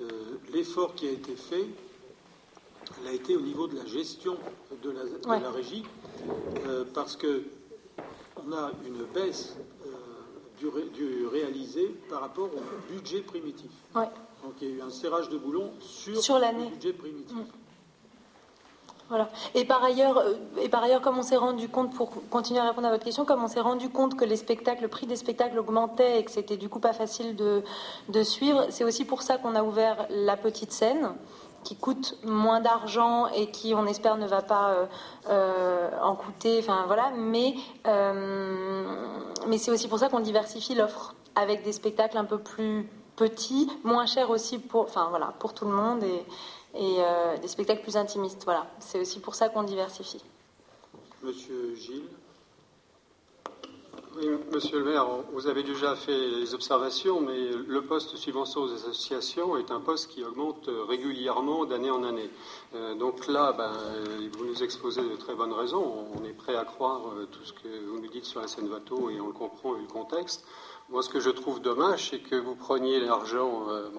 euh, 0.00 0.08
l'effort 0.52 0.94
qui 0.94 1.08
a 1.08 1.10
été 1.10 1.34
fait, 1.34 1.66
a 3.06 3.12
été 3.12 3.36
au 3.36 3.40
niveau 3.40 3.66
de 3.66 3.76
la 3.76 3.86
gestion 3.86 4.36
de 4.82 4.90
la, 4.90 5.50
régie, 5.50 5.84
euh, 6.66 6.84
parce 6.94 7.16
que 7.16 7.44
on 8.36 8.52
a 8.52 8.70
une 8.86 9.04
baisse 9.12 9.56
euh, 9.86 10.70
du, 10.94 11.26
réalisé 11.26 11.94
par 12.08 12.20
rapport 12.20 12.48
au 12.48 12.92
budget 12.92 13.20
primitif. 13.20 13.70
Donc 13.94 14.54
il 14.60 14.68
y 14.68 14.72
a 14.72 14.74
eu 14.76 14.82
un 14.82 14.90
serrage 14.90 15.28
de 15.28 15.38
boulon 15.38 15.72
sur, 15.80 16.20
sur 16.20 16.38
le 16.38 16.70
budget 16.70 16.92
primitif. 16.92 17.36
Mm. 17.36 17.44
Voilà. 19.08 19.30
Et 19.54 19.64
par 19.64 19.82
ailleurs, 19.82 20.18
euh, 20.18 20.34
et 20.60 20.68
par 20.68 20.82
ailleurs, 20.82 21.00
comme 21.00 21.18
on 21.18 21.22
s'est 21.22 21.36
rendu 21.36 21.68
compte, 21.68 21.94
pour 21.94 22.10
continuer 22.28 22.60
à 22.60 22.68
répondre 22.68 22.86
à 22.88 22.90
votre 22.90 23.04
question, 23.04 23.24
comme 23.24 23.42
on 23.42 23.48
s'est 23.48 23.60
rendu 23.60 23.88
compte 23.88 24.16
que 24.16 24.24
les 24.24 24.36
spectacles, 24.36 24.82
le 24.82 24.88
prix 24.88 25.06
des 25.06 25.16
spectacles 25.16 25.58
augmentait 25.58 26.20
et 26.20 26.24
que 26.24 26.30
c'était 26.30 26.58
du 26.58 26.68
coup 26.68 26.78
pas 26.78 26.92
facile 26.92 27.34
de, 27.34 27.62
de 28.10 28.22
suivre, 28.22 28.66
c'est 28.68 28.84
aussi 28.84 29.06
pour 29.06 29.22
ça 29.22 29.38
qu'on 29.38 29.54
a 29.54 29.62
ouvert 29.62 30.06
la 30.10 30.36
petite 30.36 30.72
scène 30.72 31.14
qui 31.64 31.76
coûte 31.76 32.16
moins 32.24 32.60
d'argent 32.60 33.26
et 33.28 33.50
qui, 33.50 33.74
on 33.74 33.86
espère, 33.86 34.16
ne 34.16 34.26
va 34.26 34.42
pas 34.42 34.70
euh, 34.70 34.86
euh, 35.28 35.90
en 36.02 36.14
coûter. 36.14 36.58
Enfin 36.60 36.84
voilà, 36.86 37.10
mais 37.16 37.54
mais 39.46 39.58
c'est 39.58 39.70
aussi 39.70 39.88
pour 39.88 39.98
ça 39.98 40.08
qu'on 40.08 40.20
diversifie 40.20 40.74
l'offre 40.74 41.14
avec 41.34 41.62
des 41.62 41.72
spectacles 41.72 42.18
un 42.18 42.24
peu 42.24 42.38
plus 42.38 42.88
petits, 43.16 43.68
moins 43.84 44.06
chers 44.06 44.30
aussi 44.30 44.58
pour, 44.58 44.82
enfin 44.82 45.08
voilà, 45.10 45.34
pour 45.38 45.52
tout 45.54 45.64
le 45.64 45.72
monde 45.72 46.02
et 46.04 46.24
et 46.74 46.96
euh, 47.00 47.36
des 47.38 47.48
spectacles 47.48 47.82
plus 47.82 47.96
intimistes. 47.96 48.44
Voilà, 48.44 48.66
c'est 48.78 49.00
aussi 49.00 49.20
pour 49.20 49.34
ça 49.34 49.48
qu'on 49.48 49.62
diversifie. 49.62 50.22
Monsieur 51.22 51.74
Gilles. 51.74 52.08
Oui, 54.20 54.26
monsieur 54.52 54.80
le 54.80 54.84
maire, 54.84 55.06
vous 55.32 55.46
avez 55.46 55.62
déjà 55.62 55.94
fait 55.94 56.10
les 56.10 56.52
observations, 56.52 57.20
mais 57.20 57.50
le 57.68 57.82
poste 57.82 58.16
subvention 58.16 58.62
aux 58.62 58.72
associations 58.72 59.56
est 59.56 59.70
un 59.70 59.78
poste 59.78 60.10
qui 60.10 60.24
augmente 60.24 60.68
régulièrement 60.88 61.66
d'année 61.66 61.90
en 61.90 62.02
année. 62.02 62.28
Euh, 62.74 62.96
donc 62.96 63.28
là, 63.28 63.52
ben, 63.52 63.70
vous 64.36 64.44
nous 64.44 64.62
exposez 64.64 65.02
de 65.02 65.14
très 65.14 65.36
bonnes 65.36 65.52
raisons. 65.52 66.06
On 66.18 66.24
est 66.24 66.32
prêt 66.32 66.56
à 66.56 66.64
croire 66.64 67.02
euh, 67.16 67.26
tout 67.30 67.44
ce 67.44 67.52
que 67.52 67.68
vous 67.86 68.00
nous 68.00 68.08
dites 68.08 68.24
sur 68.24 68.40
la 68.40 68.48
scène 68.48 68.66
Vato 68.66 69.08
et 69.08 69.20
on 69.20 69.28
le 69.28 69.32
comprend 69.32 69.74
vu 69.74 69.82
le 69.82 69.86
contexte. 69.86 70.44
Moi, 70.90 71.02
ce 71.02 71.10
que 71.10 71.20
je 71.20 71.28
trouve 71.28 71.60
dommage, 71.60 72.08
c'est 72.08 72.18
que 72.18 72.34
vous 72.34 72.54
preniez 72.54 72.98
l'argent, 72.98 73.68
euh, 73.68 73.90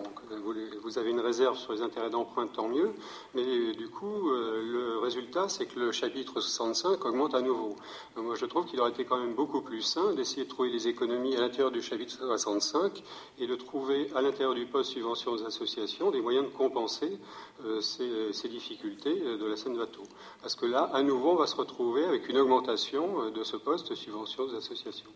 vous, 0.82 0.97
avez 0.97 1.12
une 1.12 1.19
réserve 1.19 1.56
sur 1.56 1.71
les 1.71 1.84
intérêts 1.84 2.10
d'emprunt, 2.10 2.47
tant 2.47 2.67
mieux, 2.67 2.93
mais 3.36 3.73
du 3.73 3.89
coup, 3.89 4.32
euh, 4.32 4.63
le 4.63 4.97
résultat, 4.97 5.49
c'est 5.49 5.67
que 5.67 5.80
le 5.80 5.91
chapitre 5.91 6.41
65 6.41 7.06
augmente 7.06 7.36
à 7.36 7.41
nouveau. 7.41 7.75
moi, 8.15 8.34
je 8.34 8.47
trouve 8.47 8.65
qu'il 8.65 8.82
aurait 8.82 8.89
été 8.89 9.06
quand 9.06 9.19
même 9.19 9.36
beaucoup 9.36 9.62
plus 9.62 9.84
sain 9.84 10.13
d'essayer 10.13 10.45
de 10.45 10.49
trouver 10.49 10.71
des 10.71 10.88
économies 10.88 11.36
à 11.36 11.41
l'intérieur 11.41 11.69
du 11.69 11.84
chapitre 11.84 12.17
65 12.17 13.04
et 13.38 13.45
de 13.45 13.56
trouver 13.56 14.10
à 14.15 14.23
l'intérieur 14.23 14.56
du 14.56 14.65
poste 14.65 14.93
subvention 14.93 15.34
aux 15.34 15.45
associations 15.45 16.10
des 16.10 16.21
moyens 16.21 16.47
de 16.47 16.58
compenser 16.58 17.19
euh, 17.65 17.82
ces, 17.82 18.49
difficultés 18.49 19.13
de 19.13 19.45
la 19.45 19.56
scène 19.58 19.78
bateau. 19.78 20.02
Parce 20.41 20.56
que 20.56 20.65
là, 20.65 20.89
à 20.91 21.04
nouveau, 21.04 21.34
on 21.34 21.36
va 21.36 21.45
se 21.45 21.56
retrouver 21.56 22.04
avec 22.06 22.28
une 22.30 22.39
augmentation 22.39 23.30
de 23.30 23.43
ce 23.43 23.58
poste 23.58 23.93
subvention 23.93 24.45
aux 24.45 24.56
associations. 24.56 25.12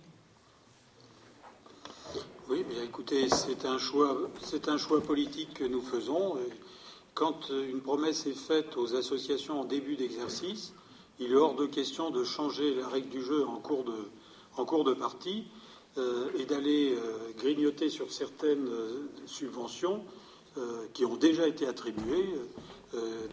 Oui, 2.53 2.63
bien 2.69 2.83
écoutez, 2.83 3.29
c'est 3.29 3.65
un 3.65 3.79
choix, 3.79 5.01
politique 5.01 5.55
que 5.55 5.63
nous 5.63 5.81
faisons. 5.81 6.37
Quand 7.15 7.49
une 7.49 7.81
promesse 7.81 8.27
est 8.27 8.37
faite 8.37 8.77
aux 8.77 8.95
associations 8.95 9.61
en 9.61 9.65
début 9.65 9.95
d'exercice, 9.95 10.71
il 11.19 11.31
est 11.31 11.35
hors 11.35 11.55
de 11.55 11.65
question 11.65 12.11
de 12.11 12.23
changer 12.23 12.75
la 12.75 12.87
règle 12.87 13.09
du 13.09 13.23
jeu 13.23 13.43
en 13.43 13.55
cours 13.55 13.83
de, 13.83 13.95
en 14.55 14.65
cours 14.65 14.83
de 14.83 14.93
partie. 14.93 15.45
et 16.37 16.45
d'aller 16.45 16.95
grignoter 17.39 17.89
sur 17.89 18.11
certaines 18.11 18.69
subventions 19.25 20.03
qui 20.93 21.05
ont 21.05 21.15
déjà 21.15 21.47
été 21.47 21.65
attribuées 21.65 22.35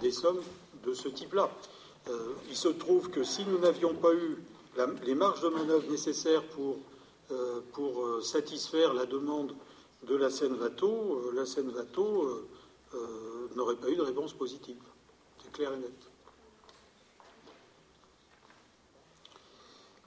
des 0.01 0.13
sommes 0.13 0.41
de 0.87 0.95
ce 0.95 1.09
type-là. 1.09 1.51
il 2.49 2.57
se 2.57 2.69
trouve 2.69 3.11
que 3.11 3.23
si 3.23 3.45
nous 3.45 3.59
n'avions 3.59 3.93
pas 3.93 4.15
eu 4.15 4.39
les 5.05 5.15
marges 5.15 5.43
de 5.43 5.49
manœuvre 5.51 5.91
nécessaires 5.91 6.43
pour, 6.55 6.79
pour 7.73 8.23
satisfaire 8.23 8.95
la 8.95 9.07
demande 9.07 9.55
de 10.07 10.17
la 10.17 10.31
Seine-Vato, 10.31 11.31
la 11.33 11.47
Seine-Vato 11.47 12.49
n'aurait 13.55 13.77
pas 13.77 13.91
eu 13.91 13.97
de 13.97 14.03
réponse 14.03 14.33
positive. 14.33 14.77
C'est 15.43 15.53
clair 15.53 15.73
et 15.73 15.79
net. 15.79 16.11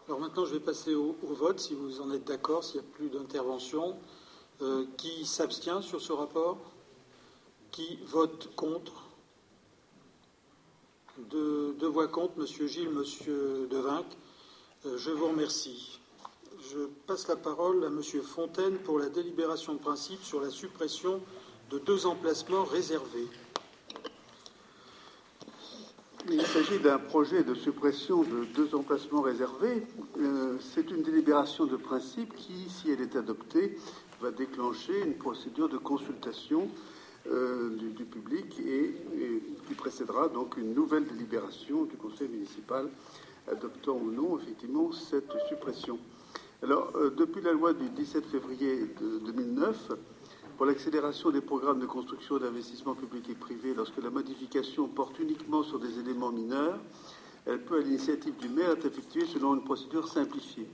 Alors 0.08 0.20
maintenant, 0.20 0.46
je 0.46 0.54
vais 0.54 0.60
passer 0.60 0.94
au, 0.96 1.16
vote, 1.22 1.60
si 1.60 1.74
vous 1.74 2.02
en 2.02 2.12
êtes 2.12 2.26
d'accord, 2.26 2.64
s'il 2.64 2.82
n'y 2.82 2.88
a 2.88 2.90
plus 2.92 3.10
d'intervention. 3.10 3.98
Euh, 4.62 4.86
qui 4.98 5.26
s'abstient 5.26 5.82
sur 5.82 6.02
ce 6.02 6.12
rapport? 6.12 6.58
Qui 7.72 8.00
vote 8.06 8.54
contre? 8.56 8.92
Deux, 11.18 11.76
voix 11.88 12.08
contre, 12.08 12.38
Monsieur 12.38 12.68
Gilles, 12.68 12.90
Monsieur 12.90 13.68
Devinck. 13.72 14.06
Euh, 14.86 14.98
je 14.98 15.10
vous 15.12 15.28
remercie. 15.30 16.00
Je 16.74 16.86
passe 17.06 17.28
la 17.28 17.36
parole 17.36 17.84
à 17.86 17.90
Monsieur 17.92 18.24
Fontaine 18.24 18.78
pour 18.80 18.98
la 18.98 19.08
délibération 19.08 19.76
de 19.76 19.80
principe 19.80 20.24
sur 20.24 20.42
la 20.42 20.50
suppression 20.50 21.22
de 21.70 21.78
deux 21.78 22.08
emplacements 22.08 22.64
réservés. 22.64 23.28
Il 26.32 26.42
s'agit 26.42 26.80
d'un 26.80 26.98
projet 26.98 27.44
de 27.44 27.54
suppression 27.54 28.24
de 28.24 28.46
deux 28.56 28.74
emplacements 28.74 29.22
réservés. 29.22 29.86
Euh, 30.18 30.58
c'est 30.60 30.90
une 30.90 31.04
délibération 31.04 31.68
de 31.68 31.76
principe 31.76 32.34
qui, 32.36 32.68
si 32.70 32.90
elle 32.90 33.02
est 33.02 33.16
adoptée, 33.16 33.78
va 34.20 34.32
déclencher 34.32 35.00
une 35.02 35.16
procédure 35.16 35.70
de 35.70 35.78
consultation 35.78 36.70
euh, 37.28 37.70
du, 37.76 38.04
public 38.06 38.60
et, 38.60 38.96
qui 39.68 39.76
précédera 39.76 40.28
donc 40.28 40.58
une 40.58 40.74
nouvelle 40.74 41.06
délibération 41.06 41.84
du 41.84 41.98
conseil 41.98 42.30
municipal 42.30 42.90
adoptant 43.52 43.98
ou 43.98 44.10
non 44.10 44.40
effectivement 44.40 44.92
cette 44.92 45.34
suppression. 45.48 46.00
Alors, 46.62 46.92
euh, 46.96 47.10
depuis 47.10 47.42
la 47.42 47.52
loi 47.52 47.74
du 47.74 47.90
17 47.90 48.26
février 48.26 48.88
2009, 49.26 49.92
pour 50.58 50.66
l'accélération 50.66 51.32
des 51.32 51.42
programmes 51.42 51.80
de 51.80 51.86
construction 51.86 52.38
d'investissement 52.38 52.94
public 52.94 53.30
et 53.30 53.36
privé, 53.36 53.74
lorsque 53.74 54.02
la 54.02 54.10
modification 54.10 54.88
porte 54.88 55.20
uniquement 55.20 55.64
sur 55.64 55.80
des 55.80 56.00
éléments 56.00 56.32
mineurs, 56.32 56.80
elle 57.46 57.62
peut, 57.64 57.80
à 57.80 57.82
l'initiative 57.82 58.38
du 58.38 58.48
maire, 58.50 58.72
être 58.72 58.86
effectuée 58.86 59.26
selon 59.26 59.56
une 59.56 59.64
procédure 59.64 60.08
simplifiée 60.08 60.70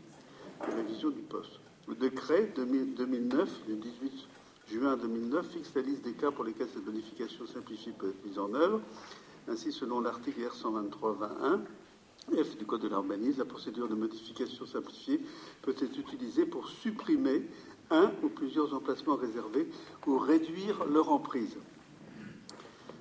de 0.68 0.76
révision 0.76 1.10
du 1.10 1.22
poste. 1.22 1.60
Le 1.88 1.96
décret 1.96 2.54
2009, 2.56 3.66
du 3.66 3.76
18 3.78 4.28
juin 4.72 4.98
2009, 4.98 5.48
fixe 5.48 5.72
la 5.76 5.82
liste 5.82 6.04
des 6.04 6.14
cas 6.14 6.30
pour 6.30 6.44
lesquels 6.44 6.68
cette 6.72 6.86
modification 6.86 7.48
simplifiée 7.48 7.94
peut 7.98 8.10
être 8.10 8.26
mise 8.26 8.38
en 8.38 8.54
œuvre. 8.54 8.82
Ainsi, 9.48 9.72
selon 9.72 10.02
l'article 10.02 10.42
R123-21, 10.42 11.62
F 12.30 12.58
du 12.58 12.66
Code 12.66 12.82
de 12.82 12.88
l'urbanisme, 12.88 13.40
la 13.40 13.46
procédure 13.46 13.88
de 13.88 13.96
modification 13.96 14.66
simplifiée 14.66 15.22
peut 15.62 15.76
être 15.80 15.98
utilisée 15.98 16.46
pour 16.46 16.68
supprimer 16.68 17.44
un 17.92 18.12
ou 18.24 18.30
plusieurs 18.30 18.74
emplacements 18.74 19.16
réservés 19.16 19.68
ou 20.08 20.18
réduire 20.18 20.86
leur 20.86 21.12
emprise. 21.12 21.58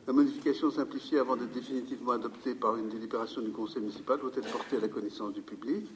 La 0.07 0.15
modification 0.15 0.71
simplifiée 0.71 1.19
avant 1.19 1.37
d'être 1.37 1.53
définitivement 1.53 2.13
adoptée 2.13 2.55
par 2.55 2.77
une 2.77 2.89
délibération 2.89 3.43
du 3.43 3.51
conseil 3.51 3.83
municipal 3.83 4.19
doit 4.19 4.31
être 4.35 4.51
portée 4.51 4.79
à 4.79 4.81
la 4.81 4.89
connaissance 4.89 5.35
du 5.35 5.43
public. 5.43 5.87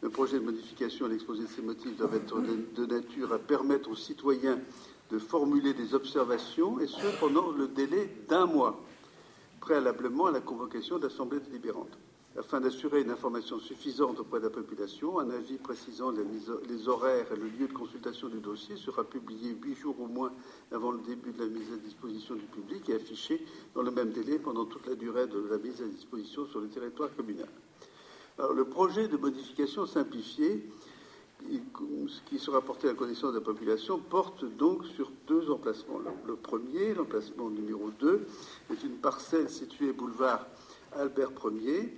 Le 0.00 0.08
projet 0.08 0.38
de 0.38 0.44
modification 0.44 1.06
et 1.06 1.10
l'exposé 1.10 1.42
de 1.42 1.48
ses 1.48 1.60
motifs 1.60 1.96
doivent 1.96 2.14
être 2.14 2.40
de, 2.40 2.86
nature 2.86 3.32
à 3.32 3.38
permettre 3.38 3.90
aux 3.90 3.96
citoyens 3.96 4.58
de 5.10 5.18
formuler 5.18 5.74
des 5.74 5.94
observations, 5.94 6.80
et 6.80 6.86
ce 6.86 7.20
pendant 7.20 7.50
le 7.50 7.68
délai 7.68 8.10
d'un 8.28 8.46
mois, 8.46 8.80
préalablement 9.60 10.26
à 10.26 10.30
la 10.30 10.40
convocation 10.40 10.98
d'assemblées 10.98 11.40
délibérantes 11.40 11.98
afin 12.38 12.60
d'assurer 12.60 13.02
une 13.02 13.10
information 13.10 13.58
suffisante 13.58 14.20
auprès 14.20 14.38
de 14.38 14.44
la 14.44 14.50
population. 14.50 15.18
Un 15.18 15.30
avis 15.30 15.58
précisant 15.58 16.12
les, 16.12 16.88
horaires 16.88 17.32
et 17.32 17.36
le 17.36 17.48
lieu 17.48 17.66
de 17.66 17.72
consultation 17.72 18.28
du 18.28 18.38
dossier 18.40 18.76
sera 18.76 19.04
publié 19.04 19.56
huit 19.62 19.74
jours 19.74 20.00
au 20.00 20.06
moins 20.06 20.32
avant 20.72 20.92
le 20.92 21.00
début 21.00 21.32
de 21.32 21.40
la 21.40 21.48
mise 21.48 21.72
à 21.72 21.76
disposition 21.76 22.34
du 22.36 22.46
public 22.46 22.88
et 22.88 22.94
affiché 22.94 23.44
dans 23.74 23.82
le 23.82 23.90
même 23.90 24.10
délai 24.10 24.38
pendant 24.38 24.64
toute 24.64 24.86
la 24.86 24.94
durée 24.94 25.26
de 25.26 25.38
la 25.50 25.58
mise 25.58 25.82
à 25.82 25.86
disposition 25.86 26.46
sur 26.46 26.60
le 26.60 26.68
territoire 26.68 27.14
communal. 27.16 27.48
le 28.54 28.64
projet 28.64 29.08
de 29.08 29.16
modification 29.16 29.86
simplifiée 29.86 30.64
qui 32.26 32.38
sera 32.38 32.60
porté 32.60 32.88
à 32.88 32.92
la 32.92 32.96
connaissance 32.96 33.32
de 33.32 33.38
la 33.38 33.44
population 33.44 33.98
porte 33.98 34.44
donc 34.56 34.84
sur 34.86 35.10
deux 35.26 35.50
emplacements. 35.50 36.00
Le 36.26 36.34
premier, 36.34 36.94
l'emplacement 36.94 37.48
numéro 37.48 37.90
2, 38.00 38.26
est 38.72 38.82
une 38.82 38.96
parcelle 38.96 39.48
située 39.48 39.92
boulevard 39.92 40.46
Albert 40.96 41.32
Ier, 41.44 41.94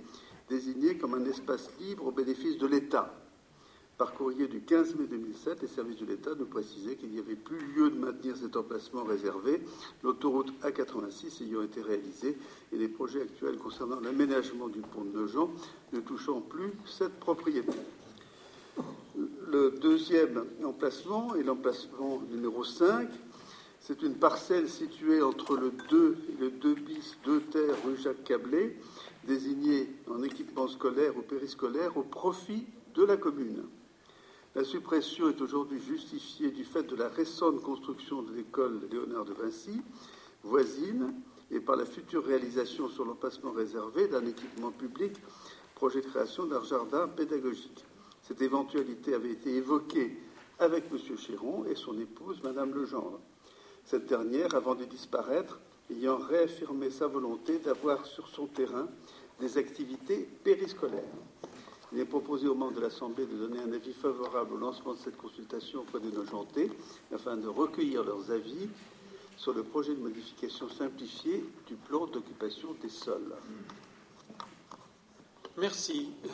désigné 0.51 0.97
comme 0.97 1.13
un 1.13 1.25
espace 1.25 1.69
libre 1.79 2.07
au 2.07 2.11
bénéfice 2.11 2.57
de 2.57 2.67
l'État. 2.67 3.15
Par 3.97 4.13
courrier 4.13 4.47
du 4.47 4.61
15 4.61 4.95
mai 4.95 5.05
2007, 5.07 5.61
les 5.61 5.67
services 5.67 5.99
de 5.99 6.05
l'État 6.05 6.31
nous 6.37 6.45
précisaient 6.45 6.95
qu'il 6.95 7.09
n'y 7.11 7.19
avait 7.19 7.35
plus 7.35 7.59
lieu 7.73 7.89
de 7.89 7.97
maintenir 7.97 8.35
cet 8.35 8.57
emplacement 8.57 9.03
réservé, 9.03 9.61
l'autoroute 10.03 10.51
A86 10.63 11.43
ayant 11.43 11.61
été 11.61 11.81
réalisée 11.81 12.37
et 12.73 12.77
les 12.77 12.89
projets 12.89 13.21
actuels 13.21 13.57
concernant 13.57 13.99
l'aménagement 13.99 14.67
du 14.67 14.81
pont 14.81 15.05
de 15.05 15.17
Nogent 15.17 15.49
ne 15.93 15.99
touchant 16.01 16.41
plus 16.41 16.71
cette 16.85 17.17
propriété. 17.19 17.77
Le 19.47 19.71
deuxième 19.81 20.45
emplacement 20.65 21.35
est 21.35 21.43
l'emplacement 21.43 22.21
numéro 22.29 22.63
5. 22.63 23.07
C'est 23.81 24.01
une 24.01 24.15
parcelle 24.15 24.69
située 24.69 25.21
entre 25.21 25.55
le 25.55 25.71
2 25.89 26.17
et 26.29 26.41
le 26.41 26.51
2 26.51 26.73
bis 26.75 27.17
2 27.23 27.39
terre 27.41 27.75
rue 27.85 27.97
Jacques 27.97 28.23
Cablet, 28.23 28.77
désignés 29.25 29.89
en 30.09 30.23
équipement 30.23 30.67
scolaire 30.67 31.17
ou 31.17 31.21
périscolaire 31.21 31.95
au 31.97 32.03
profit 32.03 32.65
de 32.95 33.03
la 33.03 33.17
commune. 33.17 33.63
La 34.55 34.63
suppression 34.63 35.29
est 35.29 35.41
aujourd'hui 35.41 35.79
justifiée 35.79 36.51
du 36.51 36.65
fait 36.65 36.83
de 36.83 36.95
la 36.95 37.07
récente 37.07 37.61
construction 37.61 38.21
de 38.21 38.33
l'école 38.33 38.81
Léonard 38.91 39.25
de 39.25 39.33
Vinci, 39.33 39.81
voisine, 40.43 41.13
et 41.51 41.59
par 41.59 41.75
la 41.75 41.85
future 41.85 42.25
réalisation 42.25 42.87
sur 42.89 43.05
l'emplacement 43.05 43.51
réservé 43.51 44.07
d'un 44.07 44.25
équipement 44.25 44.71
public, 44.71 45.13
projet 45.75 46.01
de 46.01 46.07
création 46.07 46.45
d'un 46.45 46.63
jardin 46.63 47.07
pédagogique. 47.07 47.85
Cette 48.21 48.41
éventualité 48.41 49.13
avait 49.13 49.31
été 49.31 49.55
évoquée 49.55 50.17
avec 50.59 50.85
M. 50.91 51.17
Chéron 51.17 51.65
et 51.65 51.75
son 51.75 51.99
épouse, 51.99 52.41
Mme 52.43 52.73
Legendre. 52.73 53.19
Cette 53.83 54.05
dernière, 54.05 54.55
avant 54.55 54.75
de 54.75 54.85
disparaître, 54.85 55.59
ayant 55.91 56.17
réaffirmé 56.17 56.89
sa 56.89 57.07
volonté 57.07 57.59
d'avoir 57.59 58.05
sur 58.05 58.27
son 58.27 58.47
terrain 58.47 58.87
des 59.39 59.57
activités 59.57 60.27
périscolaires. 60.43 61.03
Il 61.93 61.99
est 61.99 62.05
proposé 62.05 62.47
aux 62.47 62.55
membres 62.55 62.75
de 62.75 62.81
l'Assemblée 62.81 63.25
de 63.25 63.35
donner 63.35 63.59
un 63.59 63.73
avis 63.73 63.93
favorable 63.93 64.53
au 64.53 64.57
lancement 64.57 64.93
de 64.93 64.99
cette 64.99 65.17
consultation 65.17 65.81
auprès 65.81 65.99
de 65.99 66.09
nos 66.09 66.25
jantés, 66.25 66.71
afin 67.13 67.35
de 67.35 67.47
recueillir 67.47 68.03
leurs 68.03 68.31
avis 68.31 68.69
sur 69.35 69.53
le 69.53 69.63
projet 69.63 69.93
de 69.93 69.99
modification 69.99 70.69
simplifiée 70.69 71.43
du 71.67 71.75
plan 71.75 72.05
d'occupation 72.05 72.75
des 72.81 72.89
sols. 72.89 73.35
Merci. 75.57 76.11
Euh, 76.25 76.29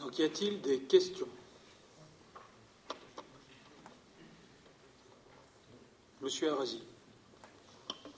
donc, 0.00 0.18
y 0.18 0.24
a-t-il 0.24 0.60
des 0.60 0.80
questions? 0.80 1.28
Monsieur 6.20 6.50
Arasi. 6.50 6.82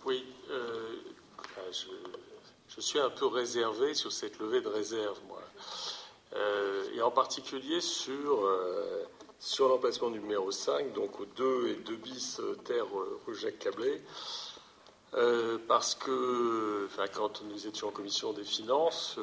Oui, 0.07 0.25
euh, 0.53 0.95
je, 2.69 2.81
suis 2.81 3.01
un 3.01 3.11
peu 3.11 3.27
réservé 3.27 3.93
sur 3.95 4.13
cette 4.13 4.39
levée 4.39 4.61
de 4.61 4.69
réserve, 4.69 5.19
moi. 5.27 5.43
Euh, 6.37 6.85
et 6.95 7.03
en 7.03 7.11
particulier 7.11 7.81
sur, 7.81 8.47
euh, 8.47 9.03
sur 9.41 9.69
l'emplacement 9.69 10.11
numéro 10.11 10.53
5, 10.53 10.93
donc 10.93 11.19
aux 11.19 11.25
2 11.25 11.69
et 11.71 11.75
2 11.75 11.97
bis 11.97 12.41
terre 12.65 12.87
rue 13.27 13.35
Jacques 13.35 13.59
Cablé. 13.59 14.01
parce 15.67 15.97
que 15.97 16.89
quand 17.13 17.43
nous 17.43 17.67
étions 17.67 17.89
en 17.89 17.91
commission 17.91 18.33
des 18.33 18.45
finances, 18.45 19.19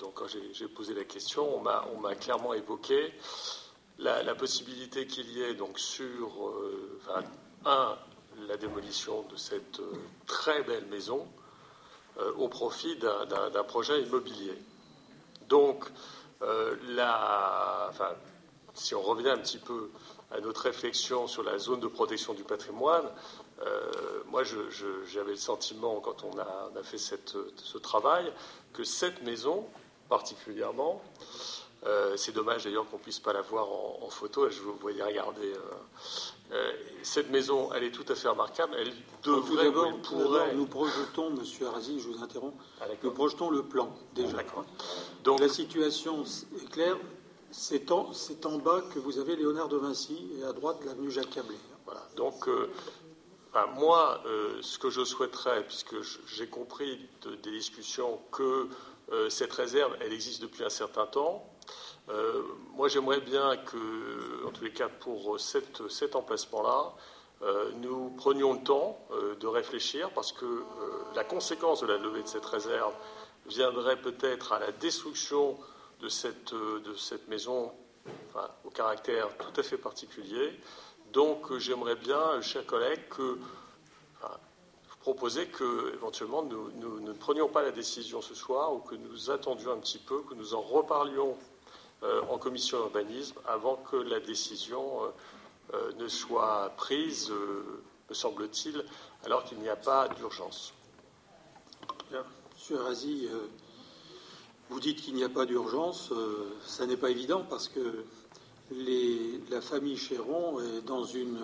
donc 0.00 0.14
quand 0.14 0.26
j'ai 0.26 0.66
posé 0.66 0.94
la 0.94 1.04
question, 1.04 1.48
on 1.56 1.60
m'a 2.00 2.14
clairement 2.16 2.54
évoqué 2.54 3.12
la, 3.98 4.34
possibilité 4.34 5.06
qu'il 5.06 5.30
y 5.30 5.42
ait 5.42 5.54
donc 5.54 5.78
sur 5.78 6.52
un 7.64 7.96
la 8.48 8.56
démolition 8.56 9.22
de 9.30 9.36
cette 9.36 9.80
euh, 9.80 9.92
très 10.26 10.62
belle 10.62 10.86
maison 10.86 11.26
euh, 12.18 12.32
au 12.34 12.48
profit 12.48 12.96
d'un 12.96 13.64
projet 13.64 14.02
immobilier. 14.02 14.54
Donc, 15.48 15.84
euh, 16.42 16.76
si 18.74 18.94
on 18.94 19.02
revient 19.02 19.30
un 19.30 19.38
petit 19.38 19.58
peu 19.58 19.90
à 20.30 20.40
notre 20.40 20.62
réflexion 20.62 21.26
sur 21.26 21.42
la 21.42 21.58
zone 21.58 21.80
de 21.80 21.86
protection 21.86 22.34
du 22.34 22.42
patrimoine, 22.42 23.04
moi 24.30 24.42
j'avais 24.42 25.30
le 25.30 25.36
sentiment, 25.36 26.00
quand 26.00 26.24
on 26.24 26.38
a, 26.38 26.82
fait 26.82 26.98
ce 26.98 27.78
travail, 27.78 28.32
que 28.72 28.82
cette 28.82 29.22
maison 29.22 29.64
particulièrement 30.08 31.00
c'est 32.16 32.32
dommage 32.32 32.64
d'ailleurs 32.64 32.88
qu'on 32.90 32.96
ne 32.96 33.02
puisse 33.02 33.20
pas 33.20 33.32
la 33.32 33.42
voir 33.42 33.68
en, 33.70 34.08
photo. 34.08 34.50
Je 34.50 34.60
vous 34.62 34.74
voyais 34.74 35.02
regarder. 35.02 35.52
Cette 37.02 37.30
maison, 37.30 37.70
elle 37.74 37.84
est 37.84 37.90
tout 37.90 38.04
à 38.08 38.14
fait 38.14 38.28
remarquable. 38.28 38.74
Elle 38.78 38.92
devrait, 39.22 39.72
pourrait... 40.02 40.54
nous 40.54 40.66
projetons, 40.66 41.30
Monsieur 41.30 41.66
Arasi, 41.66 42.00
je 42.00 42.08
vous 42.08 42.22
interromps, 42.22 42.56
ah, 42.80 42.84
nous 43.02 43.10
projetons 43.10 43.50
le 43.50 43.62
plan 43.62 43.94
déjà. 44.14 44.38
Donc 45.22 45.40
la 45.40 45.48
situation 45.48 46.22
est 46.22 46.70
claire. 46.70 46.96
C'est 47.50 47.92
en, 47.92 48.10
en, 48.44 48.58
bas 48.58 48.82
que 48.92 48.98
vous 48.98 49.18
avez 49.18 49.36
Léonard 49.36 49.68
de 49.68 49.76
Vinci 49.76 50.28
et 50.38 50.44
à 50.44 50.52
droite 50.52 50.78
l'avenue 50.84 51.10
Jacques 51.10 51.30
Cablé. 51.30 51.56
Voilà. 51.84 52.02
Donc 52.16 52.48
moi, 53.76 54.20
euh, 54.26 54.58
ce 54.62 54.78
que 54.78 54.90
je 54.90 55.04
souhaiterais, 55.04 55.64
puisque 55.64 55.96
j'ai 56.26 56.46
compris 56.46 57.08
des 57.42 57.50
discussions 57.50 58.18
que 58.32 58.42
euh, 58.42 58.68
cette 59.28 59.52
réserve, 59.52 59.96
elle 60.00 60.12
existe 60.12 60.42
depuis 60.42 60.64
un 60.64 60.70
certain 60.70 61.06
temps, 61.06 61.46
euh, 62.08 62.42
moi 62.74 62.88
j'aimerais 62.88 63.20
bien 63.20 63.56
que, 63.56 64.46
en 64.46 64.50
tous 64.50 64.64
les 64.64 64.72
cas 64.72 64.88
pour 64.88 65.38
cet 65.40 66.16
emplacement-là, 66.16 66.94
nous 67.76 68.10
prenions 68.16 68.54
le 68.54 68.62
temps 68.62 68.98
de 69.38 69.46
réfléchir, 69.46 70.10
parce 70.14 70.32
que 70.32 70.64
la 71.14 71.24
conséquence 71.24 71.82
de 71.82 71.86
la 71.86 71.98
levée 71.98 72.22
de 72.22 72.28
cette 72.28 72.46
réserve 72.46 72.94
viendrait 73.46 74.00
peut-être 74.00 74.52
à 74.52 74.58
la 74.58 74.72
destruction 74.72 75.58
de 76.00 76.08
cette, 76.08 76.52
maison 77.28 77.72
au 78.64 78.70
caractère 78.70 79.28
tout 79.36 79.60
à 79.60 79.62
fait 79.62 79.78
particulier. 79.78 80.60
Donc 81.12 81.50
euh, 81.50 81.58
j'aimerais 81.58 81.94
bien, 81.94 82.18
euh, 82.18 82.42
chers 82.42 82.66
collègues, 82.66 83.08
que 83.08 83.38
proposer 85.04 85.48
que 85.48 85.92
éventuellement 85.92 86.42
nous, 86.42 86.70
ne 87.00 87.12
prenions 87.12 87.46
pas 87.46 87.62
la 87.62 87.72
décision 87.72 88.22
ce 88.22 88.34
soir 88.34 88.72
ou 88.72 88.78
que 88.78 88.94
nous 88.94 89.30
attendions 89.30 89.72
un 89.72 89.76
petit 89.76 89.98
peu, 89.98 90.22
que 90.22 90.32
nous 90.32 90.54
en 90.54 90.62
reparlions 90.62 91.36
euh, 92.02 92.22
en 92.30 92.38
commission 92.38 92.78
urbanisme 92.78 93.38
avant 93.46 93.76
que 93.76 93.96
la 93.96 94.18
décision 94.18 95.02
ne 95.98 96.08
soit 96.08 96.72
prise, 96.78 97.30
me 98.08 98.14
semble-t-il, 98.14 98.82
alors 99.24 99.44
qu'il 99.44 99.58
n'y 99.58 99.68
a 99.68 99.76
pas 99.76 100.08
d'urgence. 100.08 100.72
Monsieur 102.54 102.80
Razi, 102.80 103.28
vous 104.70 104.80
dites 104.80 105.02
qu'il 105.02 105.14
n'y 105.14 105.24
a 105.24 105.28
pas 105.28 105.44
d'urgence. 105.44 106.12
ça 106.66 106.86
n'est 106.86 106.96
pas 106.96 107.10
évident 107.10 107.44
parce 107.48 107.68
que 107.68 108.04
la 109.50 109.60
famille 109.60 109.98
Chéron 109.98 110.60
est 110.60 110.80
dans 110.82 111.04
une, 111.04 111.40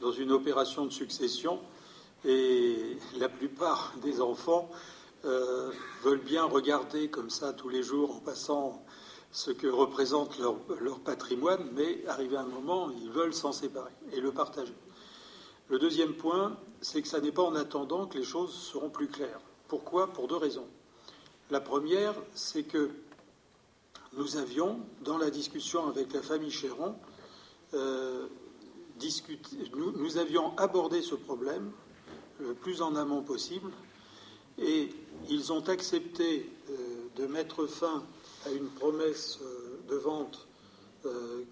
dans 0.00 0.12
une 0.12 0.30
opération 0.30 0.86
de 0.86 0.92
succession 0.92 1.60
et 2.24 2.96
la 3.18 3.28
plupart 3.28 3.94
des 4.02 4.20
enfants 4.20 4.70
euh, 5.24 5.70
veulent 6.02 6.24
bien 6.24 6.44
regarder 6.44 7.08
comme 7.08 7.30
ça 7.30 7.52
tous 7.52 7.68
les 7.68 7.82
jours 7.82 8.16
en 8.16 8.20
passant 8.20 8.84
ce 9.32 9.50
que 9.50 9.66
représente 9.66 10.38
leur, 10.38 10.98
patrimoine, 11.00 11.68
mais 11.74 12.06
arrivé 12.06 12.36
à 12.36 12.40
un 12.40 12.46
moment, 12.46 12.90
ils 12.90 13.10
veulent 13.10 13.34
s'en 13.34 13.52
séparer 13.52 13.90
et 14.12 14.20
le 14.20 14.32
partager. 14.32 14.74
Le 15.68 15.78
deuxième 15.78 16.14
point, 16.14 16.56
c'est 16.80 17.02
que 17.02 17.08
ça 17.08 17.20
n'est 17.20 17.32
pas 17.32 17.42
en 17.42 17.54
attendant 17.54 18.06
que 18.06 18.18
les 18.18 18.24
choses 18.24 18.54
seront 18.54 18.88
plus 18.88 19.08
claires. 19.08 19.40
Pourquoi? 19.68 20.12
Pour 20.12 20.28
deux 20.28 20.36
raisons. 20.36 20.66
La 21.50 21.60
première, 21.60 22.14
c'est 22.34 22.62
que 22.62 22.90
nous 24.14 24.36
avions, 24.36 24.80
dans 25.02 25.18
la 25.18 25.30
discussion 25.30 25.88
avec 25.88 26.12
la 26.12 26.22
famille 26.22 26.50
Chéron, 26.50 26.96
euh, 27.74 28.26
nous, 29.74 30.16
avions 30.16 30.56
abordé 30.56 31.02
ce 31.02 31.14
problème 31.14 31.70
le 32.40 32.54
plus 32.54 32.82
en 32.82 32.96
amont 32.96 33.22
possible 33.22 33.70
et 34.58 34.88
ils 35.28 35.52
ont 35.52 35.68
accepté 35.68 36.50
euh, 36.70 36.74
de 37.16 37.26
mettre 37.26 37.66
fin 37.66 38.04
à 38.46 38.50
une 38.50 38.68
promesse 38.68 39.38
euh, 39.42 39.78
de 39.88 39.96
vente 39.96 40.46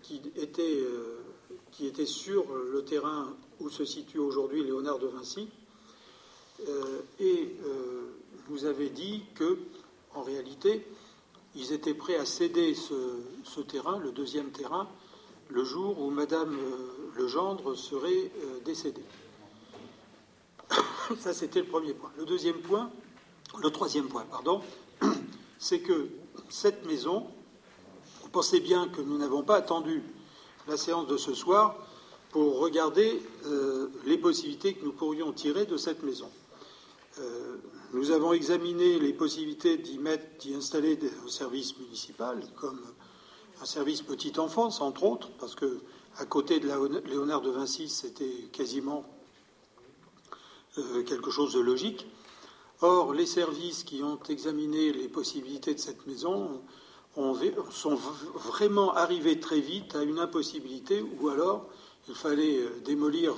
qui, 0.03 0.21
était, 0.35 0.83
qui 1.71 1.87
était 1.87 2.07
sur 2.07 2.45
le 2.53 2.85
terrain 2.85 3.37
où 3.61 3.71
se 3.71 3.85
situe 3.85 4.19
aujourd'hui 4.19 4.65
Léonard 4.65 4.99
de 4.99 5.07
Vinci 5.07 5.49
et 7.21 7.55
nous 8.51 8.65
avait 8.65 8.89
dit 8.89 9.23
que, 9.37 9.59
en 10.15 10.23
réalité, 10.23 10.85
ils 11.57 11.73
étaient 11.73 11.95
prêts 11.95 12.17
à 12.17 12.25
céder 12.25 12.75
ce, 12.75 13.61
terrain, 13.61 13.99
le 13.99 14.11
deuxième 14.11 14.51
terrain, 14.51 14.89
le 15.49 15.65
jour 15.65 16.01
où 16.01 16.11
Madame 16.11 16.57
euh, 16.57 17.21
Legendre 17.21 17.77
serait 17.77 18.11
euh, 18.11 18.61
décédée. 18.65 19.05
Ça, 21.21 21.33
c'était 21.33 21.61
le 21.61 21.67
premier 21.67 21.95
point. 21.95 22.11
Le 22.17 22.25
deuxième 22.25 22.61
point, 22.61 22.91
le 23.63 23.71
troisième 23.71 24.09
point, 24.09 24.25
pardon, 24.31 24.63
c'est 25.59 25.81
que 25.81 26.09
cette 26.49 26.87
maison, 26.87 27.27
vous 28.23 28.29
pensez 28.31 28.61
bien 28.61 28.89
que 28.89 29.01
nous 29.01 29.19
n'avons 29.19 29.43
pas 29.43 29.57
attendu 29.57 30.03
la 30.67 30.77
séance 30.77 31.07
de 31.07 31.17
ce 31.17 31.35
soir 31.35 31.77
pour 32.31 32.59
regarder 32.59 33.23
euh, 33.47 33.89
les 34.07 34.19
possibilités 34.19 34.75
que 34.75 34.85
nous 34.85 34.93
pourrions 34.93 35.33
tirer 35.33 35.67
de 35.67 35.77
cette 35.77 36.03
maison. 36.03 36.31
Nous 37.95 38.11
avons 38.11 38.33
examiné 38.33 38.99
les 38.99 39.13
possibilités 39.13 39.77
d'y 39.77 39.99
mettre, 39.99 40.25
d'y 40.41 40.53
installer 40.53 40.99
un 41.25 41.29
service 41.29 41.79
municipal, 41.79 42.43
comme 42.57 42.81
un 43.63 43.65
service 43.65 44.03
petite 44.03 44.41
enfance, 44.41 44.81
entre 44.81 45.05
autres, 45.05 45.31
parce 45.39 45.55
que 45.55 45.79
à 46.19 46.25
côté 46.25 46.59
de 46.59 46.67
Léonard 47.07 47.41
de 47.41 47.51
Vinci, 47.51 47.89
c'était 47.89 48.49
quasiment 48.53 49.05
euh, 49.05 49.14
quelque 51.07 51.31
chose 51.31 51.55
de 51.55 51.61
logique. 51.61 52.07
Or, 52.81 53.13
les 53.15 53.27
services 53.27 53.85
qui 53.85 54.03
ont 54.03 54.19
examiné 54.29 54.93
les 54.93 55.09
possibilités 55.09 55.75
de 55.75 55.81
cette 55.81 56.07
maison 56.07 56.61
sont 57.71 57.99
vraiment 58.35 58.93
arrivés 58.95 59.39
très 59.39 59.61
vite 59.61 59.95
à 59.95 60.03
une 60.03 60.19
impossibilité, 60.19 61.05
ou 61.21 61.29
alors 61.29 61.69
il 62.09 62.15
fallait 62.15 62.59
euh, 62.59 62.71
démolir 62.85 63.35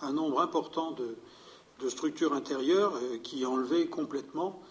un 0.00 0.12
nombre 0.12 0.40
important 0.40 0.92
de, 0.92 1.16
de 1.80 1.88
structure 1.88 2.32
intérieure 2.32 2.94
euh, 2.96 3.18
qui 3.18 3.44
enlevait 3.44 3.86
complètement 3.86 4.62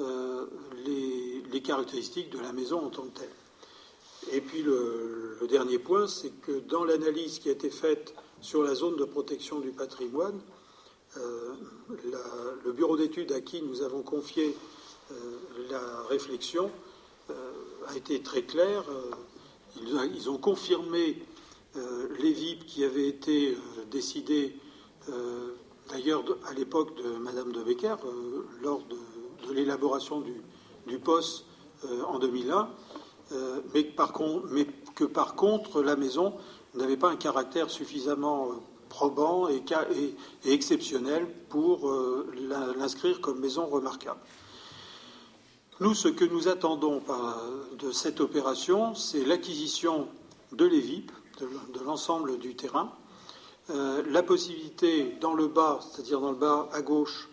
euh, 0.00 0.46
les, 0.84 1.60
caractéristiques 1.62 2.30
de 2.30 2.40
la 2.40 2.52
maison 2.52 2.84
en 2.84 2.90
tant 2.90 3.02
que 3.02 3.20
telle. 3.20 4.32
Et 4.32 4.40
puis 4.40 4.62
le, 4.62 5.38
dernier 5.48 5.78
point, 5.78 6.08
c'est 6.08 6.32
que 6.40 6.60
dans 6.60 6.84
l'analyse 6.84 7.38
qui 7.38 7.48
a 7.48 7.52
été 7.52 7.70
faite 7.70 8.14
sur 8.40 8.64
la 8.64 8.74
zone 8.74 8.96
de 8.96 9.04
protection 9.04 9.60
du 9.60 9.70
patrimoine, 9.70 10.40
euh, 11.16 11.54
le 12.64 12.72
bureau 12.72 12.96
d'études 12.96 13.32
à 13.32 13.40
qui 13.40 13.62
nous 13.62 13.82
avons 13.82 14.02
confié 14.02 14.56
la 15.70 16.02
réflexion 16.08 16.70
a 17.86 17.96
été 17.96 18.22
très 18.22 18.42
clair. 18.42 18.82
Ils, 19.82 20.30
ont 20.30 20.38
confirmé 20.38 21.22
les 22.18 22.32
VIP 22.32 22.64
qui 22.64 22.82
avaient 22.84 23.08
été 23.08 23.54
décidés 23.90 24.56
D'ailleurs, 25.92 26.24
à 26.48 26.54
l'époque 26.54 26.96
de 26.96 27.18
Madame 27.18 27.52
de 27.52 27.62
Becker, 27.62 27.96
euh, 28.04 28.46
lors 28.62 28.80
de, 28.84 29.52
l'élaboration 29.52 30.22
du, 30.86 30.98
poste 30.98 31.44
euh, 31.84 32.02
en 32.04 32.18
2001, 32.18 32.70
euh, 33.32 33.60
mais, 33.74 33.84
que 34.94 35.04
par 35.04 35.34
contre 35.34 35.82
la 35.82 35.96
maison 35.96 36.34
n'avait 36.74 36.96
pas 36.96 37.10
un 37.10 37.16
caractère 37.16 37.70
suffisamment 37.70 38.52
probant 38.92 39.48
et, 39.48 39.62
exceptionnel 40.44 41.26
pour 41.48 41.90
l'inscrire 42.76 43.22
comme 43.22 43.40
maison 43.40 43.64
remarquable. 43.64 44.20
Nous, 45.80 45.94
ce 45.94 46.08
que 46.08 46.26
nous 46.26 46.46
attendons 46.46 47.02
de 47.78 47.90
cette 47.90 48.20
opération, 48.20 48.94
c'est 48.94 49.24
l'acquisition 49.24 50.08
de 50.52 50.66
l'EVIP, 50.66 51.10
de 51.40 51.80
l'ensemble 51.84 52.38
du 52.38 52.54
terrain, 52.54 52.92
euh, 53.70 54.02
la 54.10 54.22
possibilité 54.22 55.16
dans 55.20 55.34
le 55.34 55.46
bas, 55.46 55.80
c'est-à-dire 55.80 56.20
dans 56.20 56.32
le 56.32 56.36
bas 56.36 56.68
à 56.72 56.82
gauche, 56.82 57.30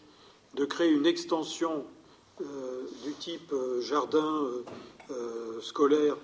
de 0.54 0.64
créer 0.64 0.90
une 0.90 1.06
extension 1.06 1.84
euh, 2.40 2.88
du 3.04 3.14
type 3.14 3.52
euh, 3.52 3.82
jardin 3.82 4.46
scolaire 5.62 6.16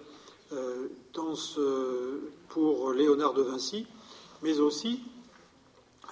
pour 2.50 2.93
Léonard 2.93 3.34
de 3.34 3.41
Vinci, 3.41 3.88
mais 4.43 4.60
aussi 4.60 5.02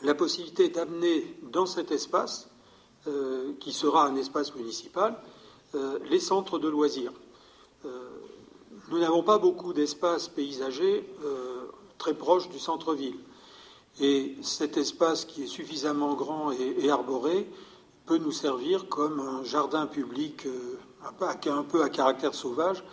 la 0.03 0.15
possibilité 0.15 0.69
d'amener 0.69 1.35
dans 1.51 1.65
cet 1.65 1.91
espace, 1.91 2.49
qui 3.59 3.73
sera 3.73 4.05
un 4.05 4.15
espace 4.15 4.55
municipal, 4.55 5.17
les 6.09 6.19
centres 6.19 6.59
de 6.59 6.69
loisirs. 6.69 7.11
nous 7.83 8.99
n'avons 8.99 9.23
pas 9.23 9.39
beaucoup 9.39 9.73
d'espaces 9.73 10.29
paysagers 10.29 11.05
très 11.97 12.13
proches 12.13 12.49
du 12.49 12.59
centre-ville. 12.59 13.17
Et 14.01 14.35
cet 14.41 14.77
espace 14.77 15.23
qui 15.23 15.43
est 15.43 15.47
suffisamment 15.47 16.15
grand 16.15 16.51
et, 16.51 16.89
arboré 16.89 17.47
peut 18.05 18.17
nous 18.17 18.31
servir 18.31 18.89
comme 18.89 19.19
un 19.19 19.43
jardin 19.43 19.85
public 19.85 20.45
euh, 20.45 20.77
un 21.01 21.63
peu 21.63 21.83
à 21.83 21.89
caractère 21.89 22.33
sauvage 22.33 22.83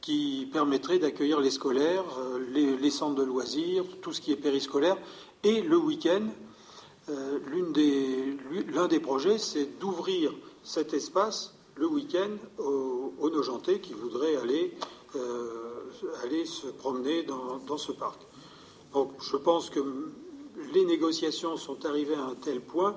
qui 0.00 0.48
permettrait 0.52 0.98
d'accueillir 0.98 1.40
les 1.40 1.52
scolaires, 1.52 2.04
euh, 2.18 2.76
les, 2.78 2.90
centres 2.90 3.14
de 3.14 3.22
loisirs, 3.22 3.84
tout 4.02 4.12
ce 4.12 4.20
qui 4.20 4.32
est 4.32 4.36
périscolaire. 4.36 4.98
Et 5.44 5.60
le 5.60 5.76
week-end, 5.76 6.28
euh, 7.08 7.38
l'un 8.72 8.86
des, 8.86 9.00
projets, 9.00 9.38
c'est 9.38 9.78
d'ouvrir 9.80 10.32
cet 10.62 10.94
espace 10.94 11.54
le 11.74 11.86
week-end 11.86 12.30
aux, 12.58 13.12
aux, 13.18 13.58
qui 13.58 13.92
voudraient 13.92 14.36
aller 14.36 14.72
aller 16.22 16.46
se 16.46 16.68
promener 16.68 17.22
dans, 17.24 17.76
ce 17.76 17.92
parc. 17.92 18.20
Donc 18.92 19.10
je 19.20 19.36
pense 19.36 19.68
que 19.68 19.80
les 20.72 20.84
négociations 20.84 21.56
sont 21.56 21.84
arrivées 21.84 22.14
à 22.14 22.24
un 22.24 22.34
tel 22.34 22.60
point 22.60 22.96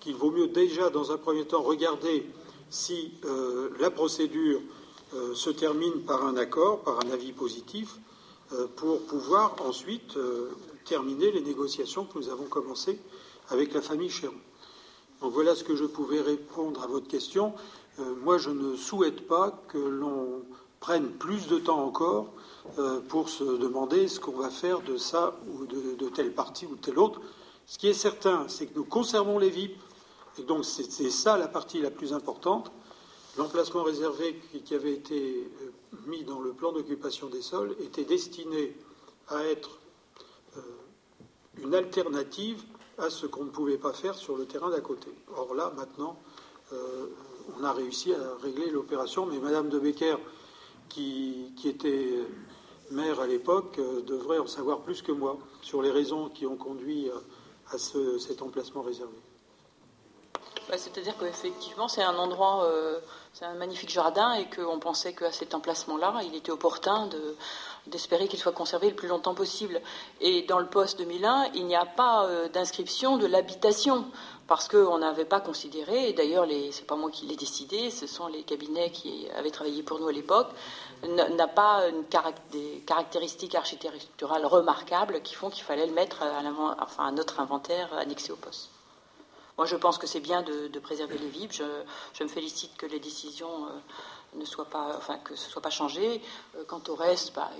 qu'il 0.00 0.14
vaut 0.14 0.30
mieux 0.30 0.48
déjà, 0.48 0.90
dans 0.90 1.12
un 1.12 1.18
premier 1.18 1.44
temps, 1.46 1.62
regarder 1.62 2.26
si 2.68 3.12
la 3.80 3.90
procédure 3.90 4.60
se 5.34 5.50
termine 5.50 6.02
par 6.02 6.26
un 6.26 6.36
accord, 6.36 6.80
par 6.80 7.00
un 7.04 7.10
avis 7.10 7.32
positif, 7.32 7.96
pour 8.76 9.00
pouvoir 9.02 9.56
ensuite 9.64 10.18
terminer 10.86 11.32
les 11.32 11.42
négociations 11.42 12.04
que 12.04 12.18
nous 12.18 12.28
avons 12.28 12.46
commencées 12.46 12.98
avec 13.48 13.74
la 13.74 13.82
famille 13.82 14.10
Chéron. 14.10 14.34
Donc 15.20 15.32
voilà 15.32 15.54
ce 15.54 15.64
que 15.64 15.76
je 15.76 15.84
pouvais 15.84 16.20
répondre 16.20 16.82
à 16.82 16.86
votre 16.86 17.08
question. 17.08 17.54
Euh, 17.98 18.14
moi, 18.22 18.38
je 18.38 18.50
ne 18.50 18.76
souhaite 18.76 19.26
pas 19.26 19.62
que 19.68 19.78
l'on 19.78 20.42
prenne 20.80 21.08
plus 21.08 21.48
de 21.48 21.58
temps 21.58 21.82
encore 21.82 22.32
euh, 22.78 23.00
pour 23.08 23.28
se 23.28 23.44
demander 23.44 24.08
ce 24.08 24.20
qu'on 24.20 24.32
va 24.32 24.50
faire 24.50 24.82
de 24.82 24.96
ça 24.96 25.38
ou 25.48 25.66
de, 25.66 26.08
telle 26.10 26.32
partie 26.32 26.66
ou 26.66 26.76
de 26.76 26.80
telle 26.80 26.98
autre. 26.98 27.20
Ce 27.66 27.78
qui 27.78 27.88
est 27.88 27.94
certain, 27.94 28.46
c'est 28.48 28.66
que 28.66 28.74
nous 28.76 28.84
conservons 28.84 29.38
les 29.38 29.50
VIP, 29.50 29.76
et 30.38 30.42
donc 30.42 30.64
c'est 30.64 31.10
ça 31.10 31.38
la 31.38 31.48
partie 31.48 31.80
la 31.80 31.90
plus 31.90 32.12
importante. 32.12 32.70
L'emplacement 33.38 33.82
réservé 33.82 34.38
qui 34.64 34.74
avait 34.74 34.92
été 34.92 35.50
euh, 35.62 35.70
mis 36.06 36.24
dans 36.24 36.40
le 36.40 36.52
plan 36.52 36.72
d'occupation 36.72 37.28
des 37.28 37.42
sols 37.42 37.74
était 37.80 38.04
destiné 38.04 38.76
à 39.28 39.42
être 39.44 39.78
une 41.62 41.74
alternative 41.74 42.62
à 42.98 43.10
ce 43.10 43.26
qu'on 43.26 43.44
ne 43.44 43.50
pouvait 43.50 43.78
pas 43.78 43.92
faire 43.92 44.14
sur 44.14 44.36
le 44.36 44.46
terrain 44.46 44.70
d'à 44.70 44.80
côté. 44.80 45.10
Or 45.36 45.54
là, 45.54 45.72
maintenant, 45.76 46.18
euh, 46.72 47.06
on 47.58 47.64
a 47.64 47.72
réussi 47.72 48.12
à 48.12 48.42
régler 48.42 48.70
l'opération, 48.70 49.26
mais 49.26 49.38
Madame 49.38 49.68
de 49.68 49.78
Becker, 49.78 50.16
qui, 50.88 51.52
était 51.64 52.20
maire 52.90 53.20
à 53.20 53.26
l'époque, 53.26 53.78
euh, 53.78 54.02
devrait 54.02 54.38
en 54.38 54.46
savoir 54.46 54.80
plus 54.80 55.02
que 55.02 55.12
moi 55.12 55.38
sur 55.62 55.82
les 55.82 55.90
raisons 55.90 56.28
qui 56.28 56.46
ont 56.46 56.56
conduit 56.56 57.10
à 57.72 57.78
cet 57.78 58.42
emplacement 58.42 58.82
réservé. 58.82 59.16
Bah, 60.68 60.76
c'est-à-dire 60.78 61.16
qu'effectivement, 61.16 61.86
c'est 61.86 62.02
un 62.02 62.16
endroit, 62.16 62.64
euh, 62.64 62.98
c'est 63.32 63.44
un 63.44 63.54
magnifique 63.54 63.90
jardin 63.90 64.34
et 64.34 64.50
qu'on 64.50 64.80
pensait 64.80 65.14
qu'à 65.14 65.30
cet 65.30 65.54
emplacement-là, 65.54 66.22
il 66.24 66.34
était 66.34 66.50
opportun 66.50 67.08
d'espérer 67.86 68.28
qu'il 68.28 68.38
soit 68.38 68.52
conservé 68.52 68.90
le 68.90 68.96
plus 68.96 69.08
longtemps 69.08 69.34
possible. 69.34 69.80
Et 70.20 70.42
dans 70.42 70.58
le 70.58 70.66
poste 70.66 70.98
2001, 70.98 71.50
il 71.54 71.66
n'y 71.66 71.76
a 71.76 71.86
pas 71.86 72.26
euh, 72.26 72.48
d'inscription 72.48 73.16
de 73.16 73.26
l'habitation 73.26 74.06
parce 74.46 74.68
qu'on 74.68 74.98
n'avait 74.98 75.24
pas 75.24 75.40
considéré, 75.40 76.08
et 76.08 76.12
d'ailleurs, 76.12 76.46
c'est 76.70 76.86
pas 76.86 76.94
moi 76.94 77.10
qui 77.10 77.26
l'ai 77.26 77.34
décidé, 77.34 77.90
ce 77.90 78.06
sont 78.06 78.28
les 78.28 78.44
cabinets 78.44 78.92
qui 78.92 79.26
avaient 79.36 79.50
travaillé 79.50 79.82
pour 79.82 79.98
nous 79.98 80.06
à 80.06 80.12
l'époque, 80.12 80.50
n'a 81.02 81.48
pas 81.48 81.82
des 82.52 82.84
caractéristiques 82.86 83.56
architecturales 83.56 84.46
remarquables 84.46 85.20
qui 85.22 85.34
font 85.34 85.50
qu'il 85.50 85.64
fallait 85.64 85.86
le 85.86 85.92
mettre 85.92 86.22
à, 86.22 86.42
enfin, 86.80 87.08
à 87.08 87.10
notre 87.10 87.40
inventaire 87.40 87.92
annexé 87.94 88.30
au 88.30 88.36
poste. 88.36 88.70
Moi, 89.58 89.66
je 89.66 89.76
pense 89.76 89.96
que 89.96 90.06
c'est 90.06 90.20
bien 90.20 90.42
de, 90.42 90.78
préserver 90.78 91.16
les 91.16 91.28
VIP. 91.28 91.52
Je, 91.52 92.22
me 92.22 92.28
félicite 92.28 92.76
que 92.76 92.84
les 92.84 93.00
décisions 93.00 93.66
euh, 93.66 93.70
ne 94.34 94.44
soient 94.44 94.68
pas, 94.68 94.94
enfin, 94.98 95.18
que 95.18 95.34
ce 95.34 95.48
soit 95.48 95.62
pas 95.62 95.70
changé. 95.70 96.20
Euh, 96.56 96.64
quant 96.66 96.82
au 96.88 96.94
reste, 96.94 97.34
bah, 97.34 97.50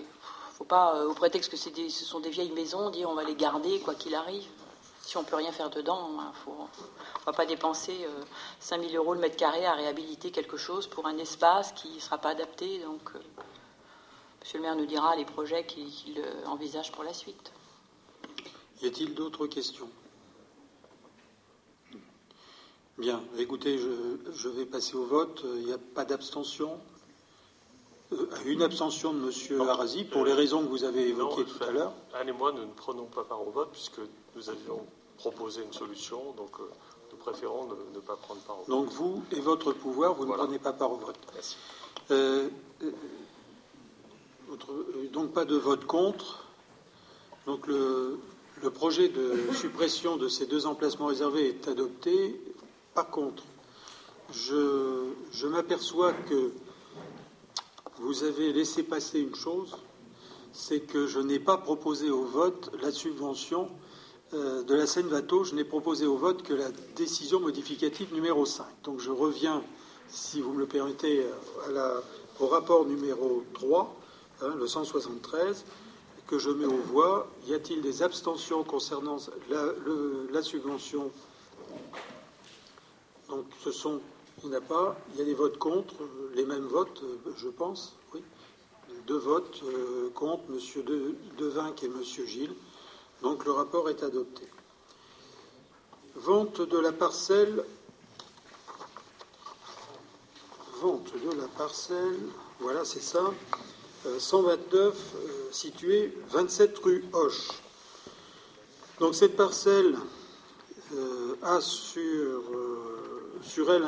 faut 0.57 0.65
pas, 0.65 0.97
euh, 0.97 1.11
au 1.11 1.15
prétexte 1.15 1.51
que 1.51 1.57
ce 1.57 2.05
sont 2.05 2.21
des 2.21 2.31
vieilles 2.31 2.53
maisons, 2.53 2.89
dire 2.89 3.11
on 3.11 3.15
va 3.15 3.25
les 3.25 3.35
garder 3.35 3.79
quoi 3.81 3.95
qu'il 3.95 4.15
arrive. 4.15 4.47
Si 5.03 5.17
on 5.19 5.23
peut 5.23 5.37
rien 5.37 5.53
faire 5.53 5.71
dedans, 5.71 6.11
il 6.15 6.21
hein, 6.21 6.33
on 6.47 7.25
va 7.27 7.33
pas 7.33 7.47
dépenser 7.47 8.09
5000 8.59 8.97
euros 8.97 9.15
le 9.15 9.21
mètre 9.21 9.37
carré 9.37 9.65
à 9.65 9.75
réhabiliter 9.75 10.33
quelque 10.33 10.57
chose 10.57 10.89
pour 10.89 11.07
un 11.07 11.17
espace 11.19 11.71
qui 11.73 11.91
ne 11.91 12.01
sera 12.01 12.19
pas 12.19 12.31
adapté. 12.31 12.81
Donc, 12.81 13.13
Monsieur 14.41 14.59
le 14.59 14.63
maire 14.63 14.75
nous 14.77 14.87
dira 14.87 15.15
les 15.15 15.25
projets 15.25 15.65
qu'il 15.65 16.23
envisage 16.47 16.91
pour 16.91 17.05
la 17.05 17.13
suite. 17.13 17.53
Y 18.83 18.87
a-t-il 18.87 19.15
d'autres 19.15 19.47
questions? 19.47 19.89
Bien, 22.99 23.23
écoutez, 23.39 23.79
je, 23.79 24.49
vais 24.49 24.67
passer 24.67 24.97
au 24.97 25.05
vote. 25.05 25.43
Il 25.45 25.67
n'y 25.67 25.73
a 25.73 25.79
pas 25.79 26.05
d'abstention? 26.05 26.81
euh, 26.81 26.96
Une 28.45 28.63
abstention 28.63 29.13
de 29.13 29.21
M. 29.21 29.69
Arasi 29.69 30.05
pour 30.05 30.25
les 30.25 30.33
raisons 30.33 30.63
que 30.63 30.69
vous 30.69 30.85
avez 30.85 31.09
évoquées 31.09 31.45
tout 31.45 31.65
à 31.65 31.73
l'heure. 31.73 31.93
Anne 32.15 32.29
et 32.29 32.33
moi, 32.33 32.53
nous 32.53 32.63
ne 32.63 32.73
prenons 32.73 33.07
pas 33.07 33.25
part 33.25 33.47
au 33.47 33.51
vote 33.51 33.71
puisque 33.73 34.01
nous 34.37 34.49
avions 34.49 34.81
proposé 35.19 35.63
une 35.63 35.73
solution, 35.73 36.33
donc 36.37 36.51
euh, 36.61 36.65
nous 37.11 37.19
préférons 37.19 37.69
ne, 37.95 38.01
pas 38.01 38.17
prendre 38.17 38.41
part 38.43 38.57
au 38.57 38.59
vote. 38.61 38.69
Donc 38.69 38.89
vous 38.91 39.23
et 39.33 39.41
votre 39.41 39.73
pouvoir, 39.73 40.15
vous 40.15 40.25
ne 40.27 40.33
prenez 40.33 40.59
pas 40.59 40.73
part 40.73 40.93
au 40.93 40.97
vote. 40.97 41.17
Merci. 41.35 41.57
Euh, 42.13 42.49
donc 45.13 45.33
pas 45.33 45.45
de 45.45 45.57
vote 45.57 45.85
contre. 45.87 46.45
Donc 47.47 47.67
le, 47.67 48.19
le 48.63 48.71
projet 48.71 49.09
de 49.09 49.35
suppression 49.53 50.17
de 50.17 50.29
ces 50.29 50.47
deux 50.47 50.67
emplacements 50.67 51.07
réservés 51.07 51.49
est 51.49 51.69
adopté. 51.69 52.41
Par 52.95 53.11
contre, 53.11 53.43
je, 54.33 55.47
m'aperçois 55.47 56.13
que 56.13 56.53
vous 57.99 58.25
avez 58.25 58.53
laissé 58.53 58.83
passer 58.83 59.21
une 59.21 59.35
chose, 59.35 59.77
c'est 60.53 60.81
que 60.81 61.07
je 61.07 61.19
n'ai 61.19 61.39
pas 61.39 61.57
proposé 61.57 62.11
au 62.11 62.25
vote 62.25 62.71
la 62.83 62.91
subvention 62.91 63.69
euh, 64.35 64.63
de 64.65 64.75
la 64.75 64.87
Seine-Vato, 64.87 65.45
je 65.45 65.55
n'ai 65.55 65.65
proposé 65.65 66.07
au 66.07 66.17
vote 66.17 66.43
que 66.43 66.55
la 66.55 66.71
décision 66.97 67.41
modificative 67.41 68.13
numéro 68.13 68.45
5. 68.45 68.65
Donc 68.85 69.01
je 69.01 69.11
reviens, 69.11 69.63
si 70.09 70.41
vous 70.41 70.53
me 70.53 70.61
le 70.61 70.67
permettez, 70.67 71.25
au 72.41 72.47
rapport 72.47 72.85
numéro 72.85 73.45
3, 73.55 73.97
hein, 74.43 74.55
le 74.59 74.67
173, 74.67 75.65
que 76.27 76.39
je 76.39 76.51
mets 76.51 76.67
aux 76.67 76.83
voix. 76.93 77.29
Y 77.47 77.55
a-t-il 77.55 77.81
des 77.83 78.03
abstentions 78.03 78.65
concernant 78.65 79.19
la 79.49 80.43
subvention? 80.43 81.11
Donc 83.29 83.45
ce 83.63 83.73
sont, 83.73 84.01
il 84.43 84.51
n'y 84.51 84.57
a 84.57 84.61
pas, 84.61 84.97
il 85.13 85.19
y 85.19 85.23
a 85.23 85.25
des 85.25 85.35
votes 85.35 85.59
contre, 85.59 85.95
les 86.35 86.45
mêmes 86.45 86.67
votes, 86.67 87.03
euh, 87.03 87.33
je 87.37 87.49
pense, 87.49 87.95
oui. 88.15 88.23
Deux 89.07 89.19
votes 89.19 89.63
euh, 89.65 90.11
contre, 90.15 90.45
M. 90.51 90.59
Devinck 91.39 91.83
et 91.83 91.87
M. 91.87 92.03
Gilles. 92.03 92.55
Donc 93.23 93.45
le 93.45 93.53
rapport 93.53 93.89
est 93.89 94.03
adopté. 94.03 94.47
Vente 96.17 96.61
de 96.61 96.79
la 96.79 96.93
parcelle. 96.93 97.65
Vente 100.81 101.13
de 101.15 101.41
la 101.41 101.49
parcelle, 101.49 102.19
voilà, 102.61 102.85
c'est 102.85 103.03
ça. 103.03 103.33
129, 104.19 104.95
euh, 104.95 105.29
située 105.51 106.17
27 106.29 106.79
rue 106.79 107.05
Hoche. 107.13 107.49
Donc 109.01 109.15
cette 109.15 109.37
parcelle 109.37 109.97
a 111.43 111.61
sur 111.61 112.43
sur 113.47 113.73
elle 113.73 113.85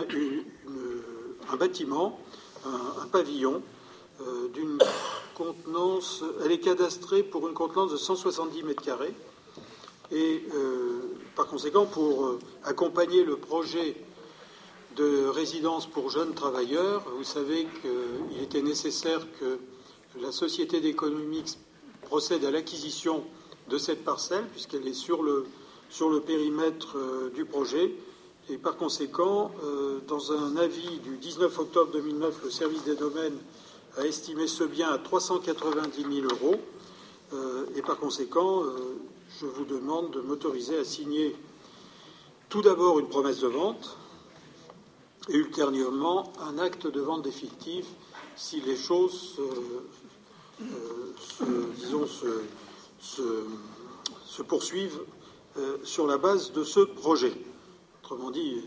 un 1.51 1.57
bâtiment, 1.57 2.19
un, 2.65 3.07
pavillon 3.07 3.63
euh, 4.21 4.49
d'une 4.49 4.79
contenance. 5.35 6.23
Elle 6.45 6.53
est 6.53 6.61
cadastrée 6.61 7.23
pour 7.23 7.49
une 7.49 7.55
contenance 7.55 7.91
de 7.93 7.97
170 7.97 8.63
mètres 8.65 8.83
carrés. 8.83 9.15
Et 10.11 10.45
euh, 10.55 11.01
par 11.37 11.47
conséquent, 11.47 11.87
pour 11.87 12.27
euh, 12.27 12.39
accompagner 12.65 13.25
le 13.25 13.37
projet 13.37 13.97
de 14.97 15.27
résidence 15.29 15.87
pour 15.87 16.11
jeunes 16.11 16.35
travailleurs, 16.35 17.05
vous 17.17 17.25
savez 17.25 17.67
qu'il 17.83 18.43
était 18.43 18.63
nécessaire 18.63 19.21
que 19.39 19.59
la 20.21 20.33
société 20.33 20.81
d'économie 20.81 21.45
procède 22.03 22.45
à 22.45 22.51
l'acquisition 22.51 23.23
de 23.69 23.79
cette 23.79 24.03
parcelle, 24.03 24.45
puisqu'elle 24.49 24.89
est 24.89 24.95
sur 24.95 25.23
le, 25.23 25.47
sur 25.91 26.09
le 26.09 26.21
périmètre 26.21 26.97
du 27.35 27.45
projet. 27.45 27.95
Et 28.51 28.57
par 28.57 28.77
conséquent, 28.77 29.51
euh, 29.63 30.01
dans 30.07 30.33
un 30.33 30.57
avis 30.57 31.01
du 31.01 31.19
19 31.19 31.59
octobre 31.59 31.93
2009, 31.93 32.45
le 32.45 32.51
service 32.51 32.83
des 32.85 32.97
domaines 32.97 33.37
a 33.99 34.07
estimé 34.07 34.47
ce 34.47 34.65
bien 34.65 34.89
à 34.89 34.97
390 34.97 36.03
000 36.03 36.27
euros. 36.33 36.57
Euh, 37.35 37.67
et 37.77 37.83
par 37.83 37.99
conséquent, 37.99 38.65
euh, 38.65 38.97
je 39.39 39.45
vous 39.45 39.67
demande 39.67 40.13
de 40.13 40.23
m'autoriser 40.23 40.79
à 40.79 40.85
signer 40.85 41.37
tout 42.49 42.63
d'abord 42.63 42.99
une 42.99 43.09
promesse 43.09 43.41
de 43.41 43.49
vente 43.49 43.99
et 45.29 45.37
ultérieurement 45.37 46.33
un 46.41 46.59
acte 46.59 46.87
de 46.87 47.03
vente 47.03 47.21
définitif 47.21 47.85
si 48.35 48.63
les 48.63 48.77
choses 48.77 49.39
disons, 51.77 52.07
se 52.99 54.43
poursuivent 54.43 55.01
sur 55.85 56.07
la 56.07 56.17
base 56.17 56.53
de 56.53 56.65
ce 56.65 56.81
projet. 56.81 57.37
Autrement 58.11 58.31
dit, 58.31 58.63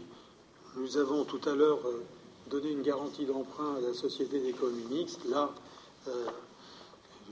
nous 0.76 0.98
avons 0.98 1.26
tout 1.26 1.42
à 1.50 1.56
l'heure 1.56 1.80
euh, 1.88 2.04
donné 2.46 2.70
une 2.70 2.84
garantie 2.84 3.26
d'emprunt 3.26 3.74
à 3.76 3.82
la 3.82 3.92
Société 3.92 4.40
d'économie 4.40 4.84
mixte. 4.84 5.26
Là, 5.26 5.50
euh, 6.08 6.28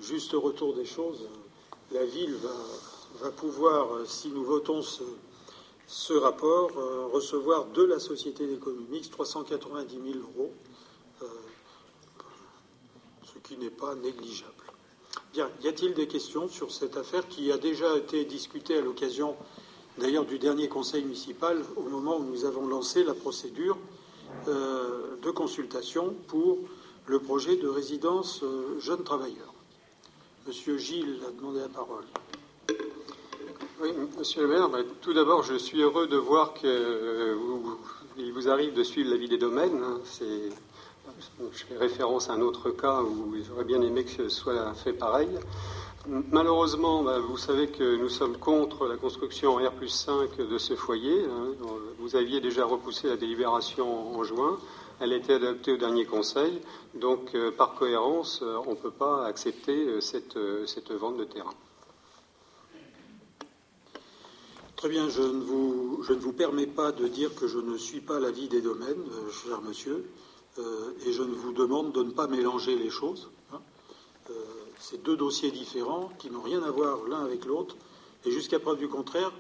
juste 0.01 0.31
retour 0.31 0.73
des 0.73 0.85
choses, 0.85 1.27
la 1.91 2.03
ville 2.05 2.35
va, 3.21 3.29
pouvoir, 3.29 3.93
euh, 3.93 4.05
si 4.07 4.29
nous 4.29 4.43
votons 4.43 4.81
ce, 4.81 6.13
rapport, 6.13 6.71
recevoir 7.13 7.65
de 7.67 7.83
la 7.83 7.99
Société 7.99 8.47
d'économie 8.47 8.87
mixte 8.89 9.11
390 9.11 9.93
000 9.93 10.17
euros, 10.35 10.51
ce 13.21 13.37
qui 13.47 13.55
n'est 13.57 13.69
pas 13.69 13.93
négligeable. 13.93 14.53
Bien, 15.33 15.47
y 15.61 15.67
a-t-il 15.67 15.93
des 15.93 16.07
questions 16.07 16.49
sur 16.49 16.71
cette 16.71 16.97
affaire 16.97 17.27
qui 17.27 17.51
a 17.51 17.59
déjà 17.59 17.95
été 17.97 18.25
discutée 18.25 18.79
à 18.79 18.81
l'occasion 18.81 19.35
d'ailleurs 19.99 20.25
du 20.25 20.39
dernier 20.39 20.67
conseil 20.67 21.03
municipal 21.03 21.61
au 21.75 21.83
moment 21.83 22.17
où 22.17 22.23
nous 22.23 22.45
avons 22.45 22.65
lancé 22.65 23.03
la 23.03 23.13
procédure 23.13 23.77
euh, 24.47 25.17
de 25.21 25.31
consultation 25.31 26.15
pour 26.27 26.57
le 27.05 27.19
projet 27.19 27.57
de 27.57 27.67
résidence 27.67 28.41
euh, 28.43 28.79
jeunes 28.79 29.03
travailleurs. 29.03 29.53
Monsieur 30.47 30.77
Gilles 30.77 31.19
a 31.27 31.31
demandé 31.31 31.59
la 31.59 31.67
parole. 31.67 32.05
Oui, 33.81 33.89
monsieur 34.17 34.41
le 34.41 34.47
maire, 34.47 34.69
bah, 34.69 34.79
tout 35.01 35.13
d'abord, 35.13 35.43
je 35.43 35.55
suis 35.55 35.81
heureux 35.81 36.07
de 36.07 36.17
voir 36.17 36.53
qu'il 36.53 36.69
euh, 36.69 37.35
vous, 37.35 38.49
arrive 38.49 38.73
de 38.73 38.83
suivre 38.83 39.09
l'avis 39.09 39.27
des 39.27 39.37
domaines. 39.37 39.81
Hein. 39.83 39.99
je 41.51 41.63
fais 41.65 41.77
référence 41.77 42.29
à 42.29 42.33
un 42.33 42.41
autre 42.41 42.71
cas 42.71 43.01
où 43.01 43.33
j'aurais 43.47 43.63
bien 43.63 43.81
aimé 43.81 44.03
que 44.03 44.11
ce 44.11 44.29
soit 44.29 44.73
fait 44.73 44.93
pareil. 44.93 45.29
Malheureusement, 46.09 47.03
bah, 47.03 47.19
vous 47.19 47.37
savez 47.37 47.67
que 47.67 47.95
nous 47.95 48.09
sommes 48.09 48.35
contre 48.35 48.87
la 48.87 48.97
construction 48.97 49.57
en 49.57 49.57
R 49.57 49.73
5 49.87 50.37
de 50.37 50.57
ce 50.57 50.75
foyer. 50.75 51.23
Hein. 51.25 51.53
Vous 51.99 52.15
aviez 52.15 52.41
déjà 52.41 52.65
repoussé 52.65 53.09
la 53.09 53.15
délibération 53.15 54.17
en 54.17 54.23
juin. 54.23 54.57
Elle 54.99 55.13
a 55.13 55.17
été 55.17 55.33
adoptée 55.33 55.73
au 55.73 55.77
dernier 55.77 56.05
conseil. 56.05 56.61
Donc, 56.95 57.35
euh, 57.35 57.51
par 57.51 57.75
cohérence, 57.75 58.39
euh, 58.41 58.57
on 58.65 58.71
ne 58.71 58.75
peut 58.75 58.89
pas 58.89 59.27
accepter 59.27 59.85
euh, 59.85 60.01
cette, 60.01 60.91
vente 60.91 61.17
de 61.17 61.25
terrain. 61.25 61.53
Très 64.77 64.89
bien, 64.89 65.09
je 65.09 65.21
ne, 65.21 65.43
vous, 65.43 66.33
permets 66.33 66.65
pas 66.65 66.91
de 66.91 67.07
dire 67.07 67.35
que 67.35 67.47
je 67.47 67.59
ne 67.59 67.77
suis 67.77 68.01
pas 68.01 68.19
l'avis 68.19 68.47
des 68.47 68.61
domaines, 68.61 69.05
cher 69.31 69.61
monsieur, 69.61 70.09
et 71.05 71.11
je 71.13 71.21
ne 71.21 71.35
vous 71.35 71.53
demande 71.53 71.91
de 71.91 72.01
ne 72.01 72.11
pas 72.11 72.25
mélanger 72.25 72.75
les 72.75 72.89
choses. 72.89 73.29
Hein. 73.53 73.59
C'est 74.79 75.03
deux 75.03 75.17
dossiers 75.17 75.51
différents 75.51 76.09
qui 76.17 76.31
n'ont 76.31 76.41
rien 76.41 76.63
à 76.63 76.71
voir 76.71 77.03
l'un 77.07 77.23
avec 77.23 77.45
l'autre. 77.45 77.75
Et 78.25 78.31
jusqu'à 78.31 78.59
preuve 78.59 78.77
du 78.77 78.87
contraire, 78.87 79.31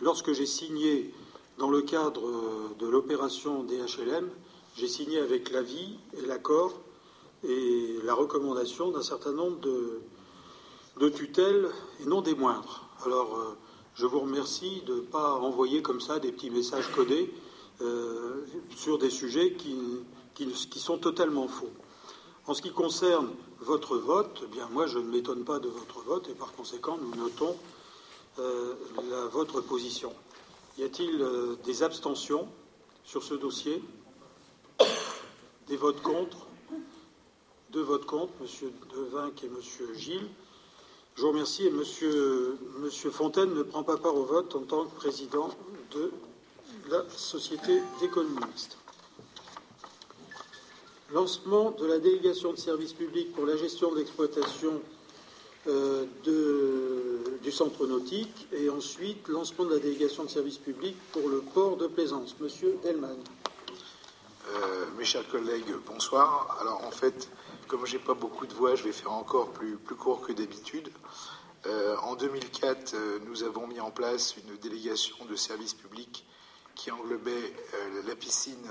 lorsque 0.00 0.32
j'ai 0.32 0.46
signé 0.46 1.14
dans 1.58 1.70
le 1.70 1.82
cadre 1.82 2.22
de 2.78 2.86
l'opération 2.86 3.62
DHLM, 3.62 4.28
j'ai 4.76 4.88
signé 4.88 5.18
avec 5.18 5.50
l'avis 5.50 5.96
et 6.16 6.26
l'accord 6.26 6.80
et 7.46 7.96
la 8.04 8.14
recommandation 8.14 8.90
d'un 8.90 9.02
certain 9.02 9.32
nombre 9.32 9.58
de, 9.60 11.08
tutelles 11.08 11.68
et 12.00 12.06
non 12.06 12.20
des 12.20 12.34
moindres. 12.34 12.84
Alors, 13.04 13.36
euh, 13.36 13.56
je 13.94 14.06
vous 14.06 14.20
remercie 14.20 14.82
de 14.86 14.96
ne 14.96 15.00
pas 15.00 15.34
envoyer 15.34 15.82
comme 15.82 16.00
ça 16.00 16.18
des 16.18 16.32
petits 16.32 16.50
messages 16.50 16.90
codés 16.92 17.32
euh, 17.80 18.44
sur 18.76 18.98
des 18.98 19.10
sujets 19.10 19.54
qui, 19.54 19.76
sont 20.76 20.98
totalement 20.98 21.48
faux. 21.48 21.70
En 22.46 22.54
ce 22.54 22.62
qui 22.62 22.70
concerne 22.70 23.30
votre 23.60 23.96
vote, 23.96 24.42
eh 24.44 24.46
bien 24.46 24.68
moi 24.68 24.86
je 24.86 24.98
ne 24.98 25.10
m'étonne 25.10 25.44
pas 25.44 25.58
de 25.58 25.68
votre 25.68 26.00
vote 26.00 26.28
et 26.28 26.34
par 26.34 26.52
conséquent 26.52 26.98
nous 27.00 27.14
notons 27.14 27.56
euh, 28.38 28.74
votre 29.32 29.60
position. 29.60 30.12
Y 30.78 30.84
a-t-il 30.84 31.20
euh, 31.20 31.56
des 31.64 31.82
abstentions 31.82 32.48
sur 33.04 33.22
ce 33.22 33.34
dossier? 33.34 33.82
Des 35.68 35.76
votes 35.76 36.00
contre? 36.00 36.46
Deux 37.70 37.82
votes 37.82 38.06
contre, 38.06 38.32
M. 38.40 38.70
Devinck 38.94 39.44
et 39.44 39.46
M. 39.46 39.94
Gilles. 39.94 40.28
Je 41.14 41.22
vous 41.22 41.28
remercie 41.28 41.66
et 41.66 41.68
M. 41.68 42.90
Fontaine 43.12 43.52
ne 43.52 43.62
prend 43.62 43.82
pas 43.82 43.96
part 43.96 44.14
au 44.14 44.24
vote 44.24 44.54
en 44.56 44.62
tant 44.62 44.86
que 44.86 44.94
président 44.96 45.50
de 45.92 46.10
la 46.88 47.04
Société 47.10 47.80
d'économie 48.00 48.38
mixte. 48.46 48.79
Lancement 51.12 51.72
de 51.72 51.86
la 51.86 51.98
délégation 51.98 52.52
de 52.52 52.58
services 52.58 52.92
publics 52.92 53.32
pour 53.32 53.44
la 53.44 53.56
gestion 53.56 53.90
de 53.90 53.98
l'exploitation 53.98 54.80
euh, 55.66 56.06
du 57.42 57.50
centre 57.50 57.84
nautique 57.84 58.46
et 58.52 58.70
ensuite 58.70 59.26
lancement 59.26 59.64
de 59.64 59.74
la 59.74 59.80
délégation 59.80 60.22
de 60.22 60.28
services 60.28 60.58
publics 60.58 60.96
pour 61.10 61.28
le 61.28 61.40
port 61.40 61.76
de 61.76 61.88
plaisance. 61.88 62.36
Monsieur 62.38 62.78
Delman. 62.84 63.16
Euh, 64.50 64.86
mes 64.96 65.04
chers 65.04 65.28
collègues, 65.28 65.74
bonsoir. 65.84 66.56
Alors 66.60 66.84
en 66.84 66.92
fait, 66.92 67.28
comme 67.66 67.84
j'ai 67.86 67.98
pas 67.98 68.14
beaucoup 68.14 68.46
de 68.46 68.54
voix, 68.54 68.76
je 68.76 68.84
vais 68.84 68.92
faire 68.92 69.12
encore 69.12 69.50
plus, 69.50 69.76
plus 69.78 69.96
court 69.96 70.20
que 70.20 70.32
d'habitude. 70.32 70.92
Euh, 71.66 71.96
en 72.04 72.14
2004, 72.14 72.94
nous 73.26 73.42
avons 73.42 73.66
mis 73.66 73.80
en 73.80 73.90
place 73.90 74.36
une 74.36 74.56
délégation 74.58 75.16
de 75.28 75.34
services 75.34 75.74
publics 75.74 76.24
qui 76.76 76.92
englobait 76.92 77.52
la 78.06 78.14
piscine 78.14 78.70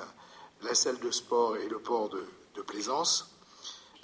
la 0.61 0.75
salle 0.75 0.99
de 0.99 1.11
sport 1.11 1.57
et 1.57 1.67
le 1.67 1.79
port 1.79 2.09
de, 2.09 2.25
plaisance. 2.67 3.31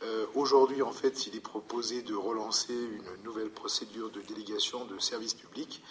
Euh, 0.01 0.27
aujourd'hui, 0.33 0.81
en 0.81 0.93
fait, 0.93 1.27
il 1.27 1.35
est 1.35 1.41
proposé 1.41 2.01
de 2.03 2.15
relancer 2.15 2.73
une 2.73 3.23
nouvelle 3.25 3.49
procédure 3.49 4.09
de 4.09 4.21
délégation 4.21 4.85
de 4.85 4.97
services 4.97 5.33
publics, 5.33 5.83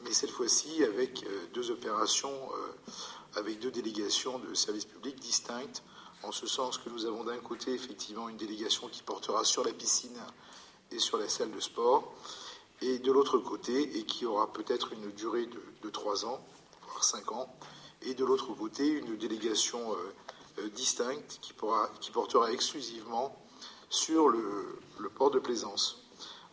mais 0.00 0.12
cette 0.14 0.30
fois-ci 0.30 0.82
avec 0.84 1.22
euh, 1.24 1.46
deux 1.52 1.70
opérations, 1.70 2.32
euh, 2.32 3.38
avec 3.38 3.58
deux 3.58 3.70
délégations 3.70 4.38
de 4.38 4.54
services 4.54 4.86
publics 4.86 5.20
distinctes, 5.20 5.82
en 6.22 6.32
ce 6.32 6.46
sens 6.46 6.78
que 6.78 6.88
nous 6.88 7.04
avons 7.04 7.24
d'un 7.24 7.36
côté 7.36 7.74
effectivement 7.74 8.30
une 8.30 8.38
délégation 8.38 8.88
qui 8.88 9.02
portera 9.02 9.44
sur 9.44 9.62
la 9.62 9.72
piscine 9.74 10.18
et 10.90 10.98
sur 10.98 11.18
la 11.18 11.28
salle 11.28 11.50
de 11.50 11.60
sport, 11.60 12.14
et 12.80 12.98
de 13.00 13.12
l'autre 13.12 13.36
côté, 13.36 13.98
et 13.98 14.04
qui 14.06 14.24
aura 14.24 14.50
peut-être 14.50 14.94
une 14.94 15.10
durée 15.10 15.46
de 15.82 15.90
trois 15.90 16.24
ans, 16.24 16.40
voire 16.86 17.04
cinq 17.04 17.32
ans, 17.32 17.54
et 18.02 18.14
de 18.14 18.24
l'autre 18.24 18.54
côté 18.54 18.86
une 18.86 19.16
délégation 19.16 19.92
euh, 19.92 19.96
euh, 20.58 20.68
distincte 20.70 21.38
qui, 21.40 21.52
portera 21.52 22.52
exclusivement 22.52 23.36
sur 23.90 24.28
le, 24.28 24.78
port 25.14 25.30
de 25.30 25.38
plaisance. 25.38 26.04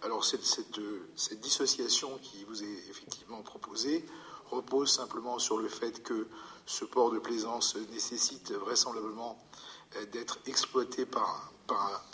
Alors 0.02 0.24
cette, 0.24 0.44
cette, 0.44 1.40
dissociation 1.40 2.18
qui 2.22 2.44
vous 2.46 2.64
est 2.64 2.90
effectivement 2.90 3.42
proposée 3.42 4.06
repose 4.52 4.92
simplement 4.92 5.40
sur 5.40 5.58
le 5.58 5.68
fait 5.68 6.04
que 6.04 6.28
ce 6.66 6.86
port 6.86 7.12
de 7.12 7.20
plaisance 7.20 7.76
nécessite 7.92 8.52
vraisemblablement 8.52 9.38
euh, 9.98 10.06
d'être 10.08 10.40
exploité 10.46 11.06
par, 11.06 11.52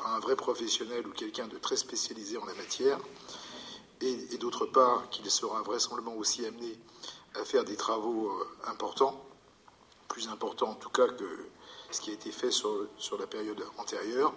un 0.06 0.20
vrai 0.20 0.38
professionnel 0.38 1.06
ou 1.06 1.12
quelqu'un 1.12 1.48
de 1.48 1.58
très 1.58 1.76
spécialisé 1.76 2.38
en 2.38 2.46
la 2.46 2.54
matière, 2.54 2.98
et 4.00 4.38
d'autre 4.38 4.66
part 4.66 5.10
qu'il 5.10 5.30
sera 5.30 5.62
vraisemblablement 5.62 6.16
aussi 6.16 6.46
amené 6.46 6.80
à 7.36 7.46
faire 7.46 7.64
des 7.64 7.76
travaux 7.76 8.30
euh, 8.30 8.70
importants, 8.70 9.24
plus 10.08 10.28
importants 10.28 10.70
en 10.70 10.76
tout 10.76 10.90
cas 10.90 11.08
que 11.08 11.50
ce 11.92 12.02
qui 12.02 12.12
a 12.12 12.14
été 12.14 12.32
fait 12.32 12.52
sur, 12.52 12.88
sur 12.98 13.18
la 13.18 13.28
période 13.28 13.64
antérieure. 13.78 14.34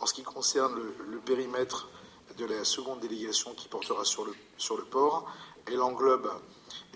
En 0.00 0.06
ce 0.06 0.14
qui 0.14 0.22
concerne 0.22 0.80
le, 1.06 1.18
périmètre 1.18 1.88
de 2.36 2.44
la 2.44 2.64
seconde 2.64 3.00
délégation 3.00 3.54
qui 3.54 3.68
portera 3.68 4.04
sur 4.04 4.24
le, 4.24 4.34
sur 4.56 4.76
le 4.76 4.84
port, 4.84 5.30
elle 5.66 5.80
englobe 5.80 6.30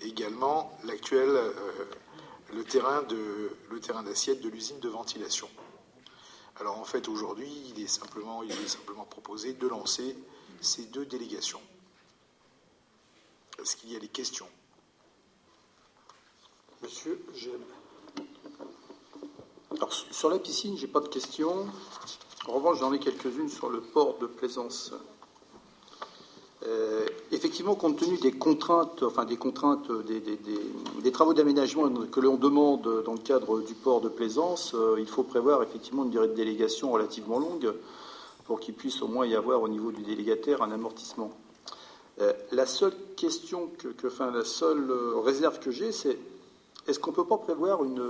également 0.01 0.77
l'actuel 0.83 1.29
euh, 1.29 1.51
le 2.53 2.63
terrain 2.63 3.03
le 3.09 3.79
terrain 3.79 4.03
d'assiette 4.03 4.41
de 4.41 4.49
l'usine 4.49 4.79
de 4.79 4.89
ventilation. 4.89 5.49
Alors 6.59 6.79
en 6.79 6.85
fait 6.85 7.07
aujourd'hui, 7.07 7.49
il 7.69 7.81
est 7.81 7.87
simplement 7.87 8.41
il 8.43 8.51
est 8.51 8.67
simplement 8.67 9.05
proposé 9.05 9.53
de 9.53 9.67
lancer 9.67 10.17
ces 10.61 10.85
deux 10.85 11.05
délégations. 11.05 11.61
Est-ce 13.59 13.75
qu'il 13.75 13.91
y 13.91 13.95
a 13.95 13.99
des 13.99 14.07
questions? 14.07 14.47
Monsieur 16.83 17.19
Alors, 19.75 19.91
sur 19.91 20.29
la 20.29 20.37
piscine, 20.37 20.77
j'ai 20.77 20.87
pas 20.87 20.99
de 20.99 21.07
questions. 21.07 21.65
En 22.47 22.53
revanche, 22.53 22.79
j'en 22.79 22.93
ai 22.93 22.99
quelques-unes 22.99 23.49
sur 23.49 23.69
le 23.69 23.81
port 23.81 24.17
de 24.19 24.27
plaisance. 24.27 24.93
Euh, 26.67 27.07
effectivement, 27.31 27.73
compte 27.73 27.97
tenu 27.97 28.17
des 28.17 28.31
contraintes, 28.31 29.01
enfin 29.01 29.25
des 29.25 29.37
contraintes, 29.37 29.91
des, 30.05 31.11
travaux 31.11 31.33
d'aménagement 31.33 31.89
que 32.11 32.19
l'on 32.19 32.35
demande 32.35 33.03
dans 33.03 33.13
le 33.13 33.19
cadre 33.19 33.61
du 33.61 33.73
port 33.73 34.01
de 34.01 34.09
plaisance, 34.09 34.75
euh, 34.75 34.97
il 34.99 35.07
faut 35.07 35.23
prévoir 35.23 35.63
effectivement 35.63 36.03
une 36.03 36.11
durée 36.11 36.27
de 36.27 36.35
délégation 36.35 36.91
relativement 36.91 37.39
longue 37.39 37.73
pour 38.45 38.59
qu'il 38.59 38.75
puisse 38.75 39.01
au 39.01 39.07
moins 39.07 39.25
y 39.25 39.35
avoir 39.35 39.63
au 39.63 39.67
niveau 39.67 39.91
du 39.91 40.03
délégataire 40.03 40.61
un 40.61 40.71
amortissement. 40.71 41.31
Euh, 42.21 42.33
la 42.51 42.67
seule 42.67 42.93
question 43.15 43.71
que, 43.79 44.07
enfin 44.07 44.29
la 44.31 44.45
seule 44.45 44.91
réserve 45.23 45.59
que 45.59 45.71
j'ai, 45.71 45.91
c'est 45.91 46.17
est-ce 46.87 46.99
qu'on 46.99 47.11
ne 47.11 47.15
peut 47.15 47.25
pas 47.25 47.37
prévoir 47.37 47.83
une, 47.83 48.01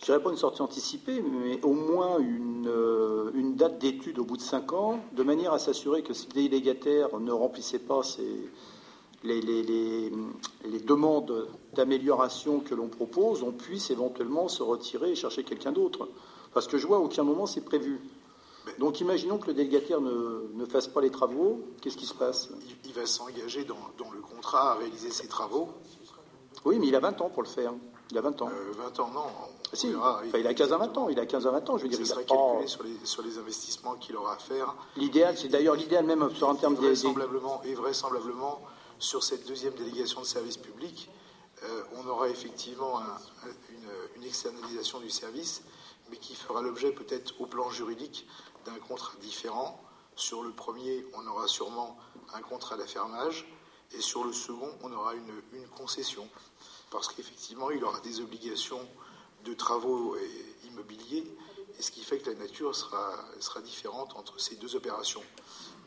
je 0.00 0.06
dirais 0.06 0.22
pas 0.22 0.30
une 0.30 0.36
sortie 0.36 0.62
anticipée, 0.62 1.22
mais 1.22 1.62
au 1.62 1.74
moins 1.74 2.18
une, 2.18 2.66
euh, 2.66 3.30
date 3.54 3.78
d'étude 3.78 4.18
au 4.18 4.24
bout 4.24 4.38
de 4.38 4.42
cinq 4.42 4.72
ans, 4.72 5.00
de 5.12 5.22
manière 5.22 5.52
à 5.52 5.58
s'assurer 5.58 6.02
que 6.02 6.14
si 6.14 6.26
le 6.28 6.48
délégataire 6.48 7.18
ne 7.20 7.32
remplissait 7.32 7.78
pas 7.78 8.00
les, 9.22 10.10
demandes 10.86 11.46
d'amélioration 11.74 12.60
que 12.60 12.74
l'on 12.74 12.88
propose, 12.88 13.42
on 13.42 13.52
puisse 13.52 13.90
éventuellement 13.90 14.48
se 14.48 14.62
retirer 14.62 15.10
et 15.10 15.14
chercher 15.14 15.44
quelqu'un 15.44 15.72
d'autre. 15.72 16.08
Parce 16.54 16.66
que 16.66 16.78
je 16.78 16.86
vois 16.86 16.96
à 16.96 17.00
aucun 17.00 17.22
moment 17.22 17.44
c'est 17.44 17.64
prévu. 17.64 18.00
Donc 18.78 19.00
imaginons 19.00 19.36
que 19.36 19.48
le 19.48 19.54
délégataire 19.54 20.00
ne, 20.00 20.64
fasse 20.64 20.88
pas 20.88 21.02
les 21.02 21.10
travaux, 21.10 21.60
qu'est-ce 21.82 21.96
qui 21.96 22.06
se 22.06 22.14
passe? 22.14 22.48
Il, 22.84 22.92
va 22.92 23.04
s'engager 23.04 23.64
dans, 23.64 23.76
dans, 23.98 24.10
le 24.12 24.20
contrat 24.20 24.72
à 24.72 24.74
réaliser 24.76 25.10
ses 25.10 25.28
travaux 25.28 25.68
oui, 26.64 26.78
mais 26.78 26.88
il 26.88 26.94
a 26.96 27.00
20 27.00 27.20
ans 27.20 27.30
pour 27.30 27.42
le 27.42 27.48
faire. 27.48 27.72
Il 28.10 28.18
a 28.18 28.20
20 28.20 28.42
ans. 28.42 28.48
20 28.48 28.52
euh, 29.00 29.02
ans, 29.02 29.10
non. 29.12 29.24
Si, 29.72 29.92
il 30.34 30.46
a 30.46 30.54
15 30.54 30.72
à 30.72 30.78
20 30.78 30.98
ans, 30.98 31.08
il 31.08 31.18
a 31.20 31.26
15 31.26 31.46
à 31.46 31.50
20 31.52 31.70
ans, 31.70 31.78
je 31.78 31.84
veux 31.84 31.88
dire. 31.88 32.00
Il 32.00 32.06
sera 32.06 32.22
calculé 32.24 32.66
sur, 32.66 32.82
les, 32.82 32.96
sur 33.04 33.22
les 33.22 33.38
investissements 33.38 33.94
qu'il 33.94 34.16
aura 34.16 34.34
à 34.34 34.38
faire. 34.38 34.74
L'idéal, 34.96 35.36
c'est 35.38 35.48
d'ailleurs 35.48 35.76
l'idéal 35.76 36.04
même 36.04 36.28
sur 36.34 36.50
un 36.50 36.56
terme 36.56 36.74
et 36.74 36.78
vraisemblablement, 36.78 37.62
et 37.64 37.74
vraisemblablement, 37.74 38.60
sur 38.98 39.22
cette 39.22 39.46
deuxième 39.46 39.74
délégation 39.74 40.20
de 40.20 40.26
service 40.26 40.56
public, 40.56 41.08
euh, 41.62 41.82
on 41.96 42.08
aura 42.08 42.28
effectivement 42.28 42.98
un- 42.98 43.02
un- 43.02 43.54
une, 43.70 44.20
une 44.22 44.24
externalisation 44.24 44.98
du 44.98 45.08
service, 45.10 45.62
mais 46.10 46.16
qui 46.16 46.34
fera 46.34 46.62
l'objet 46.62 46.90
peut-être 46.90 47.34
au 47.40 47.46
plan 47.46 47.70
juridique 47.70 48.26
d'un 48.66 48.78
contrat 48.88 49.12
différent. 49.20 49.80
Sur 50.16 50.42
le 50.42 50.50
premier, 50.50 51.06
on 51.14 51.26
aura 51.28 51.46
sûrement 51.46 51.96
un 52.34 52.40
contrat 52.42 52.76
d'affermage, 52.76 53.46
et 53.92 54.00
sur 54.00 54.24
le 54.24 54.32
second, 54.32 54.70
on 54.82 54.92
aura 54.92 55.14
une, 55.14 55.42
une 55.52 55.66
concession, 55.68 56.28
parce 56.90 57.08
qu'effectivement, 57.08 57.70
il 57.70 57.84
aura 57.84 58.00
des 58.00 58.20
obligations 58.20 58.80
de 59.44 59.54
travaux 59.54 60.16
et 60.16 60.66
immobiliers, 60.66 61.24
et 61.78 61.82
ce 61.82 61.90
qui 61.90 62.02
fait 62.02 62.18
que 62.18 62.30
la 62.30 62.36
nature 62.36 62.74
sera, 62.74 63.14
sera 63.40 63.60
différente 63.60 64.14
entre 64.16 64.38
ces 64.38 64.56
deux 64.56 64.76
opérations. 64.76 65.22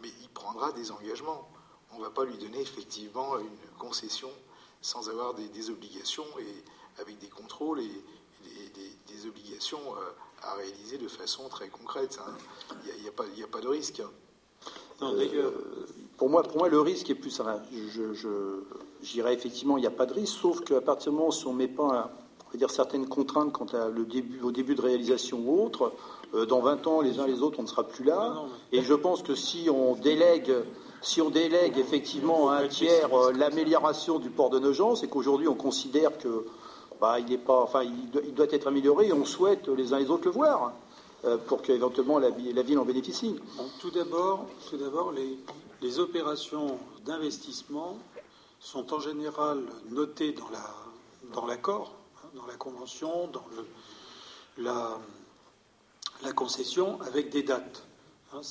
Mais 0.02 0.10
il 0.22 0.30
prendra 0.30 0.72
des 0.72 0.92
engagements. 0.92 1.48
On 1.94 2.00
ne 2.00 2.04
va 2.04 2.10
pas 2.10 2.24
lui 2.26 2.38
donner 2.38 2.62
effectivement 2.62 3.38
une 3.38 3.58
concession 3.78 4.32
sans 4.82 5.10
avoir 5.10 5.34
des, 5.36 5.48
des 5.50 5.70
obligations 5.70 6.26
et 6.40 6.64
avec 7.02 7.20
des 7.20 7.28
contrôles 7.30 7.80
et, 7.82 7.84
des, 8.44 8.70
des- 8.74 9.14
des 9.14 9.28
obligations 9.28 9.80
euh, 9.98 10.00
à 10.42 10.56
réaliser 10.56 10.98
de 10.98 11.08
façon 11.08 11.48
très 11.50 11.70
concrète. 11.70 12.20
hein. 12.26 12.34
Il 12.98 13.02
n'y 13.02 13.08
a, 13.08 13.12
pas- 13.12 13.24
a 13.24 13.62
de 13.62 13.68
risque. 13.68 14.02
Non, 15.00 15.14
d'ailleurs, 15.16 15.52
Pour 16.18 16.30
moi, 16.30 16.44
pour 16.44 16.58
moi, 16.58 16.70
le 16.70 16.80
risque 16.82 17.10
est 17.10 17.16
plus. 17.16 17.40
enfin, 17.40 17.62
je, 17.72 18.14
je, 18.14 18.64
je 19.04 19.12
dirais 19.12 19.34
effectivement, 19.34 19.78
il 19.78 19.82
n'y 19.82 19.88
a 19.88 19.92
pas 19.92 20.06
de 20.06 20.14
risque, 20.14 20.40
sauf 20.42 20.62
qu'à 20.62 20.82
partir 20.82 21.12
du 21.12 21.18
moment 21.18 21.30
où 21.30 21.50
on 21.50 21.54
ne 21.54 21.58
met 21.58 21.68
pas 21.68 22.12
on 22.48 22.52
va 22.54 22.58
dire, 22.58 22.70
certaines 22.70 23.08
contraintes 23.08 23.52
quant 23.52 23.66
à 23.74 23.90
le 23.90 24.06
début, 24.06 24.42
au 24.42 24.52
début 24.52 24.76
de 24.76 24.82
réalisation 24.82 25.40
ou 25.44 25.64
autre, 25.66 25.92
euh, 26.36 26.46
dans 26.46 26.60
20 26.62 26.86
ans, 26.88 27.02
les 27.02 27.20
uns 27.20 27.26
les 27.26 27.42
autres, 27.42 27.60
on 27.60 27.64
ne 27.64 27.68
sera 27.68 27.84
plus 27.84 28.04
là. 28.04 28.30
Non, 28.30 28.44
non, 28.44 28.50
Et 28.72 28.82
je 28.82 28.94
pense 28.94 29.24
que 29.24 29.34
si 29.34 29.70
on 29.70 29.96
délègue, 29.96 30.54
si 31.02 31.20
on 31.22 31.32
délègue 31.32 31.78
effectivement 31.78 32.50
à 32.50 32.58
un 32.58 32.68
tiers 32.68 33.14
euh, 33.14 33.32
l'amélioration 33.32 34.20
du 34.20 34.30
port 34.30 34.52
de 34.52 34.60
Nogent, 34.60 34.96
c'est 34.96 35.08
qu'aujourd'hui 35.08 35.48
on 35.48 35.56
considère 35.56 36.18
que 36.18 36.46
bah, 37.02 37.20
il 37.20 37.40
pas, 37.40 37.62
enfin, 37.62 37.84
il 37.84 38.10
doit, 38.12 38.22
il 38.24 38.34
doit 38.34 38.48
être 38.52 38.68
amélioré 38.68 39.08
et 39.08 39.14
on 39.14 39.26
souhaite 39.26 39.68
les 39.68 39.92
uns 39.94 40.00
les 40.00 40.10
autres 40.12 40.26
le 40.26 40.32
voir 40.32 40.74
euh, 41.26 41.38
pour 41.38 41.62
qu'éventuellement 41.62 42.20
la, 42.20 42.30
la 42.30 42.62
ville 42.62 42.78
en 42.78 42.86
bénéficie. 42.86 43.36
Bon, 43.58 43.66
tout 43.82 43.90
d'abord, 43.90 44.46
tout 44.70 44.78
d'abord, 44.78 45.12
les, 45.12 45.40
les 45.82 46.00
opérations 46.00 46.78
d'investissement 47.04 47.98
sont 48.64 48.94
en 48.94 49.00
général 49.00 49.62
notées 49.90 50.32
dans 50.32 50.50
la 50.50 50.84
dans 51.34 51.46
l'accord, 51.46 51.94
hein, 52.18 52.28
dans 52.36 52.46
la 52.46 52.56
convention, 52.56 53.28
dans 53.28 53.46
la, 54.58 55.00
concession, 56.36 57.02
avec 57.02 57.30
des 57.30 57.44
dates. 57.44 57.84
Hein, 58.34 58.42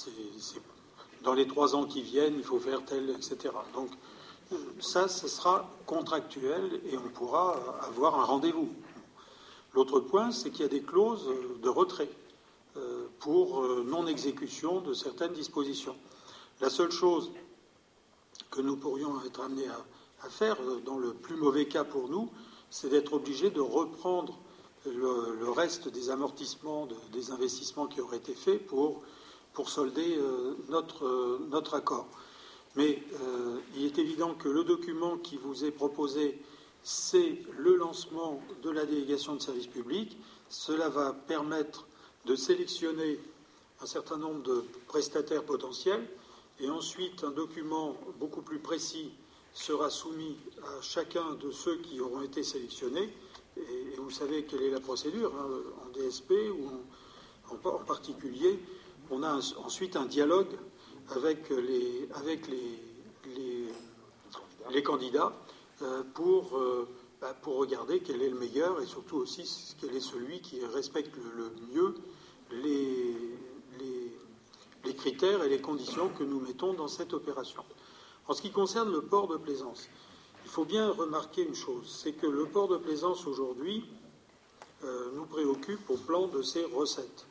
dans 1.22 1.34
les 1.34 1.46
trois 1.46 1.76
ans 1.76 1.86
qui 1.86 2.02
viennent, 2.02 2.34
il 2.36 2.44
faut 2.44 2.58
faire 2.58 2.84
tel, 2.84 3.10
etc. 3.10 3.54
Donc 3.74 3.90
euh, 4.52 4.56
ça, 4.80 5.08
ce 5.08 5.28
sera 5.28 5.70
contractuel 5.86 6.80
et 6.86 6.96
on 6.96 7.08
pourra 7.10 7.56
avoir 7.82 8.18
un 8.18 8.24
rendez-vous. 8.24 8.70
L'autre 9.74 10.00
point, 10.00 10.32
c'est 10.32 10.50
qu'il 10.50 10.62
y 10.62 10.64
a 10.64 10.68
des 10.68 10.82
clauses 10.82 11.28
de 11.62 11.68
retrait 11.68 12.10
euh, 12.76 13.06
pour 13.20 13.62
euh, 13.62 13.84
non-exécution 13.86 14.80
de 14.80 14.92
certaines 14.92 15.32
dispositions. 15.32 15.96
La 16.60 16.68
seule 16.68 16.90
chose 16.90 17.30
que 18.50 18.60
nous 18.60 18.76
pourrions 18.76 19.24
être 19.24 19.40
amenés 19.40 19.68
à, 19.68 19.84
à 20.22 20.28
faire, 20.28 20.56
euh, 20.62 20.80
dans 20.84 20.98
le 20.98 21.12
plus 21.14 21.36
mauvais 21.36 21.66
cas 21.66 21.84
pour 21.84 22.08
nous, 22.08 22.30
c'est 22.70 22.88
d'être 22.88 23.12
obligés 23.14 23.50
de 23.50 23.60
reprendre 23.60 24.38
le, 24.86 25.48
reste 25.50 25.88
des 25.88 26.10
amortissements, 26.10 26.86
de- 26.86 26.96
des 27.12 27.30
investissements 27.30 27.86
qui 27.86 28.00
auraient 28.00 28.16
été 28.16 28.34
faits 28.34 28.66
pour, 28.66 29.02
solder 29.66 30.16
euh, 30.16 30.54
notre, 30.70 31.04
euh, 31.06 31.38
notre 31.50 31.74
accord. 31.74 32.06
Mais 32.74 33.02
il 33.76 33.84
est 33.84 33.98
évident 33.98 34.32
que 34.34 34.48
le 34.48 34.64
document 34.64 35.18
qui 35.18 35.36
vous 35.36 35.66
est 35.66 35.70
proposé, 35.70 36.40
c'est 36.82 37.36
le 37.58 37.76
lancement 37.76 38.40
de 38.62 38.70
la 38.70 38.86
délégation 38.86 39.34
de 39.34 39.42
service 39.42 39.66
public. 39.66 40.16
Cela 40.48 40.88
va 40.88 41.12
permettre 41.12 41.86
de 42.24 42.34
sélectionner 42.34 43.20
un 43.82 43.86
certain 43.86 44.16
nombre 44.16 44.42
de 44.42 44.64
prestataires 44.88 45.44
potentiels 45.44 46.02
et 46.60 46.70
ensuite 46.70 47.24
un 47.24 47.30
document 47.30 47.94
beaucoup 48.18 48.40
plus 48.40 48.58
précis 48.58 49.12
sera 49.52 49.90
soumis 49.90 50.36
à 50.62 50.80
chacun 50.80 51.34
de 51.34 51.50
ceux 51.50 51.76
qui 51.76 52.00
auront 52.00 52.22
été 52.22 52.42
sélectionnés. 52.42 53.14
Et, 53.56 53.96
vous 53.98 54.10
savez 54.10 54.44
quelle 54.44 54.62
est 54.62 54.70
la 54.70 54.80
procédure 54.80 55.32
hein, 55.36 55.46
en 55.84 55.90
DSP 55.90 56.32
ou 56.58 56.70
en, 57.50 57.78
particulier. 57.84 58.58
On 59.10 59.22
a 59.22 59.38
ensuite 59.64 59.96
un 59.96 60.06
dialogue 60.06 60.48
avec 61.10 61.50
les, 61.50 62.08
candidats 64.82 65.32
euh, 65.82 66.02
pour, 66.14 66.56
euh, 66.56 66.88
bah, 67.20 67.34
pour 67.42 67.56
regarder 67.56 68.00
quel 68.00 68.22
est 68.22 68.30
le 68.30 68.38
meilleur 68.38 68.80
et 68.80 68.86
surtout 68.86 69.18
aussi 69.18 69.76
quel 69.80 69.94
est 69.94 70.00
celui 70.00 70.40
qui 70.40 70.64
respecte 70.64 71.14
le, 71.16 71.52
mieux 71.72 71.94
les 74.84 74.94
critères 74.94 75.44
et 75.44 75.48
les 75.48 75.60
conditions 75.60 76.08
que 76.08 76.24
nous 76.24 76.40
mettons 76.40 76.72
dans 76.74 76.88
cette 76.88 77.12
opération. 77.12 77.62
En 78.32 78.34
ce 78.34 78.40
qui 78.40 78.50
concerne 78.50 78.90
le 78.90 79.02
port 79.02 79.28
de 79.28 79.36
plaisance, 79.36 79.90
il 80.46 80.50
faut 80.50 80.64
bien 80.64 80.90
remarquer 80.90 81.42
une 81.42 81.54
chose, 81.54 81.84
c'est 81.86 82.14
que 82.14 82.26
le 82.26 82.46
port 82.46 82.66
de 82.66 82.78
plaisance 82.78 83.26
aujourd'hui 83.26 83.84
euh, 84.84 85.10
nous 85.14 85.26
préoccupe 85.26 85.90
au 85.90 85.98
plan 85.98 86.28
de 86.28 86.40
ses 86.40 86.64
recettes. 86.64 87.26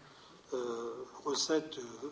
Euh, 0.54 0.92
recettes 1.26 1.80
euh, 1.80 2.08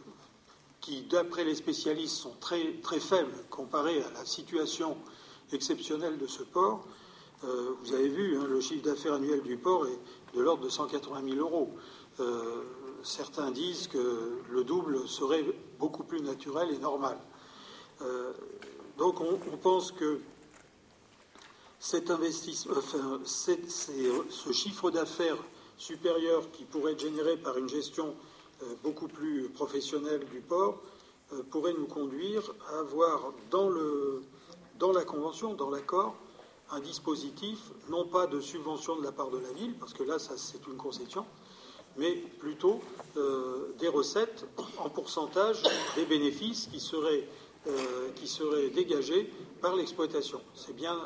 qui, 0.82 1.04
d'après 1.04 1.44
les 1.44 1.54
spécialistes, 1.54 2.16
sont 2.16 2.34
très, 2.40 2.74
faibles 3.00 3.38
comparées 3.52 4.02
à 4.02 4.10
la 4.10 4.26
situation 4.26 4.98
exceptionnelle 5.54 6.18
de 6.18 6.26
ce 6.26 6.42
port. 6.42 6.84
Vous 7.44 7.94
avez 7.94 8.10
vu, 8.10 8.40
hein, 8.40 8.48
le 8.50 8.60
chiffre 8.60 8.84
d'affaires 8.84 9.14
annuel 9.14 9.44
du 9.44 9.58
port 9.58 9.86
est 9.86 10.00
de 10.36 10.42
l'ordre 10.42 10.64
de 10.64 10.70
180 10.70 11.36
000 11.36 11.36
euros. 11.36 11.70
Certains 13.04 13.52
disent 13.52 13.88
que 13.88 14.40
le 14.50 14.64
double 14.64 15.08
serait 15.08 15.46
beaucoup 15.78 16.04
plus 16.04 16.22
naturel 16.22 16.72
et 16.72 16.80
normal. 16.80 17.20
Euh, 19.00 19.04
donc 19.04 19.22
on, 19.22 19.58
pense 19.58 19.92
que 19.92 20.20
c'est- 21.80 22.06
ce 24.30 24.52
chiffre 24.52 24.92
d'affaires 24.92 25.38
supérieur 25.78 26.50
qui 26.52 26.64
pourrait 26.66 26.92
être 26.94 27.00
généré 27.00 27.38
par 27.38 27.58
une 27.58 27.70
gestion 27.70 28.16
euh, 28.62 28.66
beaucoup 28.84 29.08
plus 29.08 29.48
professionnelle 29.50 30.26
du 30.32 30.42
port 30.42 30.80
euh, 31.32 31.42
pourrait 31.50 31.74
nous 31.74 31.86
conduire 31.86 32.44
à 32.74 32.80
avoir 32.80 33.32
dans, 33.52 33.70
la 34.92 35.06
convention, 35.06 35.54
dans 35.54 35.70
l'accord, 35.70 36.16
un 36.72 36.80
dispositif, 36.82 37.60
non 37.90 38.06
pas 38.06 38.28
de 38.28 38.42
subvention 38.42 38.98
de 38.98 39.04
la 39.04 39.12
part 39.12 39.30
de 39.30 39.38
la 39.38 39.52
ville, 39.54 39.74
parce 39.80 39.94
que 39.94 40.04
là, 40.04 40.18
c'est 40.20 40.68
une 40.68 40.76
concession, 40.76 41.26
mais 41.98 42.16
plutôt 42.40 42.82
euh, 43.18 43.74
des 43.80 43.88
recettes 43.88 44.46
en 44.78 44.90
pourcentage 44.90 45.64
des 45.96 46.06
bénéfices 46.06 46.68
qui 46.72 46.80
seraient, 46.80 47.28
euh, 47.68 48.10
qui 48.16 48.28
seraient 48.28 48.70
dégagés 48.70 49.32
par 49.62 49.76
l'exploitation. 49.76 50.42
C'est 50.56 50.76
bien 50.76 50.98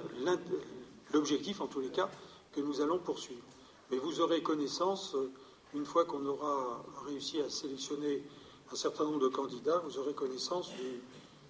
l'objectif, 1.14 1.62
en 1.62 1.68
tous 1.68 1.80
les 1.80 1.90
cas, 1.90 2.10
que 2.54 2.62
nous 2.62 2.82
allons 2.82 3.00
poursuivre. 3.00 3.42
Mais 3.92 3.98
vous 3.98 4.22
aurez 4.22 4.42
connaissance, 4.42 5.16
euh, 5.16 5.32
une 5.74 5.86
fois 5.86 6.06
qu'on 6.06 6.26
aura 6.26 6.84
réussi 7.06 7.42
à 7.42 7.50
sélectionner 7.50 8.24
un 8.72 8.76
certain 8.76 9.04
nombre 9.06 9.20
de 9.20 9.28
candidats, 9.28 9.80
vous 9.86 9.98
aurez 9.98 10.14
connaissance 10.14 10.70
du, 10.72 11.02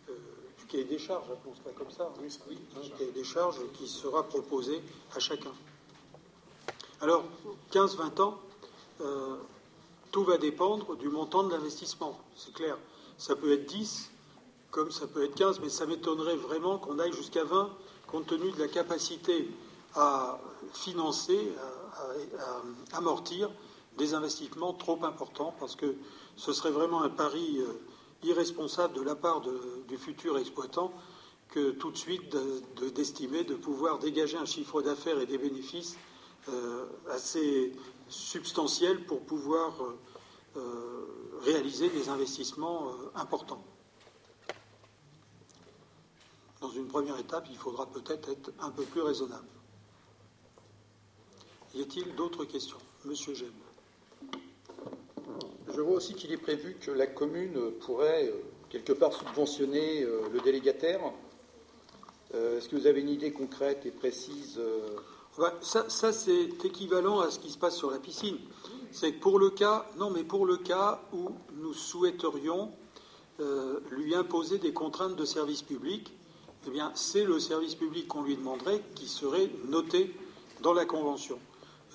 euh, 0.10 0.14
du 0.58 0.66
cahier 0.66 0.84
des 0.84 0.99
charges, 0.99 1.26
appelons 1.32 1.54
comme 1.76 1.91
ça, 1.91 2.12
hein, 2.18 2.88
cahier 2.97 3.12
des 3.12 3.24
charges 3.24 3.60
qui 3.74 3.88
sera 3.88 4.24
proposé 4.24 4.82
à 5.16 5.20
chacun. 5.20 5.51
Alors, 7.01 7.26
15-20 7.72 8.22
ans, 8.22 8.39
euh, 9.01 9.36
tout 10.12 10.24
va 10.24 10.38
dépendre 10.38 10.95
du 10.95 11.10
montant 11.10 11.43
de 11.43 11.51
l'investissement, 11.51 12.18
c'est 12.36 12.54
clair. 12.54 12.78
Ça 13.18 13.36
peut 13.36 13.51
être 13.51 13.66
10, 13.66 14.10
comme 14.74 14.91
ça 14.91 15.05
peut 15.05 15.24
être 15.24 15.36
15, 15.36 15.59
mais 15.61 15.69
ça 15.69 15.86
m'étonnerait 15.86 16.36
vraiment 16.36 16.80
qu'on 16.80 16.97
aille 16.97 17.13
jusqu'à 17.13 17.43
20, 17.43 17.69
compte 18.07 18.26
tenu 18.26 18.51
de 18.51 18.57
la 18.59 18.67
capacité 18.67 19.47
à 19.93 20.39
financer, 20.74 21.53
à, 22.91 22.97
amortir 22.97 23.51
des 23.97 24.15
investissements 24.15 24.74
trop 24.74 24.97
importants, 25.05 25.53
parce 25.59 25.76
que 25.76 25.95
ce 26.36 26.51
serait 26.53 26.71
vraiment 26.71 27.03
un 27.03 27.09
pari 27.09 27.59
euh, 27.59 27.67
irresponsable 28.24 28.95
de 28.95 29.01
la 29.01 29.13
part 29.15 29.41
du 29.88 29.97
futur 29.97 30.39
exploitant 30.39 30.91
que 31.49 31.69
tout 31.69 31.91
de 31.91 31.97
suite 31.97 32.32
de- 32.32 32.63
de- 32.82 32.89
d'estimer 32.89 33.43
de, 33.43 33.53
pouvoir 33.53 33.99
dégager 33.99 34.38
un 34.38 34.45
chiffre 34.45 34.82
d'affaires 34.82 35.19
et 35.19 35.28
des 35.28 35.38
bénéfices 35.38 35.97
euh, 36.49 36.86
assez 37.11 37.74
substantiels 38.09 39.05
pour 39.05 39.21
pouvoir 39.21 39.74
euh, 40.57 41.05
réaliser 41.43 41.89
des 41.89 42.09
investissements 42.09 42.88
importants. 43.13 43.63
Dans 46.64 46.70
une 46.70 46.88
première 46.88 47.20
étape, 47.20 47.47
il 47.49 47.57
faudra 47.57 47.86
peut-être 47.88 48.30
être 48.30 48.53
un 48.61 48.70
peu 48.70 48.84
plus 48.84 49.01
raisonnable. 49.01 49.49
Y 51.76 51.82
a-t-il 51.82 52.16
d'autres 52.16 52.45
questions? 52.45 52.78
Monsieur 53.03 53.34
Gem. 53.34 53.51
Je 55.68 55.82
vois 55.82 55.97
aussi 55.97 56.14
qu'il 56.14 56.32
est 56.32 56.38
prévu 56.38 56.78
que 56.80 56.89
la 56.89 57.05
commune 57.05 57.59
pourrait 57.82 58.30
euh, 58.30 58.41
quelque 58.70 58.93
part 58.93 59.11
subventionner 59.11 60.03
euh, 60.03 60.22
le 60.32 60.39
délégataire. 60.39 61.01
Euh, 62.34 62.59
est-ce 62.59 62.70
que 62.70 62.78
vous 62.78 62.88
avez 62.88 63.01
une 63.01 63.09
idée 63.09 63.34
concrète 63.34 63.86
et 63.86 63.91
précise 63.91 64.57
ça, 65.59 65.89
ça 65.89 66.14
c'est 66.14 66.64
équivalent 66.64 67.20
à 67.20 67.30
ce 67.30 67.39
qui 67.39 67.49
se 67.49 67.57
passe 67.57 67.76
sur 67.76 67.91
la 67.91 67.99
piscine. 67.99 68.38
C'est 68.93 69.16
que 69.16 69.20
pour 69.20 69.38
le 69.38 69.49
cas, 69.49 69.86
non, 69.97 70.11
mais 70.11 70.24
pour 70.24 70.45
le 70.45 70.55
cas 70.55 71.01
où 71.11 71.32
nous 71.55 71.74
souhaiterions 71.74 72.72
lui 73.89 74.16
imposer 74.16 74.59
des 74.59 74.72
contraintes 74.72 75.18
de 75.18 75.26
service 75.26 75.64
public, 75.64 76.14
eh 76.66 76.70
bien, 76.70 76.91
c'est 76.95 77.26
le 77.26 77.39
service 77.39 77.76
public 77.76 78.07
qu'on 78.07 78.24
lui 78.24 78.38
demanderait 78.38 78.82
qui 78.95 79.07
serait 79.07 79.49
noté 79.68 80.16
dans 80.61 80.74
la 80.74 80.86
convention. 80.86 81.39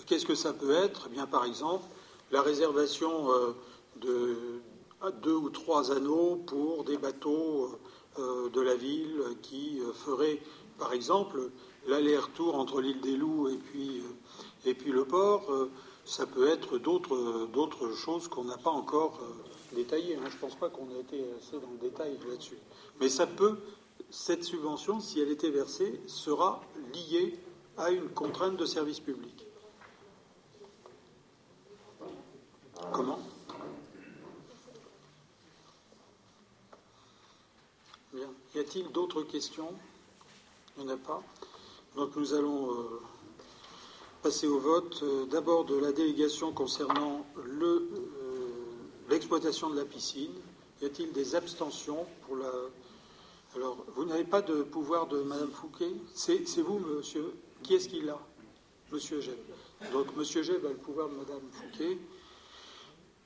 Qu'est-ce 0.06 0.26
que 0.26 0.34
ça 0.34 0.52
peut 0.52 0.72
être? 0.72 1.08
Eh 1.10 1.14
bien, 1.14 1.26
Par 1.26 1.44
exemple, 1.44 1.84
la 2.30 2.42
réservation 2.42 3.32
euh, 3.32 3.54
de 3.96 4.36
deux 5.22 5.34
ou 5.34 5.50
trois 5.50 5.92
anneaux 5.92 6.36
pour 6.46 6.84
des 6.84 6.98
bateaux 6.98 7.78
euh, 8.18 8.50
de 8.50 8.60
la 8.60 8.74
ville 8.74 9.22
qui 9.42 9.80
euh, 9.80 9.92
feraient, 9.92 10.40
par 10.78 10.92
exemple, 10.92 11.50
l'aller-retour 11.86 12.56
entre 12.56 12.80
l'île 12.80 13.00
des 13.00 13.16
Loups 13.16 13.48
et 13.48 13.56
puis, 13.56 14.02
et 14.66 14.74
puis 14.74 14.92
le 14.92 15.04
port. 15.04 15.50
ça 16.04 16.26
peut 16.26 16.48
être 16.48 16.78
d'autres 16.78 17.92
choses 17.96 18.28
qu'on 18.28 18.44
n'a 18.44 18.58
pas 18.58 18.70
encore 18.70 19.18
détaillées. 19.72 20.16
Hein. 20.16 20.28
Je 20.28 20.34
ne 20.34 20.40
pense 20.40 20.54
pas 20.56 20.68
qu'on 20.68 20.90
ait 20.90 21.00
été 21.00 21.24
assez 21.38 21.58
dans 21.58 21.70
le 21.70 21.78
détail 21.78 22.18
là-dessus. 22.28 22.58
Mais 23.00 23.08
ça 23.08 23.26
peut, 23.26 23.56
cette 24.10 24.44
subvention, 24.44 25.00
si 25.00 25.20
elle 25.20 25.30
était 25.30 25.50
versée, 25.50 26.00
sera 26.06 26.62
liée 26.94 27.38
à 27.76 27.90
une 27.90 28.08
contrainte 28.08 28.56
de 28.56 28.66
service 28.66 29.00
public. 29.00 29.46
Comment? 32.92 33.18
Bien. 38.12 38.28
Y 38.54 38.58
a-t-il 38.60 38.90
d'autres 38.90 39.22
questions? 39.22 39.74
Il 40.76 40.84
n'y 40.84 40.90
en 40.90 40.94
a 40.94 40.96
pas. 40.96 41.22
Donc 41.96 42.16
nous 42.16 42.32
allons 42.34 42.72
euh, 42.72 43.00
passer 44.22 44.46
au 44.46 44.58
vote. 44.58 45.00
Euh, 45.02 45.26
d'abord 45.26 45.64
de 45.64 45.76
la 45.76 45.92
délégation 45.92 46.52
concernant 46.52 47.26
euh, 47.36 47.80
l'exploitation 49.10 49.70
de 49.70 49.76
la 49.76 49.84
piscine. 49.84 50.32
Y 50.80 50.86
a-t-il 50.86 51.12
des 51.12 51.34
abstentions 51.34 52.06
pour 52.22 52.36
la. 52.36 52.50
Alors, 53.56 53.84
vous 53.94 54.04
n'avez 54.04 54.24
pas 54.24 54.42
de 54.42 54.62
pouvoir 54.62 55.06
de 55.06 55.22
Madame 55.22 55.50
Fouquet 55.50 55.90
C'est 56.14 56.42
vous, 56.58 56.78
monsieur 56.78 57.34
Qui 57.62 57.74
est-ce 57.74 57.88
qui 57.88 58.02
l'a 58.02 58.18
Monsieur 58.92 59.20
Geb. 59.20 59.38
Donc, 59.92 60.14
Monsieur 60.16 60.42
Geb 60.42 60.64
a 60.64 60.68
le 60.68 60.76
pouvoir 60.76 61.08
de 61.08 61.14
Madame 61.14 61.42
Fouquet. 61.52 61.98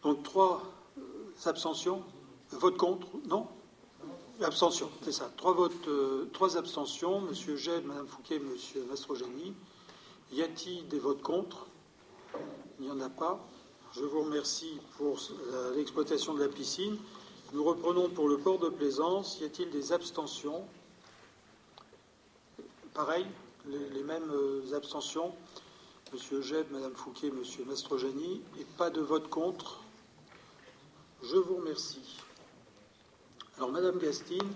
Donc 0.02 0.22
trois 0.24 0.62
euh, 0.98 1.02
abstentions. 1.46 2.02
Vote 2.50 2.76
contre 2.76 3.06
Non 3.26 3.46
Abstention, 4.40 4.90
c'est 5.02 5.12
ça. 5.12 5.30
Trois 5.36 5.52
votes, 5.52 5.86
euh, 5.86 6.28
trois 6.32 6.56
abstentions. 6.56 7.20
Monsieur 7.20 7.56
Ged, 7.56 7.84
Madame 7.84 8.08
Fouquet, 8.08 8.40
Monsieur 8.40 8.84
Mastrogeni. 8.88 9.54
Y 10.32 10.42
a-t-il 10.42 10.88
des 10.88 10.98
votes 10.98 11.22
contre 11.22 11.66
Il 12.80 12.86
n'y 12.86 12.90
en 12.90 13.00
a 13.00 13.08
pas. 13.08 13.44
Je 13.92 14.04
vous 14.04 14.22
remercie 14.22 14.80
pour 14.96 15.18
l'exploitation 15.76 16.34
de 16.34 16.40
la 16.40 16.48
piscine. 16.48 16.96
Nous 17.52 17.64
reprenons 17.64 18.08
pour 18.08 18.28
le 18.28 18.38
port 18.38 18.58
de 18.58 18.70
plaisance. 18.70 19.38
Y 19.40 19.44
a-t-il 19.44 19.70
des 19.70 19.92
abstentions? 19.92 20.64
Pareil, 22.94 23.26
les, 23.66 24.02
mêmes 24.02 24.30
euh, 24.30 24.74
abstentions. 24.74 25.32
Monsieur 26.14 26.40
Jeb, 26.40 26.66
Madame 26.70 26.94
Fouquet, 26.94 27.30
Monsieur 27.30 27.64
Mastrojani. 27.66 28.40
Et 28.58 28.64
pas 28.78 28.88
de 28.88 29.02
vote 29.02 29.28
contre. 29.28 29.80
Je 31.22 31.36
vous 31.36 31.56
remercie. 31.56 32.16
Alors, 33.58 33.70
Madame 33.70 33.98
Gastine, 33.98 34.50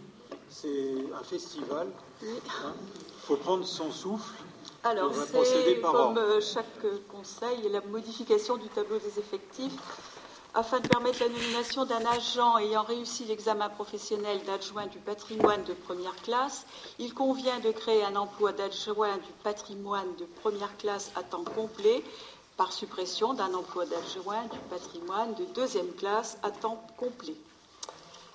c'est 0.48 0.94
un 1.14 1.22
festival. 1.22 1.88
Il 2.22 2.28
hein? 2.64 2.74
faut 3.20 3.36
prendre 3.36 3.66
son 3.66 3.92
souffle. 3.92 4.42
Alors, 4.84 5.12
c'est 5.14 5.80
comme 5.82 6.16
euh, 6.16 6.40
chaque 6.40 6.80
conseil, 7.08 7.68
la 7.70 7.82
modification 7.82 8.56
du 8.56 8.68
tableau 8.68 8.98
des 8.98 9.18
effectifs 9.18 9.72
afin 10.56 10.80
de 10.80 10.86
permettre 10.86 11.20
la 11.20 11.28
nomination 11.28 11.84
d'un 11.84 12.04
agent 12.06 12.56
ayant 12.56 12.82
réussi 12.82 13.26
l'examen 13.26 13.68
professionnel 13.68 14.42
d'adjoint 14.46 14.86
du 14.86 14.98
patrimoine 14.98 15.62
de 15.64 15.74
première 15.74 16.16
classe, 16.22 16.64
il 16.98 17.12
convient 17.12 17.60
de 17.60 17.70
créer 17.70 18.02
un 18.02 18.16
emploi 18.16 18.52
d'adjoint 18.52 19.18
du 19.18 19.32
patrimoine 19.44 20.16
de 20.18 20.24
première 20.40 20.74
classe 20.78 21.12
à 21.14 21.22
temps 21.22 21.44
complet 21.44 22.02
par 22.56 22.72
suppression 22.72 23.34
d'un 23.34 23.52
emploi 23.52 23.84
d'adjoint 23.84 24.44
du 24.44 24.58
patrimoine 24.70 25.34
de 25.34 25.44
deuxième 25.54 25.92
classe 25.92 26.38
à 26.42 26.50
temps 26.50 26.82
complet. 26.96 27.36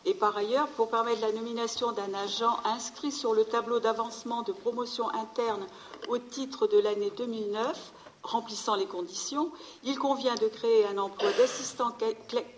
Et 0.06 0.14
par 0.14 0.38
ailleurs, 0.38 0.68
pour 0.68 0.92
permettre 0.92 1.22
la 1.22 1.32
nomination 1.32 1.92
d'un 1.92 2.14
agent 2.14 2.56
inscrit 2.66 3.12
sur 3.12 3.34
le 3.34 3.46
tableau 3.46 3.80
d'avancement 3.80 4.44
de 4.44 4.52
promotion 4.52 5.10
interne 5.10 5.66
au 6.08 6.20
titre 6.20 6.68
de 6.68 6.78
l'année 6.78 7.12
2009, 7.18 7.94
remplissant 8.24 8.76
les 8.76 8.86
conditions, 8.86 9.52
il 9.84 9.98
convient 9.98 10.36
de 10.36 10.48
créer 10.48 10.86
un 10.88 10.98
emploi 10.98 11.32
d'assistant 11.34 11.96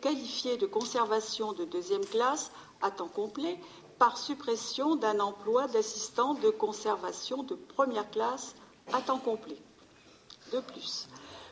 qualifié 0.01 0.57
de 0.57 0.65
conservation 0.65 1.53
de 1.53 1.65
deuxième 1.65 2.05
classe 2.05 2.51
à 2.81 2.91
temps 2.91 3.07
complet 3.07 3.59
par 3.99 4.17
suppression 4.17 4.95
d'un 4.95 5.19
emploi 5.19 5.67
d'assistant 5.67 6.33
de 6.33 6.49
conservation 6.49 7.43
de 7.43 7.55
première 7.55 8.09
classe 8.11 8.55
à 8.91 9.01
temps 9.01 9.19
complet. 9.19 9.57
De 10.51 10.59
plus, 10.59 11.07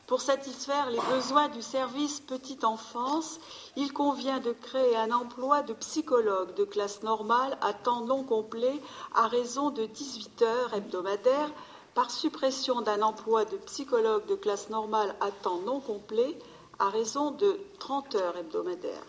pour 0.07 0.19
satisfaire 0.19 0.89
les 0.89 0.99
besoins 1.15 1.47
du 1.47 1.61
service 1.61 2.19
petite 2.19 2.65
enfance, 2.65 3.39
il 3.77 3.93
convient 3.93 4.41
de 4.41 4.51
créer 4.51 4.97
un 4.97 5.11
emploi 5.11 5.61
de 5.61 5.73
psychologue 5.73 6.53
de 6.55 6.65
classe 6.65 7.01
normale 7.01 7.57
à 7.61 7.71
temps 7.71 8.01
non 8.01 8.23
complet 8.23 8.81
à 9.15 9.27
raison 9.29 9.69
de 9.69 9.85
18 9.85 10.41
heures 10.41 10.73
hebdomadaires 10.73 11.51
par 11.93 12.09
suppression 12.11 12.81
d'un 12.81 13.01
emploi 13.01 13.45
de 13.45 13.57
psychologue 13.57 14.25
de 14.27 14.35
classe 14.35 14.69
normale 14.69 15.15
à 15.19 15.31
temps 15.31 15.59
non 15.59 15.79
complet 15.79 16.37
à 16.79 16.89
raison 16.89 17.31
de 17.31 17.59
30 17.79 18.15
heures 18.15 18.37
hebdomadaires. 18.37 19.05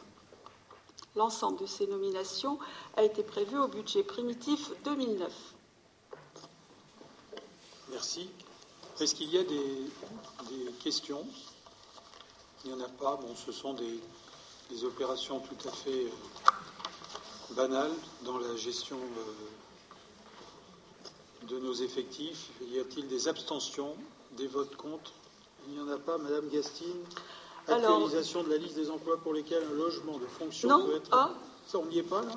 L'ensemble 1.14 1.58
de 1.60 1.66
ces 1.66 1.86
nominations 1.86 2.58
a 2.96 3.02
été 3.02 3.22
prévu 3.22 3.58
au 3.58 3.68
budget 3.68 4.02
primitif 4.02 4.70
2009. 4.84 5.32
Merci. 7.90 8.30
Est-ce 9.00 9.14
qu'il 9.14 9.30
y 9.30 9.38
a 9.38 9.44
des, 9.44 9.86
questions? 10.82 11.26
Il 12.64 12.72
n'y 12.72 12.80
en 12.80 12.84
a 12.84 12.88
pas. 12.88 13.16
Bon, 13.16 13.34
ce 13.34 13.52
sont 13.52 13.74
des, 13.74 14.00
opérations 14.84 15.40
tout 15.40 15.68
à 15.68 15.70
fait 15.70 16.06
euh, 16.06 17.54
banales 17.54 17.92
dans 18.22 18.38
la 18.38 18.56
gestion 18.56 18.96
euh, 18.96 19.22
de 21.48 21.58
nos 21.58 21.74
effectifs. 21.74 22.50
Y 22.72 22.78
a-t-il 22.78 23.08
des 23.08 23.28
abstentions, 23.28 23.94
des 24.36 24.46
votes 24.46 24.76
contre? 24.76 25.12
Il 25.68 25.74
n'y 25.74 25.80
en 25.80 25.88
a 25.88 25.98
pas. 25.98 26.18
Madame 26.18 26.48
Gastine 26.48 27.02
Actualisation 27.68 28.42
de 28.42 28.50
la 28.50 28.56
liste 28.56 28.74
des 28.74 28.90
emplois 28.90 29.18
pour 29.18 29.32
lesquels 29.32 29.62
un 29.62 29.76
logement 29.76 30.18
de 30.18 30.26
fonction 30.26 30.84
peut 30.84 30.96
être. 30.96 31.08
Ah. 31.12 31.30
Ça, 31.66 31.78
on 31.78 31.86
n'y 31.86 31.98
est 31.98 32.02
pas 32.02 32.22
là 32.22 32.32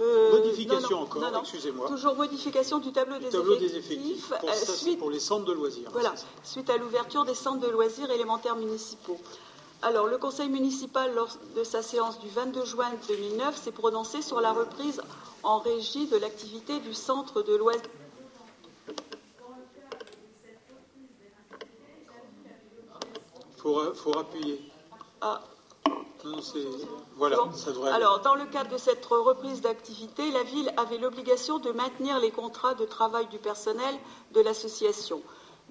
euh, 0.00 0.30
modification 0.30 1.02
encore, 1.02 1.24
excusez-moi. 1.40 1.88
Toujours 1.88 2.14
modification 2.14 2.78
du 2.78 2.92
tableau, 2.92 3.18
des, 3.18 3.76
effectifs. 3.76 4.28
Pour, 4.28 4.48
euh, 4.48 4.96
pour, 4.96 5.10
les 5.10 5.18
centres 5.18 5.44
de 5.44 5.52
loisirs. 5.52 5.88
Voilà, 5.92 6.14
suite 6.44 6.70
à 6.70 6.76
l'ouverture 6.76 7.24
des 7.24 7.34
centres 7.34 7.66
de 7.66 7.68
loisirs 7.68 8.08
élémentaires 8.10 8.54
municipaux. 8.54 9.18
Alors, 9.82 10.06
le 10.06 10.16
Conseil 10.18 10.50
municipal, 10.50 11.12
lors 11.14 11.36
de 11.56 11.64
sa 11.64 11.82
séance 11.82 12.20
du 12.20 12.28
22 12.28 12.64
juin 12.64 12.90
2009, 13.08 13.56
s'est 13.60 13.72
prononcé 13.72 14.22
sur 14.22 14.40
la 14.40 14.52
reprise 14.52 15.02
en 15.42 15.58
régie 15.58 16.06
de 16.06 16.16
l'activité 16.16 16.78
du 16.78 16.94
centre 16.94 17.42
de 17.42 17.56
loisirs. 17.56 17.82
Faut, 23.58 23.94
faut 23.94 24.18
appuyer. 24.18 24.60
Ah, 25.20 25.42
voilà, 27.16 27.38
Alors, 27.92 28.20
dans 28.20 28.34
le 28.34 28.46
cadre 28.46 28.70
de 28.70 28.78
cette 28.78 29.04
reprise 29.06 29.60
d'activité, 29.60 30.30
la 30.30 30.42
ville 30.42 30.72
avait 30.76 30.98
l'obligation 30.98 31.58
de 31.58 31.70
maintenir 31.70 32.18
les 32.18 32.30
contrats 32.30 32.74
de 32.74 32.84
travail 32.84 33.26
du 33.28 33.38
personnel 33.38 33.94
de 34.34 34.40
l'association. 34.40 35.22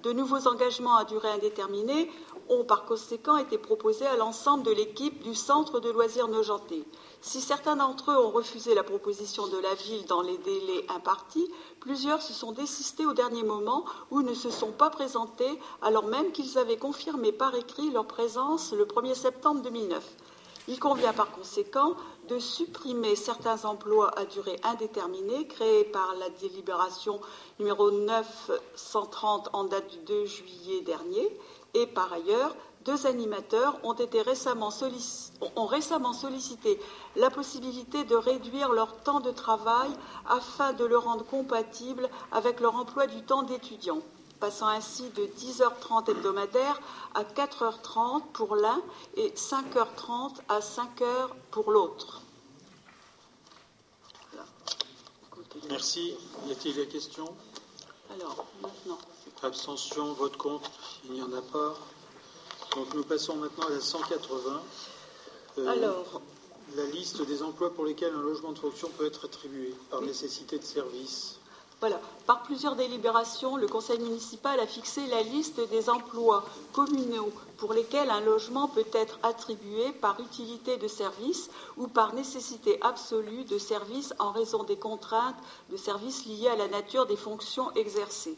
De 0.02 0.12
nouveaux 0.12 0.46
engagements 0.46 0.96
à 0.96 1.04
durée 1.04 1.30
indéterminée 1.30 2.10
ont 2.48 2.64
par 2.64 2.84
conséquent 2.84 3.36
été 3.36 3.58
proposés 3.58 4.06
à 4.06 4.16
l'ensemble 4.16 4.62
de 4.62 4.70
l'équipe 4.70 5.22
du 5.22 5.34
centre 5.34 5.80
de 5.80 5.90
loisirs 5.90 6.28
Nogenté. 6.28 6.84
Si 7.20 7.40
certains 7.40 7.76
d'entre 7.76 8.12
eux 8.12 8.16
ont 8.16 8.30
refusé 8.30 8.74
la 8.74 8.84
proposition 8.84 9.48
de 9.48 9.58
la 9.58 9.74
ville 9.74 10.06
dans 10.06 10.22
les 10.22 10.38
délais 10.38 10.86
impartis, 10.88 11.50
plusieurs 11.80 12.22
se 12.22 12.32
sont 12.32 12.52
désistés 12.52 13.06
au 13.06 13.12
dernier 13.12 13.42
moment 13.42 13.84
ou 14.10 14.22
ne 14.22 14.34
se 14.34 14.50
sont 14.50 14.70
pas 14.70 14.88
présentés 14.88 15.58
alors 15.82 16.06
même 16.06 16.30
qu'ils 16.30 16.58
avaient 16.58 16.76
confirmé 16.76 17.32
par 17.32 17.54
écrit 17.56 17.90
leur 17.90 18.06
présence 18.06 18.72
le 18.72 18.84
1er 18.84 19.14
septembre 19.14 19.62
2009. 19.62 20.04
Il 20.68 20.78
convient 20.78 21.14
par 21.14 21.32
conséquent 21.32 21.94
de 22.28 22.38
supprimer 22.38 23.16
certains 23.16 23.64
emplois 23.64 24.16
à 24.18 24.26
durée 24.26 24.60
indéterminée 24.62 25.48
créés 25.48 25.84
par 25.84 26.14
la 26.16 26.28
délibération 26.28 27.20
numéro 27.58 27.90
930 27.90 29.48
en 29.54 29.64
date 29.64 29.88
du 29.88 29.98
2 30.00 30.24
juillet 30.26 30.82
dernier 30.82 31.36
et 31.74 31.86
par 31.86 32.12
ailleurs 32.12 32.54
deux 32.84 33.06
animateurs 33.06 33.78
ont, 33.82 33.94
été 33.94 34.22
récemment 34.22 34.70
ont 35.56 35.66
récemment 35.66 36.12
sollicité 36.12 36.80
la 37.16 37.30
possibilité 37.30 38.04
de 38.04 38.14
réduire 38.14 38.72
leur 38.72 38.96
temps 39.02 39.20
de 39.20 39.30
travail 39.30 39.90
afin 40.28 40.72
de 40.72 40.84
le 40.84 40.98
rendre 40.98 41.24
compatible 41.24 42.08
avec 42.32 42.60
leur 42.60 42.74
emploi 42.74 43.06
du 43.06 43.22
temps 43.22 43.42
d'étudiant, 43.42 44.00
passant 44.40 44.68
ainsi 44.68 45.10
de 45.10 45.24
10h30 45.24 46.10
hebdomadaires 46.10 46.80
à 47.14 47.24
4h30 47.24 48.22
pour 48.32 48.56
l'un 48.56 48.80
et 49.16 49.30
5h30 49.30 50.36
à 50.48 50.60
5h 50.60 51.28
pour 51.50 51.70
l'autre. 51.70 52.22
Merci. 55.68 56.14
Y 56.46 56.52
a-t-il 56.52 56.76
des 56.76 56.86
questions? 56.86 57.34
Alors, 58.10 58.46
maintenant. 58.62 58.98
Abstention, 59.42 60.14
vote 60.14 60.36
contre, 60.36 60.68
il 61.04 61.12
n'y 61.12 61.22
en 61.22 61.32
a 61.32 61.42
pas. 61.42 61.74
Donc 62.74 62.94
nous 62.94 63.04
passons 63.04 63.36
maintenant 63.36 63.66
à 63.66 63.70
la 63.70 63.80
180. 63.80 64.62
Euh, 65.58 65.68
Alors. 65.68 66.20
La 66.76 66.84
liste 66.84 67.22
des 67.26 67.42
emplois 67.42 67.72
pour 67.72 67.86
lesquels 67.86 68.12
un 68.14 68.20
logement 68.20 68.52
de 68.52 68.58
fonction 68.58 68.90
peut 68.98 69.06
être 69.06 69.24
attribué 69.24 69.74
par 69.90 70.02
nécessité 70.02 70.58
de 70.58 70.64
service. 70.64 71.38
Voilà. 71.80 72.00
Par 72.26 72.42
plusieurs 72.42 72.74
délibérations, 72.74 73.56
le 73.56 73.68
Conseil 73.68 74.00
municipal 74.00 74.58
a 74.58 74.66
fixé 74.66 75.06
la 75.06 75.22
liste 75.22 75.60
des 75.70 75.88
emplois 75.88 76.44
communaux 76.72 77.32
pour 77.56 77.72
lesquels 77.72 78.10
un 78.10 78.20
logement 78.20 78.66
peut 78.66 78.86
être 78.92 79.18
attribué 79.22 79.92
par 80.00 80.18
utilité 80.20 80.76
de 80.76 80.88
service 80.88 81.48
ou 81.76 81.86
par 81.86 82.14
nécessité 82.14 82.78
absolue 82.82 83.44
de 83.44 83.58
service 83.58 84.12
en 84.18 84.32
raison 84.32 84.64
des 84.64 84.76
contraintes 84.76 85.36
de 85.70 85.76
service 85.76 86.26
liées 86.26 86.48
à 86.48 86.56
la 86.56 86.68
nature 86.68 87.06
des 87.06 87.16
fonctions 87.16 87.72
exercées. 87.76 88.36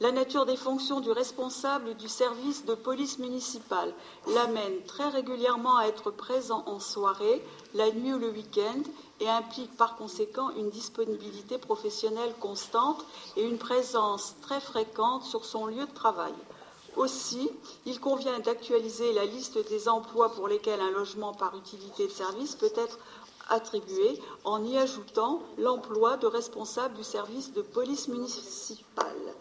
La 0.00 0.12
nature 0.12 0.46
des 0.46 0.56
fonctions 0.56 1.00
du 1.00 1.10
responsable 1.10 1.96
du 1.96 2.08
service 2.08 2.64
de 2.64 2.76
police 2.76 3.18
municipale 3.18 3.92
l'amène 4.28 4.84
très 4.86 5.08
régulièrement 5.08 5.76
à 5.76 5.86
être 5.86 6.12
présent 6.12 6.62
en 6.66 6.78
soirée, 6.78 7.44
la 7.74 7.90
nuit 7.90 8.14
ou 8.14 8.18
le 8.18 8.30
week-end 8.30 8.80
et 9.18 9.28
implique 9.28 9.76
par 9.76 9.96
conséquent 9.96 10.50
une 10.50 10.70
disponibilité 10.70 11.58
professionnelle 11.58 12.32
constante 12.38 13.04
et 13.36 13.42
une 13.42 13.58
présence 13.58 14.36
très 14.40 14.60
fréquente 14.60 15.24
sur 15.24 15.44
son 15.44 15.66
lieu 15.66 15.84
de 15.84 15.94
travail. 15.94 16.34
Aussi, 16.94 17.50
il 17.84 17.98
convient 17.98 18.38
d'actualiser 18.38 19.12
la 19.14 19.24
liste 19.24 19.58
des 19.68 19.88
emplois 19.88 20.32
pour 20.32 20.46
lesquels 20.46 20.80
un 20.80 20.92
logement 20.92 21.34
par 21.34 21.56
utilité 21.56 22.06
de 22.06 22.12
service 22.12 22.54
peut 22.54 22.72
être 22.76 23.00
attribué 23.48 24.20
en 24.44 24.64
y 24.64 24.78
ajoutant 24.78 25.42
l'emploi 25.56 26.16
de 26.18 26.28
responsable 26.28 26.94
du 26.94 27.02
service 27.02 27.52
de 27.52 27.62
police 27.62 28.06
municipale 28.06 29.34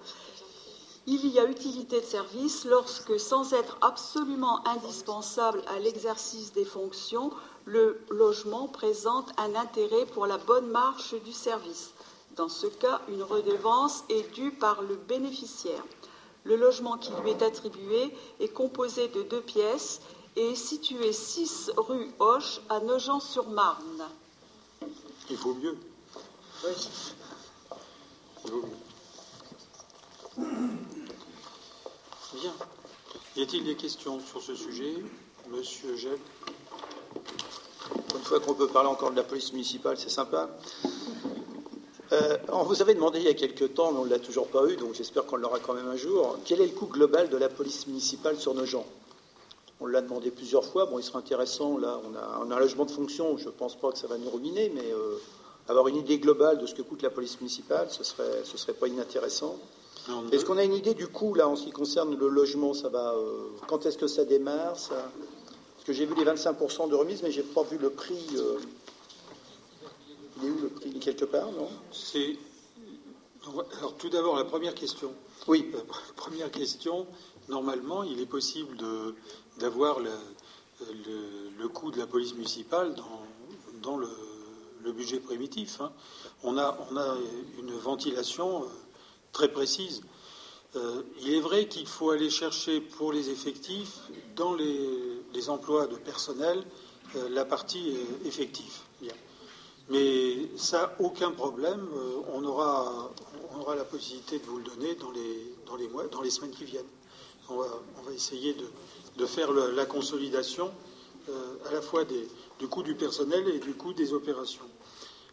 il 1.10 1.26
y 1.28 1.40
a 1.40 1.46
utilité 1.46 2.02
de 2.02 2.06
service 2.06 2.66
lorsque, 2.66 3.18
sans 3.18 3.54
être 3.54 3.78
absolument 3.80 4.62
indispensable 4.68 5.62
à 5.68 5.80
l'exercice 5.80 6.52
des 6.52 6.66
fonctions, 6.66 7.32
le 7.64 8.02
logement 8.10 8.68
présente 8.68 9.32
un 9.38 9.56
intérêt 9.56 10.06
pour 10.08 10.28
la 10.28 10.38
bonne 10.38 10.68
marche 10.68 11.16
du 11.24 11.32
service. 11.32 11.92
Dans 12.36 12.50
ce 12.50 12.68
cas, 12.68 13.00
une 13.08 13.24
redevance 13.24 14.04
est 14.10 14.34
due 14.34 14.52
par 14.52 14.82
le 14.82 14.96
bénéficiaire. 14.96 15.82
Le 16.44 16.58
logement 16.58 16.98
qui 16.98 17.12
lui 17.24 17.32
est 17.32 17.42
attribué 17.42 18.14
est 18.42 18.54
composé 18.54 19.08
de 19.08 19.24
deux 19.24 19.42
pièces 19.42 20.02
et 20.36 20.52
est 20.52 20.56
situé 20.56 21.14
6 21.14 21.72
rue 21.78 22.12
Hoche 22.20 22.60
à 22.70 22.82
Nogent-sur-Marne. 22.82 24.04
Il 25.30 25.38
vaut 25.38 25.56
mieux. 25.56 25.78
Oui. 26.66 26.90
Il 28.46 28.52
vaut 28.52 28.62
mieux. 28.62 28.78
Bien. 32.40 32.54
Y 33.36 33.42
a-t-il 33.42 33.64
des 33.64 33.76
questions 33.76 34.20
sur 34.20 34.44
ce 34.44 34.54
sujet 34.54 34.94
Monsieur 35.50 35.96
Jeb 35.96 36.20
Une 38.14 38.22
fois 38.22 38.40
qu'on 38.40 38.54
peut 38.54 38.68
parler 38.68 38.90
encore 38.90 39.10
de 39.10 39.16
la 39.16 39.24
police 39.24 39.54
municipale, 39.54 39.98
c'est 39.98 40.10
sympa. 40.10 40.48
Euh, 42.12 42.38
on 42.50 42.62
vous 42.62 42.80
avait 42.84 42.94
demandé 42.94 43.18
il 43.20 43.26
y 43.26 43.30
a 43.30 43.34
quelques 43.34 43.74
temps, 43.74 43.92
mais 43.92 43.98
on 44.00 44.06
ne 44.06 44.10
l'a 44.12 44.20
toujours 44.20 44.50
pas 44.50 44.68
eu, 44.68 44.76
donc 44.76 44.94
j'espère 44.94 45.26
qu'on 45.26 45.38
l'aura 45.38 45.60
quand 45.60 45.74
même 45.74 45.88
un 45.88 45.96
jour. 45.96 46.38
Quel 46.46 46.62
est 46.62 46.68
le 46.68 46.74
coût 46.74 46.86
global 46.86 47.30
de 47.30 47.38
la 47.38 47.50
police 47.50 47.88
municipale 47.88 48.38
sur 48.38 48.54
nos 48.54 48.66
gens? 48.66 48.86
On 49.80 49.88
l'a 49.88 50.02
demandé 50.02 50.30
plusieurs 50.30 50.66
fois. 50.66 50.86
Bon, 50.86 51.00
il 51.00 51.04
serait 51.04 51.18
intéressant. 51.18 51.80
Là, 51.80 52.00
on 52.04 52.52
a, 52.52 52.56
un 52.56 52.60
logement 52.60 52.86
de 52.86 52.92
fonction. 52.92 53.36
Je 53.38 53.46
ne 53.46 53.52
pense 53.52 53.76
pas 53.80 53.92
que 53.92 53.98
ça 53.98 54.06
va 54.06 54.20
nous 54.20 54.30
ruiner, 54.30 54.72
mais 54.76 54.92
euh, 54.92 55.18
avoir 55.68 55.88
une 55.88 55.98
idée 55.98 56.20
globale 56.20 56.60
de 56.60 56.68
ce 56.68 56.76
que 56.76 56.84
coûte 56.84 57.02
la 57.02 57.10
police 57.10 57.40
municipale, 57.42 57.88
ce 57.90 58.04
serait, 58.04 58.44
ce 58.44 58.58
serait 58.58 58.74
pas 58.74 58.88
inintéressant. 58.88 59.58
Est-ce 60.32 60.46
qu'on 60.46 60.58
a 60.58 60.64
une 60.64 60.74
idée 60.74 60.94
du 60.94 61.08
coût, 61.08 61.34
là, 61.34 61.48
en 61.48 61.56
ce 61.56 61.66
qui 61.66 61.72
concerne 61.72 62.16
le 62.18 62.30
logement 62.30 62.74
ça 62.74 62.90
va, 62.90 63.14
euh, 63.14 63.50
Quand 63.68 63.86
est-ce 63.86 63.98
que 63.98 64.08
ça 64.08 64.24
démarre 64.24 64.78
ça 64.78 65.12
Parce 65.76 65.86
que 65.86 65.94
j'ai 65.94 66.06
vu 66.06 66.16
les 66.16 66.24
25% 66.24 66.90
de 66.90 66.96
remise, 66.96 67.24
mais 67.24 67.32
je 67.32 67.42
n'ai 67.42 67.48
pas 67.48 67.64
vu 67.64 67.78
le 67.78 67.90
prix. 67.90 68.26
Euh, 68.36 68.58
il 70.38 70.48
est 70.48 70.52
où 70.52 70.60
le 70.62 70.70
prix 70.70 71.00
Quelque 71.00 71.26
part, 71.26 71.52
non? 71.52 71.68
C'est. 71.92 72.38
Alors, 73.80 73.96
tout 73.98 74.10
d'abord, 74.10 74.36
la 74.38 74.46
première 74.46 74.76
question. 74.76 75.12
Oui. 75.48 75.72
La 75.74 75.80
première 76.16 76.52
question, 76.52 77.08
normalement, 77.50 78.04
il 78.04 78.20
est 78.22 78.26
possible 78.26 78.78
d'avoir 79.60 80.00
le, 80.00 80.12
le, 81.58 81.68
coût 81.68 81.92
de 81.92 81.98
la 81.98 82.08
police 82.08 82.34
municipale 82.34 82.96
dans, 82.96 83.24
dans 83.82 83.98
le, 83.98 84.08
budget 84.94 85.20
primitif. 85.20 85.82
Hein. 85.82 85.92
On, 86.44 86.58
a, 86.58 86.78
on 86.90 86.96
a 86.96 87.18
une 87.60 87.74
ventilation 87.74 88.64
euh, 88.64 88.68
très 89.32 89.50
précise. 89.50 90.02
Euh, 90.76 91.02
il 91.22 91.34
est 91.34 91.40
vrai 91.40 91.68
qu'il 91.68 91.88
faut 91.88 92.12
aller 92.12 92.30
chercher 92.30 92.82
pour 92.82 93.12
les 93.14 93.30
effectifs, 93.30 94.00
dans 94.36 94.54
les, 94.54 95.50
emplois 95.50 95.86
de 95.88 95.96
personnel, 95.96 96.64
euh, 97.16 97.30
la 97.30 97.46
partie 97.46 97.96
euh, 97.96 98.28
effective. 98.28 98.74
Mais 99.90 100.50
ça, 100.58 100.94
aucun 101.00 101.32
problème. 101.32 101.88
on, 102.34 102.44
aura, 102.44 103.10
on 103.54 103.62
aura 103.62 103.74
la 103.74 103.86
possibilité 103.86 104.38
de 104.38 104.44
vous 104.44 104.58
le 104.58 104.66
donner 104.66 104.96
dans 104.96 105.12
les, 105.12 105.56
dans 105.66 105.78
les, 105.78 105.88
mois, 105.88 106.08
dans 106.08 106.22
les 106.22 106.30
semaines 106.30 106.52
qui 106.52 106.66
viennent. 106.66 106.92
On 107.48 107.56
va, 107.56 107.68
on 107.98 108.02
va 108.02 108.12
essayer 108.12 108.54
de, 108.54 108.66
de 109.16 109.26
faire 109.26 109.54
la 109.54 109.86
consolidation 109.86 110.70
à 111.70 111.72
la 111.72 111.82
fois 111.82 112.04
du 112.04 112.68
coût 112.68 112.84
du 112.84 112.96
personnel 112.96 113.48
et 113.48 113.60
du 113.60 113.76
coût 113.76 113.94
des 113.94 114.12
opérations. 114.12 114.68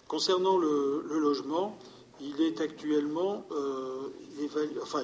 Concernant 0.07 0.57
le 0.57 1.05
logement, 1.19 1.77
il 2.21 2.41
est 2.41 2.61
actuellement, 2.61 3.45
euh, 3.51 4.09
enfin, 4.83 5.03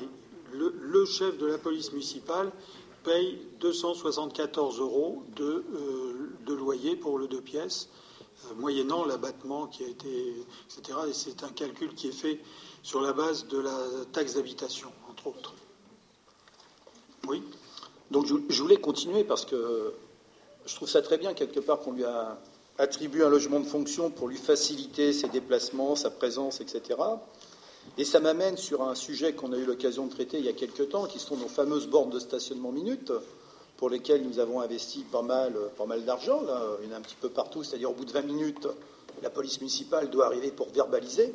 le, 0.52 1.04
chef 1.04 1.38
de 1.38 1.46
la 1.46 1.58
police 1.58 1.92
municipale 1.92 2.50
paye 3.04 3.38
274 3.60 4.80
euros 4.80 5.22
de, 5.36 5.64
euh, 5.74 6.56
loyer 6.56 6.96
pour 6.96 7.18
le 7.18 7.28
deux 7.28 7.40
pièces, 7.40 7.88
euh, 8.46 8.54
moyennant 8.54 9.04
l'abattement 9.04 9.66
qui 9.66 9.84
a 9.84 9.88
été, 9.88 10.34
etc. 10.66 10.98
Et 11.08 11.12
c'est 11.12 11.44
un 11.44 11.48
calcul 11.50 11.94
qui 11.94 12.08
est 12.08 12.12
fait 12.12 12.40
sur 12.82 13.00
la 13.00 13.12
base 13.12 13.46
de 13.46 13.58
la 13.58 13.76
taxe 14.12 14.34
d'habitation, 14.34 14.92
entre 15.08 15.28
autres. 15.28 15.54
Oui. 17.28 17.42
Donc 18.10 18.26
je 18.26 18.62
voulais 18.62 18.78
continuer 18.78 19.22
parce 19.22 19.44
que 19.44 19.94
je 20.66 20.74
trouve 20.74 20.88
ça 20.88 21.00
très 21.00 21.16
bien 21.16 21.32
quelque 21.32 21.60
part 21.60 21.78
qu'on 21.78 21.92
lui 21.92 22.04
a 22.04 22.40
attribue 22.80 23.22
un 23.22 23.28
logement 23.28 23.60
de 23.60 23.66
fonction 23.66 24.10
pour 24.10 24.26
lui 24.26 24.38
faciliter 24.38 25.12
ses 25.12 25.28
déplacements, 25.28 25.96
sa 25.96 26.10
présence, 26.10 26.60
etc. 26.62 26.98
Et 27.98 28.04
ça 28.04 28.20
m'amène 28.20 28.56
sur 28.56 28.82
un 28.82 28.94
sujet 28.94 29.34
qu'on 29.34 29.52
a 29.52 29.58
eu 29.58 29.66
l'occasion 29.66 30.06
de 30.06 30.10
traiter 30.10 30.38
il 30.38 30.46
y 30.46 30.48
a 30.48 30.54
quelques 30.54 30.88
temps, 30.88 31.06
qui 31.06 31.18
sont 31.18 31.36
nos 31.36 31.48
fameuses 31.48 31.88
bornes 31.88 32.10
de 32.10 32.18
stationnement 32.18 32.72
minutes, 32.72 33.12
pour 33.76 33.90
lesquelles 33.90 34.22
nous 34.26 34.38
avons 34.38 34.60
investi 34.60 35.04
pas 35.10 35.22
mal, 35.22 35.52
d'argent. 36.06 36.42
Il 36.82 36.88
y 36.88 36.92
en 36.92 36.94
a 36.94 36.98
un 36.98 37.02
petit 37.02 37.16
peu 37.20 37.28
partout, 37.28 37.62
c'est-à-dire 37.62 37.90
au 37.90 37.94
bout 37.94 38.06
de 38.06 38.12
20 38.12 38.22
minutes, 38.22 38.66
la 39.22 39.30
police 39.30 39.60
municipale 39.60 40.08
doit 40.08 40.26
arriver 40.26 40.50
pour 40.50 40.70
verbaliser. 40.70 41.34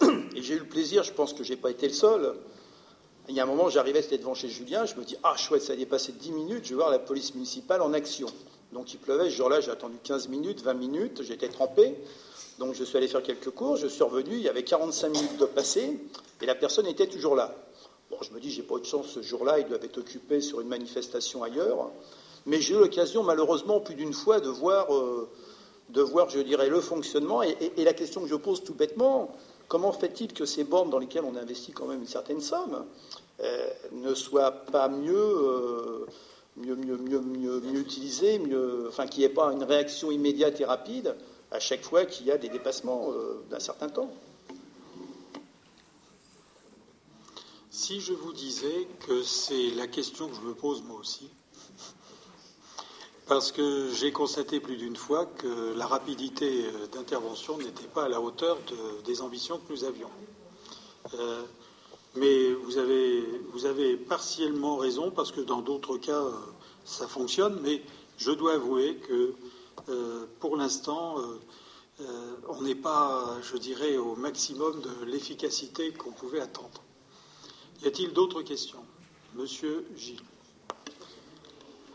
Et 0.02 0.42
j'ai 0.42 0.54
eu 0.54 0.58
le 0.58 0.68
plaisir, 0.68 1.02
je 1.02 1.12
pense 1.12 1.32
que 1.32 1.44
je 1.44 1.52
n'ai 1.52 1.56
pas 1.56 1.70
été 1.70 1.88
le 1.88 1.94
seul. 1.94 2.34
Il 3.30 3.34
y 3.34 3.40
a 3.40 3.42
un 3.42 3.46
moment, 3.46 3.70
j'arrivais, 3.70 4.02
c'était 4.02 4.18
devant 4.18 4.34
chez 4.34 4.48
Julien, 4.48 4.84
je 4.84 4.96
me 4.96 5.04
dis 5.04 5.16
Ah, 5.22 5.36
chouette, 5.36 5.62
ça 5.62 5.72
a 5.72 5.76
dépassé 5.76 6.12
10 6.12 6.32
minutes, 6.32 6.64
je 6.64 6.70
vais 6.70 6.76
voir 6.76 6.90
la 6.90 6.98
police 6.98 7.34
municipale 7.34 7.80
en 7.80 7.92
action. 7.94 8.28
Donc 8.72 8.92
il 8.92 8.98
pleuvait, 8.98 9.30
ce 9.30 9.36
jour-là, 9.36 9.60
j'ai 9.60 9.70
attendu 9.70 9.96
15 10.02 10.28
minutes, 10.28 10.62
20 10.62 10.74
minutes, 10.74 11.22
j'étais 11.22 11.48
trempé. 11.48 11.94
Donc 12.58 12.74
je 12.74 12.84
suis 12.84 12.96
allé 12.96 13.08
faire 13.08 13.22
quelques 13.22 13.50
cours, 13.50 13.76
je 13.76 13.86
suis 13.86 14.02
revenu, 14.02 14.34
il 14.34 14.42
y 14.42 14.48
avait 14.48 14.64
45 14.64 15.08
minutes 15.10 15.36
de 15.38 15.46
passé, 15.46 15.98
et 16.42 16.46
la 16.46 16.54
personne 16.54 16.86
était 16.86 17.06
toujours 17.06 17.36
là. 17.36 17.54
Bon, 18.10 18.16
je 18.22 18.32
me 18.32 18.40
dis, 18.40 18.50
j'ai 18.50 18.62
pas 18.62 18.76
eu 18.76 18.80
de 18.80 18.86
chance 18.86 19.06
ce 19.06 19.22
jour-là, 19.22 19.58
il 19.58 19.66
doit 19.66 19.78
être 19.82 19.98
occupé 19.98 20.40
sur 20.40 20.60
une 20.60 20.68
manifestation 20.68 21.42
ailleurs. 21.42 21.90
Mais 22.46 22.60
j'ai 22.60 22.74
eu 22.74 22.78
l'occasion, 22.78 23.22
malheureusement, 23.22 23.80
plus 23.80 23.94
d'une 23.94 24.14
fois, 24.14 24.40
de 24.40 24.48
voir, 24.48 24.94
euh, 24.94 25.28
de 25.90 26.00
voir, 26.00 26.30
je 26.30 26.40
dirais, 26.40 26.68
le 26.68 26.80
fonctionnement. 26.80 27.42
Et, 27.42 27.72
la 27.76 27.92
question 27.92 28.22
que 28.22 28.28
je 28.28 28.34
pose 28.34 28.64
tout 28.64 28.74
bêtement, 28.74 29.36
comment 29.68 29.92
fait-il 29.92 30.32
que 30.32 30.46
ces 30.46 30.64
bornes 30.64 30.88
dans 30.88 30.98
lesquelles 30.98 31.24
on 31.24 31.36
investit 31.36 31.72
quand 31.72 31.86
même 31.86 32.00
une 32.00 32.06
certaine 32.06 32.40
somme 32.40 32.86
euh, 33.40 33.68
ne 33.92 34.14
soient 34.14 34.52
pas 34.52 34.88
mieux. 34.88 35.14
Euh, 35.14 36.06
mieux, 36.58 36.76
mieux, 36.76 36.96
mieux, 36.96 37.20
mieux, 37.20 38.88
enfin 38.88 39.06
qu'il 39.06 39.20
n'y 39.20 39.26
ait 39.26 39.34
pas 39.34 39.52
une 39.52 39.64
réaction 39.64 40.10
immédiate 40.10 40.60
et 40.60 40.64
rapide 40.64 41.16
à 41.50 41.60
chaque 41.60 41.82
fois 41.82 42.04
qu'il 42.04 42.26
y 42.26 42.30
a 42.30 42.38
des 42.38 42.48
dépassements 42.48 43.10
euh, 43.12 43.42
d'un 43.50 43.60
certain 43.60 43.88
temps. 43.88 44.10
Si 47.70 48.00
je 48.00 48.12
vous 48.12 48.32
disais 48.32 48.88
que 49.06 49.22
c'est 49.22 49.70
la 49.70 49.86
question 49.86 50.28
que 50.28 50.34
je 50.36 50.40
me 50.40 50.54
pose 50.54 50.82
moi 50.82 50.98
aussi, 50.98 51.30
parce 53.26 53.52
que 53.52 53.90
j'ai 53.92 54.10
constaté 54.10 54.58
plus 54.58 54.76
d'une 54.76 54.96
fois 54.96 55.26
que 55.26 55.74
la 55.76 55.86
rapidité 55.86 56.66
euh, 56.66 56.86
d'intervention 56.88 57.58
n'était 57.58 57.86
pas 57.86 58.04
à 58.04 58.08
la 58.08 58.20
hauteur 58.20 58.58
des 59.04 59.22
ambitions 59.22 59.58
que 59.58 59.72
nous 59.72 59.84
avions. 59.84 60.10
Euh, 61.14 61.42
mais 62.16 62.52
vous 62.52 62.78
avez, 62.78 63.96
partiellement 63.96 64.76
raison, 64.76 65.10
parce 65.10 65.32
que 65.32 65.40
dans 65.40 65.60
d'autres 65.60 65.98
cas, 65.98 66.22
euh, 66.22 66.32
ça 66.84 67.06
fonctionne, 67.06 67.60
mais 67.62 67.82
je 68.16 68.30
dois 68.30 68.54
avouer 68.54 68.96
que 68.96 69.34
pour 70.40 70.56
l'instant, 70.56 71.16
on 72.48 72.62
n'est 72.62 72.74
pas, 72.74 73.38
je 73.42 73.56
dirais, 73.56 73.96
au 73.96 74.16
maximum 74.16 74.80
de 74.80 75.04
l'efficacité 75.06 75.92
qu'on 75.92 76.10
pouvait 76.12 76.40
attendre. 76.40 76.82
Y 77.82 77.86
a-t-il 77.86 78.12
d'autres 78.12 78.42
questions? 78.42 78.84
Monsieur 79.34 79.86
Gilles. 79.96 80.27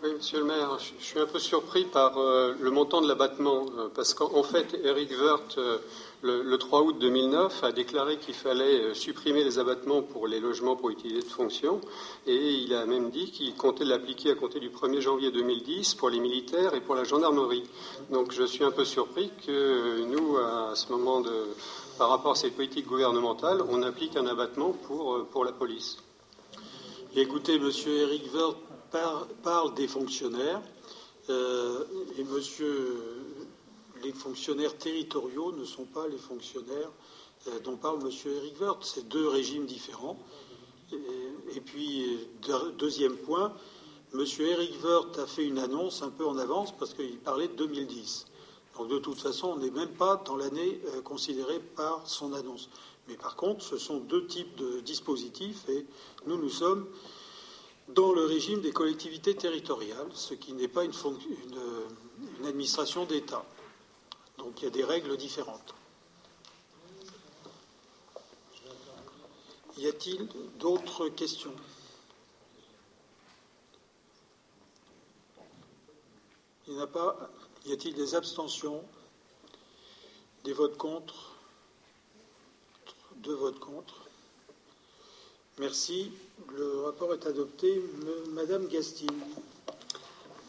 Oui, 0.04 0.10
monsieur 0.16 0.40
le 0.40 0.44
maire, 0.44 0.78
je 0.80 1.02
suis 1.02 1.18
un 1.18 1.26
peu 1.26 1.40
surpris 1.40 1.86
par 1.86 2.18
euh, 2.18 2.54
le 2.60 2.72
montant 2.72 3.00
de 3.00 3.08
l'abattement, 3.08 3.68
euh, 3.78 3.88
parce 3.96 4.14
qu'en 4.14 4.44
fait, 4.44 4.78
Eric 4.84 5.12
Wirth, 5.12 5.58
euh, 5.58 5.78
le, 6.22 6.58
3 6.58 6.82
août 6.82 6.98
2009, 7.00 7.64
a 7.64 7.72
déclaré 7.72 8.18
qu'il 8.18 8.34
fallait 8.34 8.94
supprimer 8.96 9.46
les 9.46 9.60
abattements 9.60 10.02
pour 10.02 10.28
les 10.28 10.42
logements 10.42 10.76
pour 10.76 10.90
utilité 10.90 11.22
de 11.22 11.32
fonction, 11.32 11.80
et 12.28 12.36
il 12.36 12.74
a 12.74 12.86
même 12.86 13.12
dit 13.12 13.32
qu'il 13.32 13.56
comptait 13.56 13.86
l'appliquer 13.86 14.32
à 14.32 14.36
compter 14.36 14.60
du 14.60 14.70
1er 14.72 15.00
janvier 15.00 15.32
2010 15.32 15.96
pour 15.96 16.10
les 16.10 16.20
militaires 16.20 16.74
et 16.74 16.82
pour 16.82 16.96
la 16.96 17.06
gendarmerie. 17.06 17.64
Donc 18.10 18.34
je 18.34 18.44
suis 18.44 18.66
un 18.66 18.72
peu 18.72 18.84
surpris 18.84 19.32
que 19.48 20.04
nous, 20.04 20.36
à 20.36 20.76
ce 20.76 20.92
moment 20.92 21.22
de, 21.22 21.48
par 21.98 22.10
rapport 22.10 22.34
à 22.34 22.36
cette 22.36 22.58
politique 22.58 22.88
gouvernementale, 22.88 23.62
on 23.70 23.82
applique 23.84 24.18
un 24.18 24.28
abattement 24.28 24.72
pour, 24.72 25.26
pour 25.28 25.46
la 25.46 25.54
police. 25.54 25.96
Écoutez, 27.16 27.58
monsieur 27.58 27.94
Eric 28.02 28.34
Wirth 28.34 28.58
parle 29.44 29.74
des 29.74 29.88
fonctionnaires 29.88 30.62
euh, 31.30 31.86
et 32.18 32.24
monsieur, 32.24 33.00
les 34.04 34.12
fonctionnaires 34.12 34.78
territoriaux 34.78 35.52
ne 35.54 35.66
sont 35.66 35.86
pas 35.86 36.08
les 36.08 36.18
fonctionnaires 36.18 36.92
euh, 37.48 37.60
dont 37.60 37.78
parle 37.78 38.04
monsieur 38.04 38.32
Eric 38.34 38.60
Wirth. 38.60 38.84
C'est 38.84 39.08
deux 39.08 39.28
régimes 39.28 39.66
différents. 39.66 40.18
Et, 41.56 41.60
puis, 41.62 42.20
deuxième 42.78 43.16
point, 43.18 43.52
monsieur 44.12 44.46
Eric 44.48 44.84
Wirth 44.84 45.18
a 45.18 45.26
fait 45.26 45.44
une 45.44 45.58
annonce 45.58 46.04
un 46.04 46.10
peu 46.10 46.26
en 46.26 46.38
avance 46.38 46.72
parce 46.78 46.94
qu'il 46.94 47.18
parlait 47.18 47.48
de 47.48 47.56
2010. 47.56 48.28
Donc 48.78 48.90
de 48.90 49.00
toute 49.00 49.20
façon, 49.20 49.50
on 49.50 49.58
n'est 49.58 49.72
même 49.72 49.94
pas 49.94 50.22
dans 50.26 50.36
l'année 50.36 50.82
euh, 50.88 51.02
considérée 51.02 51.60
par 51.60 52.08
son 52.08 52.34
annonce. 52.34 52.70
Mais 53.08 53.16
par 53.16 53.36
contre, 53.36 53.64
ce 53.64 53.78
sont 53.78 53.98
deux 54.00 54.28
types 54.28 54.56
de 54.56 54.82
dispositifs 54.82 55.68
et 55.70 55.86
nous, 56.28 56.38
nous 56.38 56.50
sommes 56.50 56.88
dans 57.90 58.14
le 58.14 58.26
régime 58.26 58.62
des 58.62 58.72
collectivités 58.72 59.36
territoriales, 59.36 60.10
ce 60.14 60.34
qui 60.34 60.54
n'est 60.54 60.68
pas 60.68 60.84
une, 60.84 60.94
administration 62.46 63.06
d'État. 63.06 63.46
Donc 64.38 64.62
il 64.62 64.66
y 64.66 64.68
a 64.68 64.72
des 64.72 64.84
règles 64.84 65.16
différentes. 65.18 65.74
Y 69.78 69.88
a-t-il 69.88 70.28
d'autres 70.60 71.10
questions? 71.10 71.54
Il 76.68 76.76
n'y 76.76 76.82
a 76.82 76.88
pas. 76.88 77.30
Y 77.66 77.74
a-t-il 77.74 77.94
des 77.96 78.16
abstentions 78.16 78.84
Des 80.44 80.54
votes 80.54 80.78
contre 80.78 81.36
Deux 83.18 83.36
votes 83.36 83.60
contre? 83.60 84.04
Merci. 85.60 86.12
Le 86.56 86.84
rapport 86.86 87.14
est 87.14 87.26
adopté. 87.26 87.82
Madame 88.30 88.68
Gastine. 88.68 89.10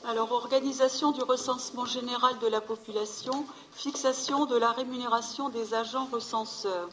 Alors, 0.06 0.32
organisation 0.32 1.12
du 1.12 1.22
recensement 1.22 1.86
général 1.86 2.38
de 2.40 2.46
la 2.46 2.60
population, 2.60 3.46
fixation 3.72 4.44
de 4.44 4.56
la 4.56 4.70
rémunération 4.70 5.48
des 5.48 5.72
agents 5.72 6.06
recenseurs. 6.12 6.90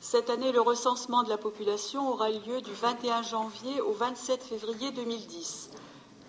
Cette 0.00 0.30
année, 0.30 0.52
le 0.52 0.60
recensement 0.60 1.24
de 1.24 1.28
la 1.28 1.38
population 1.38 2.08
aura 2.12 2.30
lieu 2.30 2.60
du 2.60 2.72
21 2.72 3.22
janvier 3.22 3.80
au 3.80 3.92
27 3.92 4.44
février 4.44 4.92
2010. 4.92 5.70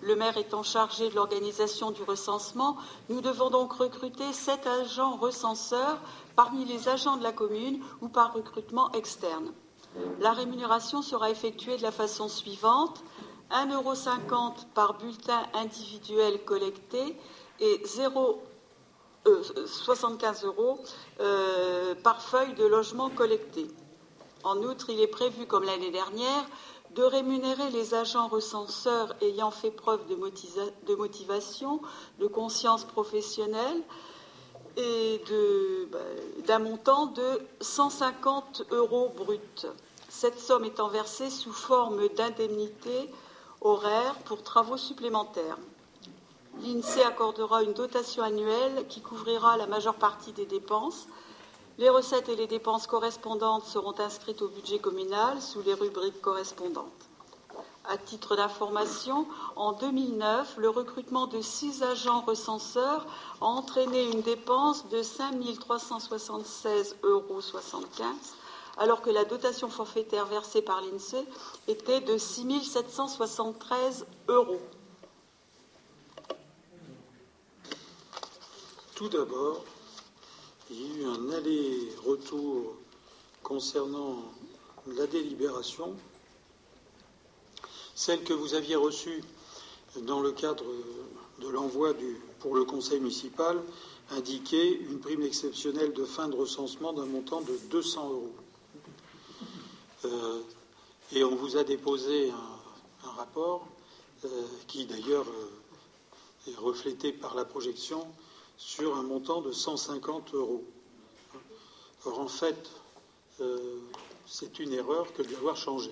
Le 0.02 0.16
maire 0.16 0.36
étant 0.36 0.64
chargé 0.64 1.10
de 1.10 1.14
l'organisation 1.14 1.92
du 1.92 2.02
recensement, 2.02 2.76
nous 3.08 3.20
devons 3.20 3.50
donc 3.50 3.72
recruter 3.74 4.32
sept 4.32 4.66
agents 4.66 5.16
recenseurs 5.16 5.98
parmi 6.34 6.64
les 6.64 6.88
agents 6.88 7.16
de 7.16 7.22
la 7.22 7.32
commune 7.32 7.80
ou 8.00 8.08
par 8.08 8.32
recrutement 8.32 8.90
externe. 8.92 9.52
La 10.20 10.32
rémunération 10.32 11.02
sera 11.02 11.30
effectuée 11.30 11.76
de 11.76 11.82
la 11.82 11.90
façon 11.90 12.28
suivante 12.28 13.02
1,50 13.50 13.72
euro 13.72 13.94
par 14.74 14.94
bulletin 14.94 15.42
individuel 15.54 16.44
collecté 16.44 17.16
et 17.58 17.82
0,75 17.84 18.44
euh, 19.26 20.46
euros 20.46 20.78
euh, 21.20 21.94
par 21.96 22.22
feuille 22.22 22.54
de 22.54 22.64
logement 22.64 23.10
collecté. 23.10 23.66
En 24.44 24.58
outre, 24.58 24.90
il 24.90 25.00
est 25.00 25.08
prévu, 25.08 25.46
comme 25.46 25.64
l'année 25.64 25.90
dernière, 25.90 26.46
de 26.94 27.02
rémunérer 27.02 27.70
les 27.70 27.94
agents 27.94 28.28
recenseurs 28.28 29.14
ayant 29.20 29.50
fait 29.50 29.70
preuve 29.70 30.00
de, 30.08 30.94
motivation, 30.94 31.80
de 32.18 32.26
conscience 32.26 32.84
professionnelle 32.84 33.82
bah, 35.90 35.98
d'un 36.46 36.58
montant 36.58 37.06
de 37.06 37.40
150 37.60 38.62
euros 38.70 39.12
bruts. 39.16 39.66
Cette 40.08 40.38
somme 40.38 40.64
étant 40.64 40.88
versée 40.88 41.30
sous 41.30 41.52
forme 41.52 42.08
d'indemnité 42.08 43.10
horaire 43.60 44.14
pour 44.24 44.42
travaux 44.42 44.76
supplémentaires. 44.76 45.58
L'INSEE 46.62 47.02
accordera 47.02 47.62
une 47.62 47.72
dotation 47.72 48.22
annuelle 48.22 48.86
qui 48.88 49.00
couvrira 49.00 49.56
la 49.56 49.66
majeure 49.66 49.94
partie 49.94 50.32
des 50.32 50.46
dépenses. 50.46 51.06
Les 51.78 51.88
recettes 51.88 52.28
et 52.28 52.36
les 52.36 52.46
dépenses 52.46 52.86
correspondantes 52.86 53.64
seront 53.64 53.98
inscrites 53.98 54.42
au 54.42 54.48
budget 54.48 54.78
communal 54.78 55.40
sous 55.40 55.62
les 55.62 55.74
rubriques 55.74 56.20
correspondantes. 56.20 57.09
À 57.90 57.98
titre 57.98 58.36
d'information, 58.36 59.26
en 59.56 59.72
2009, 59.72 60.58
le 60.58 60.68
recrutement 60.68 61.26
de 61.26 61.40
six 61.40 61.82
agents 61.82 62.20
recenseurs 62.20 63.04
a 63.40 63.46
entraîné 63.46 64.04
une 64.12 64.22
dépense 64.22 64.88
de 64.90 65.02
5 65.02 65.34
376,75 65.34 66.94
euros, 67.02 67.40
alors 68.78 69.02
que 69.02 69.10
la 69.10 69.24
dotation 69.24 69.68
forfaitaire 69.68 70.26
versée 70.26 70.62
par 70.62 70.82
l'INSEE 70.82 71.26
était 71.66 72.00
de 72.00 72.16
6 72.16 72.62
773 72.62 74.06
euros. 74.28 74.60
Tout 78.94 79.08
d'abord, 79.08 79.64
il 80.70 80.80
y 80.80 80.84
a 80.84 80.96
eu 80.96 81.06
un 81.06 81.32
aller-retour 81.32 82.76
concernant 83.42 84.22
la 84.86 85.08
délibération 85.08 85.96
celle 88.00 88.24
que 88.24 88.32
vous 88.32 88.54
aviez 88.54 88.76
reçue 88.76 89.22
dans 89.94 90.20
le 90.20 90.32
cadre 90.32 90.64
de 91.38 91.48
l'envoi 91.48 91.92
pour 92.38 92.54
le 92.54 92.64
conseil 92.64 92.98
municipal 92.98 93.60
indiquait 94.12 94.72
une 94.72 95.00
prime 95.00 95.20
exceptionnelle 95.20 95.92
de 95.92 96.06
fin 96.06 96.26
de 96.28 96.34
recensement 96.34 96.94
d'un 96.94 97.04
montant 97.04 97.42
de 97.42 97.54
200 97.70 98.08
euros. 98.08 98.32
Euh, 100.06 100.40
et 101.12 101.24
on 101.24 101.34
vous 101.36 101.58
a 101.58 101.64
déposé 101.64 102.30
un, 103.04 103.10
rapport 103.10 103.68
euh, 104.24 104.28
qui 104.66 104.86
d'ailleurs 104.86 105.26
euh, 105.28 106.50
est 106.50 106.56
reflété 106.56 107.12
par 107.12 107.34
la 107.34 107.44
projection 107.44 108.06
sur 108.56 108.96
un 108.96 109.02
montant 109.02 109.42
de 109.42 109.52
150 109.52 110.32
euros. 110.32 110.64
Or 112.06 112.18
en 112.18 112.28
fait, 112.28 112.70
c'est 114.26 114.58
une 114.58 114.72
erreur 114.72 115.12
que 115.12 115.22
d'avoir 115.22 115.58
changé. 115.58 115.90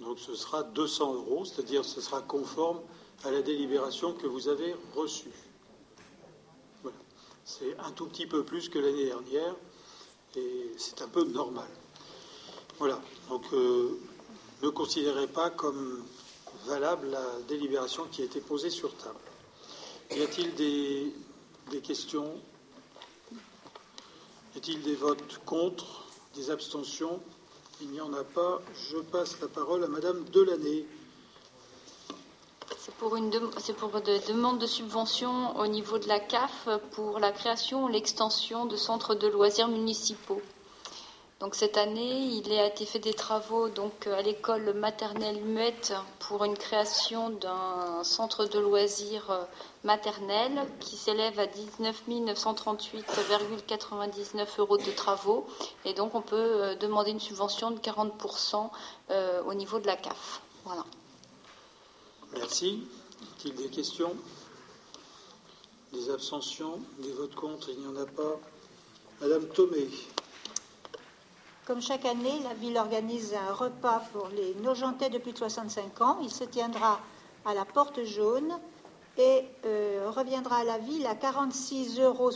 Donc 0.00 0.18
ce 0.18 0.34
sera 0.34 0.62
200 0.62 1.14
euros, 1.14 1.44
c'est-à-dire 1.44 1.84
ce 1.84 2.00
sera 2.00 2.22
conforme 2.22 2.80
à 3.24 3.30
la 3.30 3.42
délibération 3.42 4.14
que 4.14 4.26
vous 4.26 4.48
avez 4.48 4.74
reçue. 4.94 5.30
C'est 7.44 7.76
un 7.78 7.90
tout 7.92 8.06
petit 8.06 8.26
peu 8.26 8.44
plus 8.44 8.68
que 8.68 8.78
l'année 8.78 9.06
dernière 9.06 9.54
et 10.36 10.72
c'est 10.78 11.02
un 11.02 11.08
peu 11.08 11.24
normal. 11.24 11.68
Voilà. 12.78 13.00
Donc 13.28 13.42
euh, 13.52 13.98
ne 14.62 14.68
considérez 14.68 15.26
pas 15.26 15.50
comme 15.50 16.02
valable 16.66 17.08
la 17.10 17.24
délibération 17.48 18.06
qui 18.10 18.22
a 18.22 18.24
été 18.24 18.40
posée 18.40 18.70
sur 18.70 18.94
table. 18.96 19.18
Y 20.12 20.22
a-t-il 20.22 20.54
des 20.54 21.80
questions? 21.82 22.40
Y 24.54 24.58
a-t-il 24.58 24.82
des 24.82 24.94
votes 24.94 25.40
contre? 25.44 26.04
Des 26.34 26.50
abstentions? 26.50 27.20
Il 27.82 27.90
n'y 27.90 28.00
en 28.00 28.12
a 28.12 28.24
pas. 28.24 28.60
Je 28.90 28.98
passe 28.98 29.40
la 29.40 29.48
parole 29.48 29.84
à 29.84 29.88
Madame 29.88 30.24
Delaney. 30.32 30.84
C'est 32.78 32.94
pour, 32.94 33.16
une 33.16 33.30
pour 33.78 34.00
des 34.00 34.18
demandes 34.20 34.58
de 34.58 34.66
subvention 34.66 35.56
au 35.58 35.66
niveau 35.66 35.98
de 35.98 36.08
la 36.08 36.20
CAF 36.20 36.68
pour 36.92 37.18
la 37.18 37.32
création 37.32 37.84
ou 37.84 37.88
l'extension 37.88 38.66
de 38.66 38.76
centres 38.76 39.14
de 39.14 39.26
loisirs 39.28 39.68
municipaux. 39.68 40.40
Donc 41.40 41.54
cette 41.54 41.76
année, 41.78 42.26
il 42.26 42.52
a 42.52 42.66
été 42.66 42.84
fait 42.84 42.98
des 42.98 43.14
travaux 43.14 43.70
donc 43.70 44.06
à 44.06 44.20
l'école 44.20 44.74
maternelle 44.74 45.42
muette 45.42 45.94
pour 46.18 46.44
une 46.44 46.54
création 46.54 47.30
d'un 47.30 48.04
centre 48.04 48.44
de 48.44 48.58
loisirs 48.58 49.30
euh, 49.30 49.42
maternel 49.82 50.66
qui 50.80 50.98
s'élève 50.98 51.38
à 51.38 51.46
19 51.46 52.02
938,99 52.10 54.46
euros 54.58 54.76
de 54.76 54.90
travaux. 54.90 55.46
Et 55.86 55.94
donc 55.94 56.14
on 56.14 56.20
peut 56.20 56.36
euh, 56.36 56.74
demander 56.74 57.10
une 57.10 57.20
subvention 57.20 57.70
de 57.70 57.78
40% 57.78 58.68
euh, 59.10 59.42
au 59.44 59.54
niveau 59.54 59.78
de 59.78 59.86
la 59.86 59.96
CAF. 59.96 60.42
Voilà. 60.66 60.84
Merci. 62.34 62.86
Y 63.22 63.22
a-t-il 63.22 63.54
des 63.54 63.70
questions? 63.70 64.14
Des 65.94 66.10
abstentions? 66.10 66.80
Des 66.98 67.12
votes 67.12 67.34
contre? 67.34 67.70
Il 67.70 67.78
n'y 67.78 67.86
en 67.86 67.96
a 67.96 68.04
pas. 68.04 68.38
Madame 69.22 69.48
Thomé. 69.48 69.88
Comme 71.70 71.80
chaque 71.80 72.04
année, 72.04 72.40
la 72.42 72.52
ville 72.52 72.76
organise 72.78 73.32
un 73.32 73.52
repas 73.54 74.02
pour 74.12 74.26
les 74.34 74.56
Nogentais 74.60 75.08
de 75.08 75.18
plus 75.18 75.30
de 75.30 75.38
65 75.38 76.00
ans. 76.00 76.18
Il 76.20 76.28
se 76.28 76.42
tiendra 76.42 76.98
à 77.44 77.54
la 77.54 77.64
Porte 77.64 78.02
Jaune 78.02 78.58
et 79.16 79.44
euh, 79.66 80.10
reviendra 80.10 80.56
à 80.56 80.64
la 80.64 80.78
ville 80.78 81.06
à 81.06 81.14
46,78 81.14 82.00
euros 82.02 82.32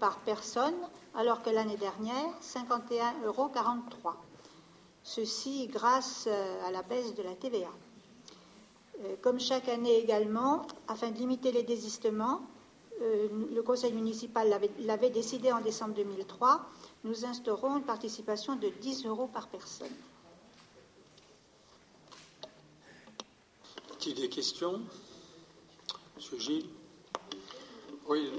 par 0.00 0.20
personne, 0.20 0.72
alors 1.14 1.42
que 1.42 1.50
l'année 1.50 1.76
dernière, 1.76 2.24
51,43 2.42 3.26
euros. 3.26 3.50
Ceci 5.02 5.66
grâce 5.66 6.24
euh, 6.28 6.66
à 6.66 6.70
la 6.70 6.80
baisse 6.80 7.14
de 7.14 7.22
la 7.22 7.34
TVA. 7.34 7.68
Euh, 9.04 9.16
comme 9.20 9.38
chaque 9.38 9.68
année 9.68 9.98
également, 9.98 10.62
afin 10.88 11.10
de 11.10 11.18
limiter 11.18 11.52
les 11.52 11.62
désistements, 11.62 12.40
le 13.00 13.60
conseil 13.60 13.92
municipal 13.92 14.48
l'avait 14.80 15.10
décidé 15.10 15.52
en 15.52 15.60
décembre 15.60 15.94
2003, 15.94 16.62
nous 17.04 17.24
instaurons 17.24 17.76
une 17.78 17.84
participation 17.84 18.56
de 18.56 18.68
10 18.68 19.06
euros 19.06 19.28
par 19.28 19.48
personne. 19.48 19.88
Y 24.06 24.12
a 24.12 24.14
des 24.14 24.28
questions 24.30 24.80
Monsieur 26.16 26.38
Gilles? 26.38 26.66
Oui, 28.08 28.30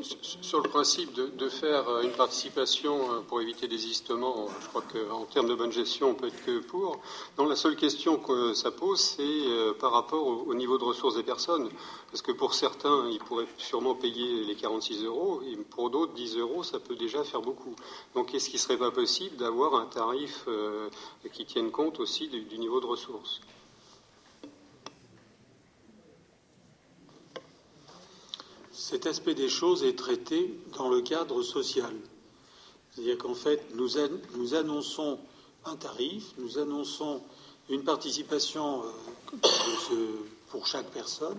sur 0.41 0.61
le 0.63 0.69
principe 0.69 1.13
de, 1.13 1.49
faire 1.49 1.87
euh, 1.87 2.01
une 2.01 2.11
participation 2.11 3.13
euh, 3.13 3.19
pour 3.21 3.39
éviter 3.39 3.67
des 3.67 3.85
istements, 3.85 4.47
je 4.61 4.67
crois 4.67 4.81
qu'en 4.81 5.25
termes 5.25 5.47
de 5.47 5.53
bonne 5.53 5.71
gestion, 5.71 6.09
on 6.09 6.15
peut 6.15 6.27
être 6.27 6.43
que 6.43 6.59
pour. 6.59 6.99
Non, 7.37 7.47
la 7.47 7.55
seule 7.55 7.75
question 7.75 8.17
que 8.17 8.53
ça 8.53 8.71
pose, 8.71 8.99
c'est 8.99 9.21
euh, 9.21 9.73
par 9.73 9.91
rapport 9.91 10.25
au, 10.25 10.53
niveau 10.55 10.79
de 10.79 10.83
ressources 10.83 11.15
des 11.15 11.23
personnes. 11.23 11.69
Parce 12.09 12.23
que 12.23 12.31
pour 12.31 12.55
certains, 12.55 13.09
ils 13.11 13.19
pourraient 13.19 13.47
sûrement 13.57 13.93
payer 13.93 14.43
les 14.43 14.55
46 14.55 15.03
euros, 15.03 15.41
et 15.43 15.55
pour 15.55 15.91
d'autres, 15.91 16.13
10 16.13 16.37
euros, 16.37 16.63
ça 16.63 16.79
peut 16.79 16.95
déjà 16.95 17.23
faire 17.23 17.41
beaucoup. 17.41 17.75
Donc, 18.15 18.33
est-ce 18.33 18.49
qu'il 18.49 18.57
ne 18.57 18.63
serait 18.63 18.77
pas 18.77 18.91
possible 18.91 19.37
d'avoir 19.37 19.75
un 19.75 19.85
tarif 19.85 20.45
qui 21.31 21.45
tienne 21.45 21.69
compte 21.69 21.99
aussi 21.99 22.27
du 22.27 22.57
niveau 22.57 22.79
de 22.79 22.87
ressources? 22.87 23.39
Cet 28.89 29.05
aspect 29.05 29.35
des 29.35 29.49
choses 29.49 29.83
est 29.83 29.95
traité 29.95 30.51
dans 30.75 30.89
le 30.89 31.01
cadre 31.01 31.43
social. 31.43 31.93
C'est-à-dire 32.89 33.19
qu'en 33.19 33.35
fait, 33.35 33.63
nous, 33.75 33.97
annonçons 34.55 35.19
un 35.65 35.75
tarif, 35.75 36.23
nous 36.39 36.57
annonçons 36.57 37.21
une 37.69 37.83
participation 37.83 38.81
euh, 39.91 40.07
pour 40.49 40.65
chaque 40.65 40.89
personne. 40.89 41.37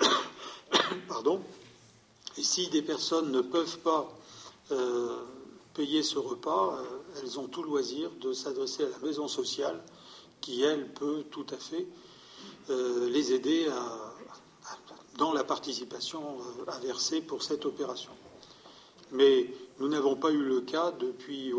Pardon. 1.08 1.40
Et 2.36 2.42
si 2.42 2.66
des 2.66 2.82
personnes 2.82 3.30
ne 3.30 3.42
peuvent 3.42 3.78
pas 3.78 4.12
euh, 4.72 5.20
payer 5.72 6.02
ce 6.02 6.18
repas, 6.18 6.80
euh, 6.80 7.22
elles 7.22 7.38
ont 7.38 7.46
tout 7.46 7.62
loisir 7.62 8.10
de 8.20 8.32
s'adresser 8.32 8.82
à 8.82 8.88
la 8.88 8.98
maison 9.06 9.28
sociale 9.28 9.80
qui, 10.40 10.62
elle, 10.62 10.92
peut 10.94 11.22
tout 11.30 11.46
à 11.52 11.58
fait 11.58 11.86
les 12.68 13.32
aider 13.32 13.68
à, 13.68 14.15
dans 15.18 15.32
la 15.32 15.44
participation 15.44 16.22
euh, 16.22 16.70
à 16.70 16.78
verser 16.78 17.20
pour 17.20 17.42
cette 17.42 17.64
opération. 17.66 18.12
Mais 19.12 19.50
nous 19.78 19.88
n'avons 19.88 20.16
pas 20.16 20.30
eu 20.30 20.42
le 20.42 20.60
cas 20.62 20.90
depuis 20.92 21.52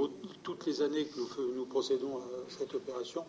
toutes 0.44 0.66
les 0.66 0.82
années 0.82 1.06
que 1.06 1.20
nous, 1.56 1.66
procédons 1.66 2.18
à 2.18 2.22
cette 2.50 2.74
opération. 2.76 3.24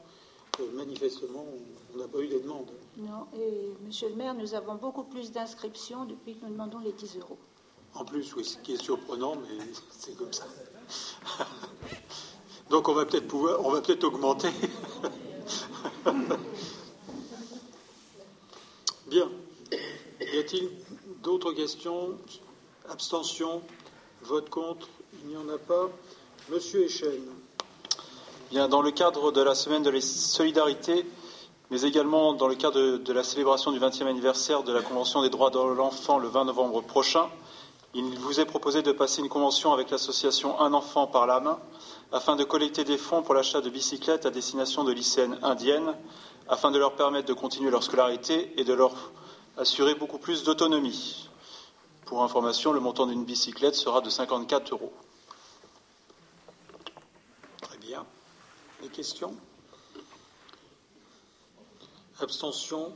manifestement, 0.74 1.47
on 1.95 1.99
n'a 1.99 2.09
pas 2.09 2.18
eu 2.18 2.26
des 2.29 2.41
demandes. 2.41 2.70
Non, 2.97 3.26
et 3.37 3.74
monsieur 3.87 4.09
le 4.09 4.16
maire, 4.16 4.35
nous 4.35 4.55
avons 4.55 4.74
beaucoup 4.74 5.05
plus 5.05 5.31
d'inscriptions 5.31 6.05
depuis 6.05 6.35
que 6.37 6.45
nous 6.45 6.51
demandons 6.53 6.81
les 6.81 6.93
10 6.93 7.18
euros. 7.18 7.39
En 7.95 8.05
plus, 8.05 8.35
oui, 8.35 8.45
ce 8.45 8.59
qui 8.59 8.74
est 8.74 8.83
surprenant, 8.83 9.37
mais 9.37 9.59
c'est 9.91 10.16
comme 10.16 10.33
ça. 10.33 10.47
Donc 12.70 12.89
on 12.89 12.95
va 12.95 13.07
peut-être 13.07 13.29
pouvoir, 13.29 13.64
on 13.64 13.70
va 13.70 13.81
peut-être 13.81 14.05
augmenter. 14.05 14.51
Bien. 19.07 19.31
Y 20.33 20.39
a-t-il 20.39 20.68
d'autres 21.22 21.53
questions 21.53 22.11
Abstention 22.91 23.62
Vote 24.22 24.51
contre 24.51 24.89
Il 25.22 25.29
n'y 25.29 25.37
en 25.37 25.49
a 25.49 25.57
pas. 25.57 25.89
Monsieur 26.51 26.85
Echen. 26.85 27.22
Bien, 28.51 28.68
dans 28.68 28.83
le 28.83 28.91
cadre 28.91 29.33
de 29.33 29.41
la 29.41 29.55
semaine 29.55 29.83
de 29.83 29.91
la 29.91 30.01
solidarité, 30.03 31.07
mais 31.70 31.83
également 31.83 32.35
dans 32.35 32.47
le 32.47 32.57
cadre 32.57 32.99
de, 32.99 33.12
la 33.12 33.22
célébration 33.22 33.72
du 33.72 33.79
20e 33.81 34.07
anniversaire 34.07 34.62
de 34.64 34.72
la 34.72 34.83
Convention 34.83 35.22
des 35.22 35.31
droits 35.31 35.51
de 35.51 35.59
l'enfant 35.59 36.18
le 36.18 36.29
20 36.29 36.45
novembre 36.45 36.83
prochain, 36.83 37.29
il 37.95 38.05
vous 38.18 38.39
est 38.39 38.45
proposé 38.45 38.83
de 38.83 38.93
passer 38.93 39.22
une 39.22 39.29
convention 39.31 39.72
avec 39.72 39.91
l'association 39.91 40.61
Un 40.61 40.74
enfant 40.74 41.07
par 41.07 41.26
la 41.26 41.41
main 41.41 41.59
afin 42.12 42.37
de 42.37 42.45
collecter 42.45 42.85
des 42.85 42.99
fonds 42.99 43.22
pour 43.22 43.35
l'achat 43.35 43.62
de 43.62 43.70
bicyclettes 43.70 44.26
à 44.26 44.31
destination 44.31 44.85
de 44.85 44.93
lycéennes 44.93 45.39
indiennes 45.43 45.95
afin 46.49 46.70
de 46.70 46.79
leur 46.79 46.97
permettre 46.97 47.29
de 47.29 47.33
continuer 47.35 47.70
leur 47.70 47.83
scolarité 47.83 48.53
et 48.59 48.64
de 48.64 48.74
leur 48.74 48.93
assurer 49.59 49.95
beaucoup 49.95 50.19
plus 50.19 50.45
d'autonomie. 50.45 51.29
Pour 52.07 52.23
information, 52.23 52.73
le 52.73 52.81
montant 52.81 53.07
d'une 53.07 53.25
bicyclette 53.25 53.75
sera 53.75 54.01
de 54.01 54.09
54 54.09 54.73
euros. 54.73 54.93
Très 57.61 57.77
bien. 57.79 58.07
Des 58.83 58.89
questions? 58.89 59.35
Abstention 62.21 62.93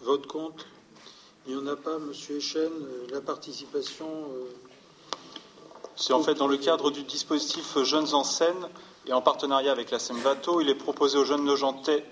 Vote 0.00 0.26
contre 0.26 0.64
Il 1.46 1.56
n'y 1.56 1.62
en 1.62 1.66
a 1.66 1.76
pas, 1.76 1.98
Monsieur 1.98 2.36
Echen. 2.36 2.70
Euh, 2.70 3.06
la 3.10 3.20
participation. 3.20 4.06
Euh, 4.06 4.54
C'est 5.96 6.12
en 6.12 6.22
fait 6.22 6.34
dans 6.34 6.46
le 6.46 6.56
cadre 6.58 6.90
du 6.90 7.02
dispositif 7.02 7.82
Jeunes 7.82 8.14
en 8.14 8.22
scène 8.22 8.68
et 9.06 9.12
en 9.12 9.22
partenariat 9.22 9.72
avec 9.72 9.90
la 9.90 9.98
SEMVATO, 9.98 10.60
il 10.60 10.68
est 10.68 10.74
proposé 10.76 11.18
aux 11.18 11.24
jeunes 11.24 11.44
nogentais 11.44 12.04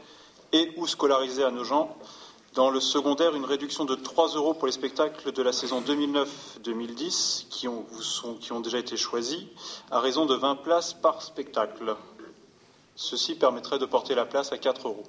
et 0.53 0.73
ou 0.77 0.87
scolarisés 0.87 1.45
à 1.45 1.51
Nogent 1.51 1.95
dans 2.57 2.71
le 2.71 2.81
secondaire, 2.81 3.37
une 3.37 3.45
réduction 3.45 3.85
de 3.85 3.95
3 3.95 4.29
euros 4.29 4.55
pour 4.55 4.67
les 4.67 4.73
spectacles 4.73 5.31
de 5.31 5.43
la 5.43 5.53
saison 5.53 5.83
2009-2010 5.83 7.49
qui 7.49 7.69
ont, 7.69 7.87
qui 8.41 8.51
ont 8.53 8.61
déjà 8.61 8.79
été 8.79 8.97
choisis, 8.97 9.45
à 9.91 10.01
raison 10.01 10.25
de 10.25 10.35
20 10.35 10.57
places 10.57 10.95
par 10.95 11.21
spectacle. 11.21 11.95
Ceci 12.97 13.35
permettrait 13.35 13.79
de 13.79 13.85
porter 13.85 14.15
la 14.15 14.25
place 14.25 14.53
à 14.53 14.59
4 14.59 14.89
euros. 14.89 15.05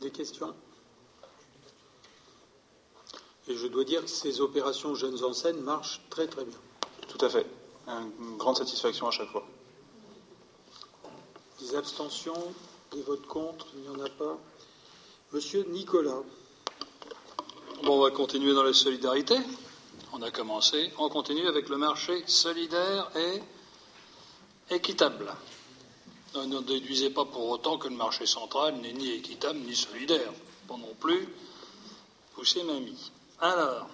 Des 0.00 0.12
questions? 0.12 0.54
Et 3.48 3.56
je 3.56 3.66
dois 3.66 3.82
dire 3.82 4.02
que 4.02 4.10
ces 4.10 4.40
opérations 4.40 4.94
Jeunes 4.94 5.24
en 5.24 5.32
scène 5.32 5.60
marchent 5.62 6.00
très 6.10 6.28
très 6.28 6.44
bien. 6.44 6.58
Tout 7.08 7.26
à 7.26 7.28
fait. 7.28 7.46
Une 7.88 8.36
grande 8.36 8.56
satisfaction 8.56 9.08
à 9.08 9.10
chaque 9.10 9.30
fois. 9.30 9.44
Des 11.58 11.74
abstentions 11.74 12.54
Des 12.92 13.02
votes 13.02 13.26
contre 13.26 13.66
Il 13.74 13.80
n'y 13.80 13.88
en 13.88 14.04
a 14.04 14.08
pas 14.08 14.38
Monsieur 15.32 15.64
Nicolas. 15.70 16.22
Bon, 17.84 17.94
on 17.98 18.02
va 18.02 18.10
continuer 18.10 18.52
dans 18.52 18.64
la 18.64 18.74
solidarité. 18.74 19.34
On 20.12 20.20
a 20.20 20.30
commencé. 20.30 20.92
On 20.98 21.08
continue 21.08 21.46
avec 21.46 21.70
le 21.70 21.78
marché 21.78 22.22
solidaire 22.26 23.10
et 23.16 24.74
équitable. 24.74 25.32
Ne 26.34 26.60
déduisez 26.60 27.08
pas 27.08 27.24
pour 27.24 27.48
autant 27.48 27.78
que 27.78 27.88
le 27.88 27.96
marché 27.96 28.26
central 28.26 28.74
n'est 28.82 28.92
ni 28.92 29.10
équitable 29.10 29.58
ni 29.60 29.74
solidaire. 29.74 30.34
Pas 30.68 30.76
non 30.76 30.94
plus. 31.00 31.26
Poussez 32.34 32.62
mamie. 32.64 33.10
Alors, 33.40 33.88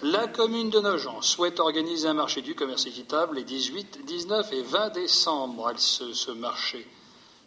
la 0.00 0.28
commune 0.28 0.70
de 0.70 0.80
Nogent 0.80 1.20
souhaite 1.20 1.60
organiser 1.60 2.08
un 2.08 2.14
marché 2.14 2.40
du 2.40 2.54
commerce 2.54 2.86
équitable 2.86 3.36
les 3.36 3.44
18, 3.44 4.06
19 4.06 4.50
et 4.54 4.62
20 4.62 4.88
décembre. 4.94 5.74
ce, 5.76 6.14
ce 6.14 6.30
marché 6.30 6.86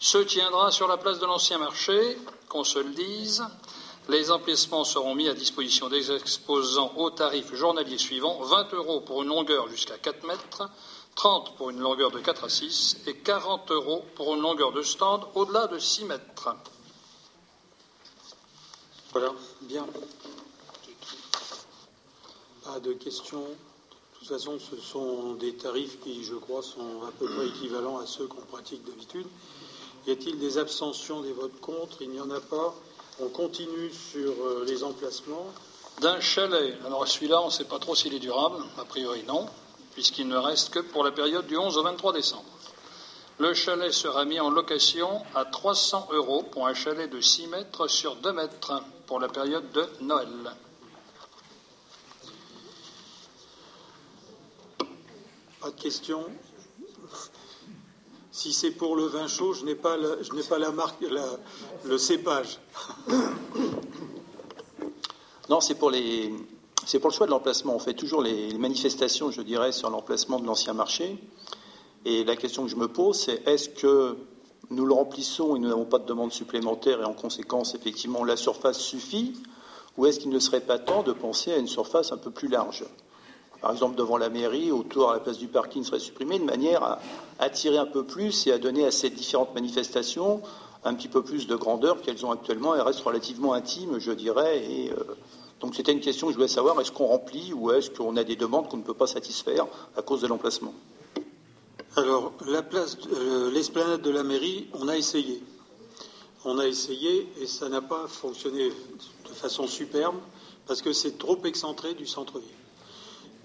se 0.01 0.17
tiendra 0.17 0.71
sur 0.71 0.87
la 0.87 0.97
place 0.97 1.19
de 1.19 1.27
l'ancien 1.27 1.59
marché 1.59 2.17
qu'on 2.49 2.63
se 2.63 2.79
le 2.79 2.89
dise. 2.89 3.45
Les 4.09 4.31
emplacements 4.31 4.83
seront 4.83 5.13
mis 5.13 5.29
à 5.29 5.35
disposition 5.35 5.89
des 5.89 6.11
exposants 6.11 6.91
au 6.97 7.11
tarif 7.11 7.53
journalier 7.53 7.99
suivant 7.99 8.41
20 8.41 8.73
euros 8.73 9.01
pour 9.01 9.21
une 9.21 9.29
longueur 9.29 9.69
jusqu'à 9.69 9.99
4 9.99 10.25
mètres, 10.25 10.69
30 11.13 11.55
pour 11.55 11.69
une 11.69 11.79
longueur 11.79 12.09
de 12.09 12.19
4 12.19 12.45
à 12.45 12.49
6 12.49 13.01
et 13.05 13.15
40 13.15 13.69
euros 13.69 14.03
pour 14.15 14.33
une 14.33 14.41
longueur 14.41 14.71
de 14.71 14.81
stand 14.81 15.23
au-delà 15.35 15.67
de 15.67 15.77
6 15.77 16.05
mètres. 16.05 16.49
Voilà, 19.11 19.31
bien. 19.61 19.85
Pas 22.63 22.79
de 22.79 22.93
questions 22.93 23.45
toute 24.21 24.29
façon, 24.29 24.59
ce 24.59 24.77
sont 24.77 25.33
des 25.33 25.55
tarifs 25.55 25.99
qui, 25.99 26.23
je 26.23 26.35
crois, 26.35 26.61
sont 26.61 27.01
à 27.07 27.11
peu 27.17 27.25
près 27.25 27.47
équivalents 27.47 27.97
à 27.97 28.05
ceux 28.05 28.27
qu'on 28.27 28.41
pratique 28.41 28.85
d'habitude. 28.85 29.25
Y 30.07 30.11
a-t-il 30.11 30.39
des 30.39 30.57
abstentions, 30.57 31.21
des 31.21 31.31
votes 31.31 31.59
contre? 31.61 32.01
Il 32.01 32.09
n'y 32.09 32.19
en 32.19 32.31
a 32.31 32.39
pas. 32.39 32.73
On 33.19 33.29
continue 33.29 33.91
sur 33.91 34.31
euh, 34.31 34.65
les 34.67 34.83
emplacements. 34.83 35.45
D'un 36.01 36.19
chalet. 36.19 36.75
Alors 36.85 37.07
celui-là, 37.07 37.41
on 37.41 37.47
ne 37.47 37.51
sait 37.51 37.65
pas 37.65 37.77
trop 37.77 37.93
s'il 37.93 38.13
est 38.15 38.19
durable. 38.19 38.63
A 38.79 38.85
priori, 38.85 39.23
non, 39.27 39.47
puisqu'il 39.93 40.27
ne 40.27 40.37
reste 40.37 40.71
que 40.71 40.79
pour 40.79 41.03
la 41.03 41.11
période 41.11 41.45
du 41.45 41.55
11 41.55 41.77
au 41.77 41.83
23 41.83 42.13
décembre. 42.13 42.45
Le 43.37 43.53
chalet 43.53 43.91
sera 43.91 44.25
mis 44.25 44.39
en 44.39 44.49
location 44.49 45.21
à 45.35 45.45
300 45.45 46.09
euros 46.11 46.43
pour 46.43 46.67
un 46.67 46.73
chalet 46.73 47.09
de 47.09 47.21
6 47.21 47.47
mètres 47.47 47.87
sur 47.87 48.15
2 48.15 48.33
mètres 48.33 48.81
pour 49.05 49.19
la 49.19 49.29
période 49.29 49.71
de 49.71 49.87
Noël. 50.01 50.27
Pas 55.59 55.69
de 55.69 55.79
questions? 55.81 56.25
Si 58.31 58.53
c'est 58.53 58.71
pour 58.71 58.95
le 58.95 59.05
vin 59.05 59.27
chaud, 59.27 59.53
je 59.53 59.65
n'ai 59.65 59.75
pas, 59.75 59.97
la, 59.97 60.71
marque, 60.71 61.03
le 61.83 61.97
cépage. 61.97 62.59
Non, 65.49 65.59
c'est 65.59 65.75
pour 65.75 65.91
c'est 66.85 66.99
pour 66.99 67.09
le 67.09 67.13
choix 67.13 67.25
de 67.25 67.31
l'emplacement. 67.31 67.75
On 67.75 67.79
fait 67.79 67.93
toujours 67.93 68.21
les 68.21 68.53
manifestations, 68.57 69.31
je 69.31 69.41
dirais, 69.41 69.71
sur 69.71 69.89
l'emplacement 69.89 70.39
de 70.39 70.45
l'ancien 70.47 70.73
marché. 70.73 71.21
Et 72.05 72.23
la 72.23 72.35
question 72.35 72.63
que 72.63 72.69
je 72.69 72.77
me 72.77 72.87
pose, 72.87 73.19
c'est 73.19 73.45
est-ce 73.47 73.69
que 73.69 74.15
nous 74.69 74.85
le 74.85 74.93
remplissons 74.93 75.55
et 75.55 75.59
nous 75.59 75.67
n'avons 75.67 75.85
pas 75.85 75.99
de 75.99 76.05
demande 76.05 76.31
supplémentaire 76.31 77.01
et 77.01 77.03
en 77.03 77.13
conséquence, 77.13 77.75
effectivement, 77.75 78.23
la 78.23 78.37
surface 78.37 78.79
suffit 78.79 79.33
Ou 79.97 80.05
est-ce 80.05 80.19
qu'il 80.21 80.29
ne 80.31 80.39
serait 80.39 80.61
pas 80.61 80.79
temps 80.79 81.03
de 81.03 81.11
penser 81.11 81.51
à 81.51 81.57
une 81.57 81.67
surface 81.67 82.11
un 82.11 82.17
peu 82.17 82.31
plus 82.31 82.47
large? 82.47 82.85
Par 83.61 83.71
exemple 83.71 83.95
devant 83.95 84.17
la 84.17 84.29
mairie, 84.29 84.71
autour 84.71 85.11
à 85.11 85.13
la 85.13 85.19
place 85.19 85.37
du 85.37 85.47
parking 85.47 85.83
serait 85.83 85.99
supprimé, 85.99 86.39
de 86.39 86.43
manière 86.43 86.83
à 86.83 86.99
attirer 87.39 87.77
un 87.77 87.85
peu 87.85 88.03
plus 88.03 88.47
et 88.47 88.51
à 88.51 88.57
donner 88.57 88.85
à 88.85 88.91
ces 88.91 89.09
différentes 89.09 89.53
manifestations 89.53 90.41
un 90.83 90.95
petit 90.95 91.07
peu 91.07 91.23
plus 91.23 91.47
de 91.47 91.55
grandeur 91.55 92.01
qu'elles 92.01 92.25
ont 92.25 92.31
actuellement. 92.31 92.73
Elles 92.75 92.81
restent 92.81 93.01
relativement 93.01 93.53
intimes, 93.53 93.99
je 93.99 94.11
dirais. 94.11 94.63
Euh, 94.89 94.95
donc 95.59 95.75
c'était 95.75 95.91
une 95.91 95.99
question 95.99 96.27
que 96.27 96.33
je 96.33 96.37
voulais 96.37 96.47
savoir 96.47 96.79
est-ce 96.81 96.91
qu'on 96.91 97.05
remplit 97.05 97.53
ou 97.53 97.71
est-ce 97.71 97.91
qu'on 97.91 98.17
a 98.17 98.23
des 98.23 98.35
demandes 98.35 98.67
qu'on 98.67 98.77
ne 98.77 98.83
peut 98.83 98.95
pas 98.95 99.07
satisfaire 99.07 99.67
à 99.95 100.01
cause 100.01 100.21
de 100.21 100.27
l'emplacement? 100.27 100.73
Alors, 101.97 102.31
la 102.47 102.63
place, 102.63 102.97
euh, 103.13 103.51
l'esplanade 103.51 104.01
de 104.01 104.09
la 104.09 104.23
mairie, 104.23 104.67
on 104.73 104.87
a 104.87 104.97
essayé. 104.97 105.43
On 106.45 106.57
a 106.57 106.65
essayé 106.65 107.27
et 107.39 107.45
ça 107.45 107.69
n'a 107.69 107.81
pas 107.81 108.07
fonctionné 108.07 108.69
de 108.69 109.33
façon 109.33 109.67
superbe 109.67 110.15
parce 110.65 110.81
que 110.81 110.93
c'est 110.93 111.19
trop 111.19 111.37
excentré 111.43 111.93
du 111.93 112.07
centre-ville. 112.07 112.49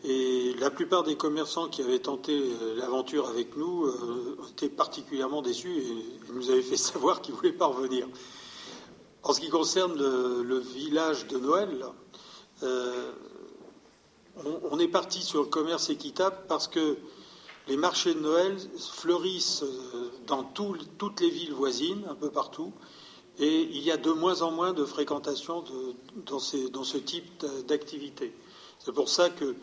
Et 0.08 0.54
la 0.60 0.70
plupart 0.70 1.02
des 1.02 1.16
commerçants 1.16 1.68
qui 1.68 1.82
avaient 1.82 1.98
tenté 1.98 2.32
euh, 2.32 2.76
l'aventure 2.76 3.28
avec 3.28 3.56
nous 3.56 3.86
euh, 3.86 4.38
étaient 4.50 4.68
particulièrement 4.68 5.42
déçus 5.42 5.76
et 5.78 6.32
nous 6.32 6.48
avaient 6.48 6.62
fait 6.62 6.76
savoir 6.76 7.20
qu'ils 7.20 7.34
ne 7.34 7.38
voulaient 7.40 7.52
pas 7.52 7.66
revenir. 7.66 8.06
En 9.24 9.32
ce 9.32 9.40
qui 9.40 9.48
concerne 9.48 9.96
le, 9.96 10.58
village 10.58 11.26
de 11.26 11.38
Noël, 11.38 11.84
euh, 12.62 13.10
on, 14.70 14.78
est 14.78 14.86
parti 14.86 15.22
sur 15.22 15.40
le 15.40 15.48
commerce 15.48 15.90
équitable 15.90 16.36
parce 16.46 16.68
que 16.68 16.96
les 17.66 17.76
marchés 17.76 18.14
de 18.14 18.20
Noël 18.20 18.56
fleurissent 18.78 19.64
dans 20.28 20.44
toutes 20.44 21.20
les 21.20 21.30
villes 21.30 21.54
voisines, 21.54 22.04
un 22.08 22.14
peu 22.14 22.30
partout, 22.30 22.72
et 23.40 23.62
il 23.62 23.82
y 23.82 23.90
a 23.90 23.96
de 23.96 24.12
moins 24.12 24.42
en 24.42 24.52
moins 24.52 24.72
de 24.72 24.84
fréquentation 24.84 25.64
dans, 26.26 26.38
dans, 26.70 26.84
ce 26.84 26.98
type 26.98 27.44
d'activité. 27.66 28.32
C'est 28.78 28.92
pour 28.92 29.08
ça 29.08 29.30
que 29.30 29.56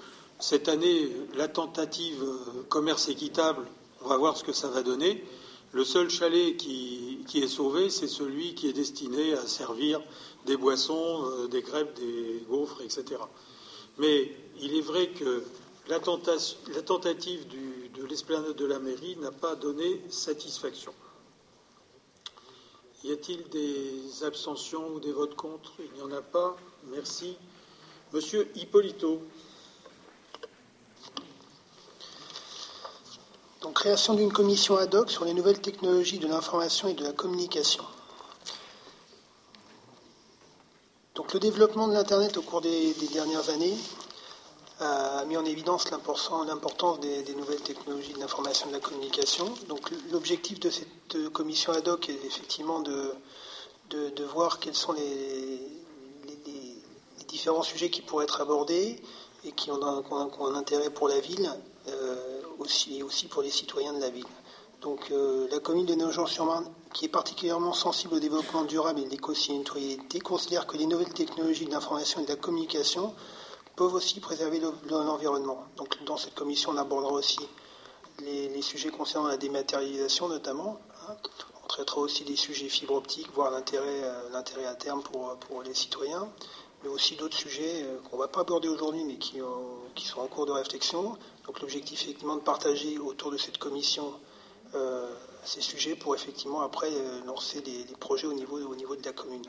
cette 0.43 0.67
année, 0.67 1.09
la 1.35 1.47
tentative 1.47 2.21
euh, 2.21 2.63
commerce 2.67 3.07
équitable, 3.07 3.65
on 4.01 4.09
va 4.09 4.17
voir 4.17 4.35
ce 4.35 4.43
que 4.43 4.51
ça 4.51 4.67
va 4.67 4.83
donner. 4.83 5.23
Le 5.71 5.85
seul 5.85 6.09
chalet 6.09 6.57
qui, 6.57 7.23
est 7.35 7.47
sauvé, 7.47 7.89
c'est 7.89 8.09
celui 8.09 8.53
qui 8.53 8.67
est 8.67 8.73
destiné 8.73 9.35
à 9.35 9.47
servir 9.47 10.01
des 10.45 10.57
boissons, 10.57 11.23
euh, 11.23 11.47
des 11.47 11.61
crêpes, 11.61 11.93
des 11.95 12.43
gaufres, 12.49 12.81
etc. 12.81 13.21
Mais 13.97 14.35
il 14.59 14.75
est 14.75 14.81
vrai 14.81 15.11
que 15.11 15.43
la, 15.87 16.01
tentative 16.01 17.47
de 17.47 18.03
l'esplanade 18.03 18.57
de 18.57 18.65
la 18.65 18.79
mairie 18.79 19.15
n'a 19.21 19.31
pas 19.31 19.55
donné 19.55 20.01
satisfaction. 20.09 20.93
Y 23.05 23.13
a-t-il 23.13 23.47
des 23.47 24.25
abstentions 24.25 24.89
ou 24.95 24.99
des 24.99 25.13
votes 25.13 25.35
contre? 25.35 25.71
Il 25.79 25.93
n'y 25.93 26.01
en 26.01 26.11
a 26.11 26.21
pas. 26.21 26.57
Merci. 26.91 27.37
Monsieur 28.11 28.51
Hippolito. 28.55 29.21
Donc, 33.63 33.75
création 33.75 34.13
d'une 34.13 34.31
commission 34.31 34.75
ad 34.75 34.93
hoc 34.93 35.09
sur 35.09 35.23
les 35.23 35.33
nouvelles 35.33 35.61
technologies 35.61 36.19
de 36.19 36.27
l'information 36.27 36.89
et 36.89 36.93
de 36.93 37.03
la 37.03 37.13
communication. 37.13 37.85
Donc, 41.15 41.33
le 41.33 41.39
développement 41.39 41.87
de 41.87 41.93
l'Internet 41.93 42.35
au 42.35 42.41
cours 42.41 42.59
des, 42.59 42.93
dernières 43.13 43.49
années 43.49 43.77
a 44.81 45.23
mis 45.25 45.37
en 45.37 45.45
évidence 45.45 45.89
l'importance 45.91 46.99
des, 46.99 47.35
nouvelles 47.35 47.61
technologies 47.61 48.11
de 48.11 48.19
l'information 48.19 48.67
et 48.67 48.71
de 48.71 48.75
la 48.75 48.81
communication. 48.81 49.45
Donc, 49.69 49.91
l'objectif 50.11 50.59
de 50.59 50.69
cette 50.69 51.31
commission 51.31 51.71
ad 51.71 51.87
hoc 51.87 52.09
est 52.09 52.25
effectivement 52.25 52.81
de, 52.81 53.13
de, 53.91 54.23
voir 54.25 54.59
quels 54.59 54.75
sont 54.75 54.91
les, 54.91 55.61
différents 57.29 57.63
sujets 57.63 57.89
qui 57.89 58.01
pourraient 58.01 58.25
être 58.25 58.41
abordés 58.41 59.01
et 59.45 59.53
qui 59.53 59.71
ont 59.71 59.81
un, 59.81 60.55
intérêt 60.55 60.89
pour 60.89 61.07
la 61.07 61.19
ville. 61.21 61.49
Euh, 61.87 62.42
aussi, 62.63 62.97
et 62.97 63.03
aussi 63.03 63.27
pour 63.27 63.41
les 63.41 63.49
citoyens 63.49 63.93
de 63.93 63.99
la 63.99 64.09
ville. 64.09 64.25
Donc 64.81 65.11
euh, 65.11 65.47
la 65.49 65.59
commune 65.59 65.85
de 65.85 65.95
Nogent-sur-Marne, 65.95 66.69
qui 66.93 67.05
est 67.05 67.09
particulièrement 67.09 67.73
sensible 67.73 68.15
au 68.15 68.19
développement 68.19 68.63
durable 68.63 68.99
et 68.99 69.05
de 69.05 69.09
l'éco-citoyenneté, 69.09 70.19
considère 70.19 70.67
que 70.67 70.75
les 70.75 70.85
nouvelles 70.85 71.13
technologies 71.13 71.65
de 71.65 71.71
l'information 71.71 72.21
et 72.21 72.25
de 72.25 72.29
la 72.29 72.35
communication 72.35 73.13
peuvent 73.75 73.93
aussi 73.93 74.19
préserver 74.19 74.61
l'environnement. 74.89 75.63
Donc 75.77 76.03
dans 76.03 76.17
cette 76.17 76.35
commission, 76.35 76.71
on 76.71 76.77
abordera 76.77 77.13
aussi 77.13 77.39
les, 78.19 78.61
sujets 78.61 78.89
concernant 78.89 79.27
la 79.27 79.37
dématérialisation 79.37 80.27
notamment. 80.27 80.79
Hein. 81.07 81.15
On 81.63 81.67
traitera 81.67 82.01
aussi 82.01 82.25
des 82.25 82.35
sujets 82.35 82.67
fibre 82.67 82.95
optique, 82.95 83.27
voire 83.33 83.51
l'intérêt 83.51 84.03
euh, 84.03 84.69
à 84.69 84.75
terme 84.75 85.01
pour, 85.01 85.63
les 85.63 85.73
citoyens 85.73 86.27
mais 86.83 86.89
aussi 86.89 87.15
d'autres 87.15 87.37
sujets 87.37 87.83
euh, 87.83 87.97
qu'on 88.09 88.17
ne 88.17 88.21
va 88.21 88.27
pas 88.27 88.41
aborder 88.41 88.67
aujourd'hui, 88.67 89.03
mais 89.05 89.15
qui, 89.15 89.39
sont 90.05 90.19
en 90.19 90.27
cours 90.27 90.45
de 90.45 90.51
réflexion. 90.51 91.17
Donc 91.45 91.59
l'objectif, 91.61 92.01
effectivement, 92.03 92.35
de 92.35 92.41
partager 92.41 92.97
autour 92.99 93.31
de 93.31 93.37
cette 93.37 93.57
commission 93.57 94.13
euh, 94.75 95.13
ces 95.43 95.61
sujets 95.61 95.95
pour 95.95 96.15
effectivement 96.15 96.61
après 96.61 96.89
euh, 96.91 97.23
lancer 97.25 97.61
des, 97.61 97.85
projets 97.99 98.27
au 98.27 98.33
niveau, 98.33 98.59
au 98.59 98.75
niveau 98.75 98.95
de 98.95 99.03
la 99.03 99.11
commune. 99.13 99.43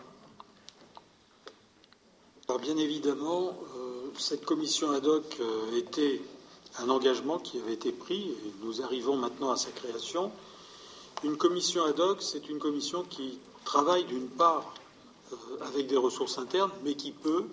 Alors 2.48 2.60
bien 2.60 2.76
évidemment, 2.76 3.56
cette 4.18 4.44
commission 4.44 4.90
ad 4.90 5.06
hoc 5.06 5.38
était 5.76 6.20
un 6.78 6.88
engagement 6.90 7.38
qui 7.38 7.58
avait 7.58 7.72
été 7.74 7.92
pris 7.92 8.22
et 8.30 8.54
nous 8.62 8.82
arrivons 8.82 9.16
maintenant 9.16 9.50
à 9.50 9.56
sa 9.56 9.70
création. 9.70 10.30
Une 11.22 11.36
commission 11.36 11.84
ad 11.84 11.98
hoc, 12.00 12.20
c'est 12.20 12.48
une 12.48 12.58
commission 12.58 13.04
qui 13.04 13.38
travaille 13.64 14.04
d'une 14.04 14.28
part 14.28 14.74
euh, 15.32 15.36
avec 15.66 15.86
des 15.86 15.96
ressources 15.96 16.38
internes, 16.38 16.70
mais 16.82 16.94
qui 16.94 17.12
peut 17.12 17.46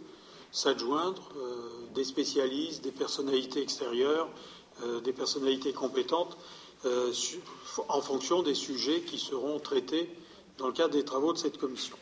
s'adjoindre 0.52 1.22
euh, 1.38 1.70
des 1.94 2.04
spécialistes, 2.04 2.84
des 2.84 2.92
personnalités 2.92 3.62
extérieures, 3.62 4.30
euh, 4.84 5.00
des 5.02 5.14
personnalités 5.14 5.74
compétentes 5.74 6.38
en 7.90 8.02
fonction 8.02 8.42
des 8.42 8.56
sujets 8.56 9.02
qui 9.02 9.20
seront 9.20 9.60
traités 9.60 10.10
dans 10.58 10.66
le 10.66 10.74
cadre 10.74 10.94
des 10.96 11.06
travaux 11.06 11.32
de 11.32 11.38
cette 11.38 11.60
commission. 11.60 11.96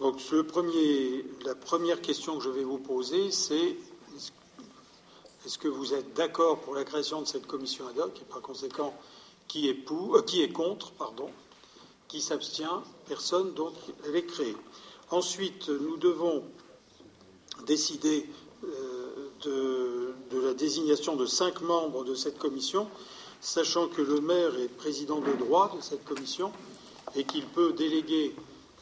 Donc 0.00 0.18
premier, 0.46 1.24
la 1.44 1.54
première 1.54 2.00
question 2.00 2.38
que 2.38 2.44
je 2.44 2.50
vais 2.50 2.64
vous 2.64 2.78
poser, 2.78 3.30
c'est 3.30 3.76
est-ce 5.46 5.58
que 5.58 5.68
vous 5.68 5.94
êtes 5.94 6.14
d'accord 6.14 6.60
pour 6.60 6.74
la 6.74 6.84
création 6.84 7.20
de 7.22 7.26
cette 7.26 7.46
commission 7.46 7.86
ad 7.88 7.98
hoc 7.98 8.20
et 8.20 8.24
par 8.24 8.40
conséquent 8.40 8.94
qui 9.48 9.68
est, 9.68 9.74
pour, 9.74 10.24
qui 10.24 10.42
est 10.42 10.52
contre 10.52 10.92
pardon, 10.92 11.30
qui 12.06 12.20
s'abstient 12.20 12.82
Personne, 13.08 13.54
donc 13.54 13.72
elle 14.04 14.14
est 14.14 14.26
créée. 14.26 14.56
Ensuite, 15.10 15.68
nous 15.68 15.96
devons 15.96 16.44
décider 17.66 18.28
euh, 18.64 20.14
de, 20.30 20.40
la 20.40 20.54
désignation 20.54 21.16
de 21.16 21.26
cinq 21.26 21.60
membres 21.60 22.04
de 22.04 22.14
cette 22.14 22.38
commission, 22.38 22.88
sachant 23.40 23.88
que 23.88 24.02
le 24.02 24.20
maire 24.20 24.56
est 24.58 24.68
président 24.68 25.20
de 25.20 25.32
droit 25.34 25.72
de 25.76 25.80
cette 25.80 26.04
commission 26.04 26.52
et 27.14 27.24
qu'il 27.24 27.46
peut 27.46 27.72
déléguer 27.72 28.34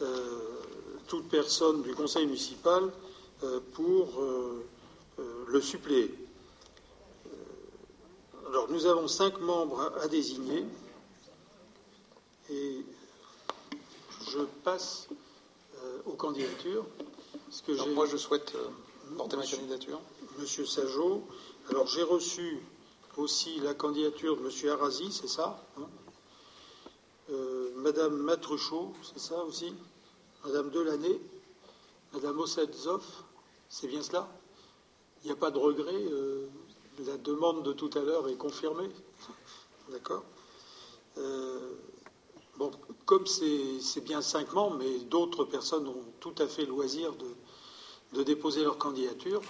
euh, 0.02 0.40
toute 1.08 1.28
personne 1.28 1.82
du 1.82 1.94
conseil 1.94 2.26
municipal 2.26 2.82
euh, 3.44 3.60
pour 3.74 4.20
le 5.48 5.60
suppléer. 5.60 6.12
Alors, 8.48 8.70
nous 8.70 8.86
avons 8.86 9.08
cinq 9.08 9.40
membres 9.40 9.92
à 10.02 10.08
désigner 10.08 10.64
et 12.50 12.84
je 14.28 14.40
passe 14.64 15.08
aux 16.06 16.12
candidatures. 16.14 16.84
Que 17.66 17.94
moi, 17.94 18.06
je 18.06 18.16
souhaite 18.16 18.54
euh, 18.54 18.68
porter 19.16 19.36
ma 19.36 19.46
candidature. 19.46 20.00
Monsieur 20.38 20.66
Sajot. 20.66 21.22
Alors 21.70 21.86
j'ai 21.86 22.02
reçu 22.02 22.58
aussi 23.16 23.58
la 23.60 23.74
candidature 23.74 24.36
de 24.36 24.42
M. 24.42 24.70
Arasi, 24.70 25.10
c'est 25.10 25.28
ça 25.28 25.64
hein? 25.78 25.88
Euh, 27.30 27.70
Madame 27.76 28.16
Matruchot, 28.16 28.92
c'est 29.02 29.18
ça 29.18 29.42
aussi? 29.44 29.72
Madame 30.44 30.70
Delaney 30.70 31.18
Madame 32.12 32.38
Ossadzov, 32.38 33.02
c'est 33.68 33.88
bien 33.88 34.02
cela? 34.02 34.28
Il 35.24 35.26
n'y 35.26 35.32
a 35.32 35.36
pas 35.36 35.50
de 35.50 35.58
regret 35.58 35.92
euh, 35.92 36.46
La 37.04 37.16
demande 37.16 37.64
de 37.64 37.72
tout 37.72 37.90
à 37.94 38.00
l'heure 38.00 38.28
est 38.28 38.36
confirmée 38.36 38.90
D'accord? 39.90 40.24
Bon, 42.58 42.70
comme 43.06 43.26
c'est 43.26 44.00
bien 44.00 44.20
cinq 44.20 44.52
membres, 44.52 44.76
mais 44.78 44.98
d'autres 44.98 45.44
personnes 45.44 45.86
ont 45.86 46.04
tout 46.18 46.34
à 46.38 46.48
fait 46.48 46.66
loisir 46.66 47.14
de, 48.12 48.22
déposer 48.24 48.64
leur 48.64 48.78
candidature, 48.78 49.40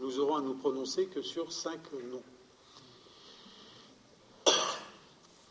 nous 0.00 0.18
aurons 0.18 0.36
à 0.36 0.40
nous 0.40 0.54
prononcer 0.54 1.06
que 1.06 1.22
sur 1.22 1.52
cinq 1.52 1.80
noms. 2.10 2.22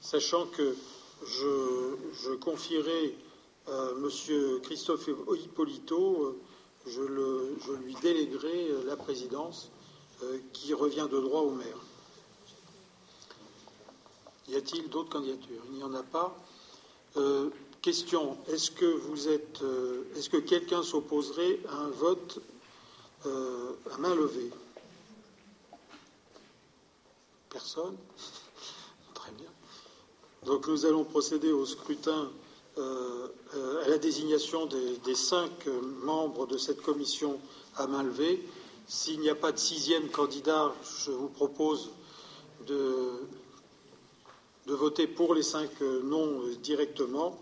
Sachant 0.01 0.45
que 0.47 0.75
je, 1.25 2.35
confierai 2.35 3.15
à 3.67 3.89
M. 3.91 4.09
Christophe 4.61 5.07
Hippolito, 5.07 6.37
je, 6.85 7.01
lui 7.01 7.95
déléguerai 8.01 8.83
la 8.85 8.97
présidence 8.97 9.71
euh, 10.23 10.39
qui 10.53 10.73
revient 10.73 11.07
de 11.09 11.19
droit 11.19 11.41
au 11.41 11.51
maire. 11.51 11.77
Y 14.47 14.55
a-t-il 14.55 14.89
d'autres 14.89 15.09
candidatures? 15.09 15.63
Il 15.69 15.77
n'y 15.77 15.83
en 15.83 15.93
a 15.93 16.03
pas. 16.03 16.37
Euh, 17.17 17.49
question 17.81 18.37
est-ce 18.47 18.71
que 18.71 18.85
euh, 18.85 20.03
est-ce 20.15 20.29
que 20.29 20.37
quelqu'un 20.37 20.83
s'opposerait 20.83 21.59
à 21.69 21.75
un 21.75 21.89
vote 21.89 22.39
à 23.25 23.97
main 23.97 24.13
levée? 24.15 24.51
Personne? 27.49 27.95
Très 29.13 29.31
bien. 29.31 29.49
Donc 30.45 30.67
nous 30.67 30.85
allons 30.85 31.03
procéder 31.03 31.51
au 31.51 31.65
scrutin, 31.65 32.29
euh, 32.77 33.27
euh, 33.55 33.85
à 33.85 33.87
la 33.87 33.97
désignation 33.97 34.65
des, 34.65 35.15
cinq 35.15 35.67
membres 36.03 36.45
de 36.45 36.57
cette 36.57 36.81
commission 36.81 37.39
à 37.77 37.87
main 37.87 38.03
levée. 38.03 38.45
S'il 38.87 39.21
n'y 39.21 39.29
a 39.29 39.35
pas 39.35 39.51
de 39.53 39.57
sixième 39.57 40.09
candidat, 40.09 40.73
je 41.05 41.11
vous 41.11 41.29
propose 41.29 41.89
de, 42.67 43.11
voter 44.73 45.07
pour 45.07 45.35
les 45.35 45.43
cinq 45.43 45.81
noms 45.81 46.41
directement. 46.63 47.39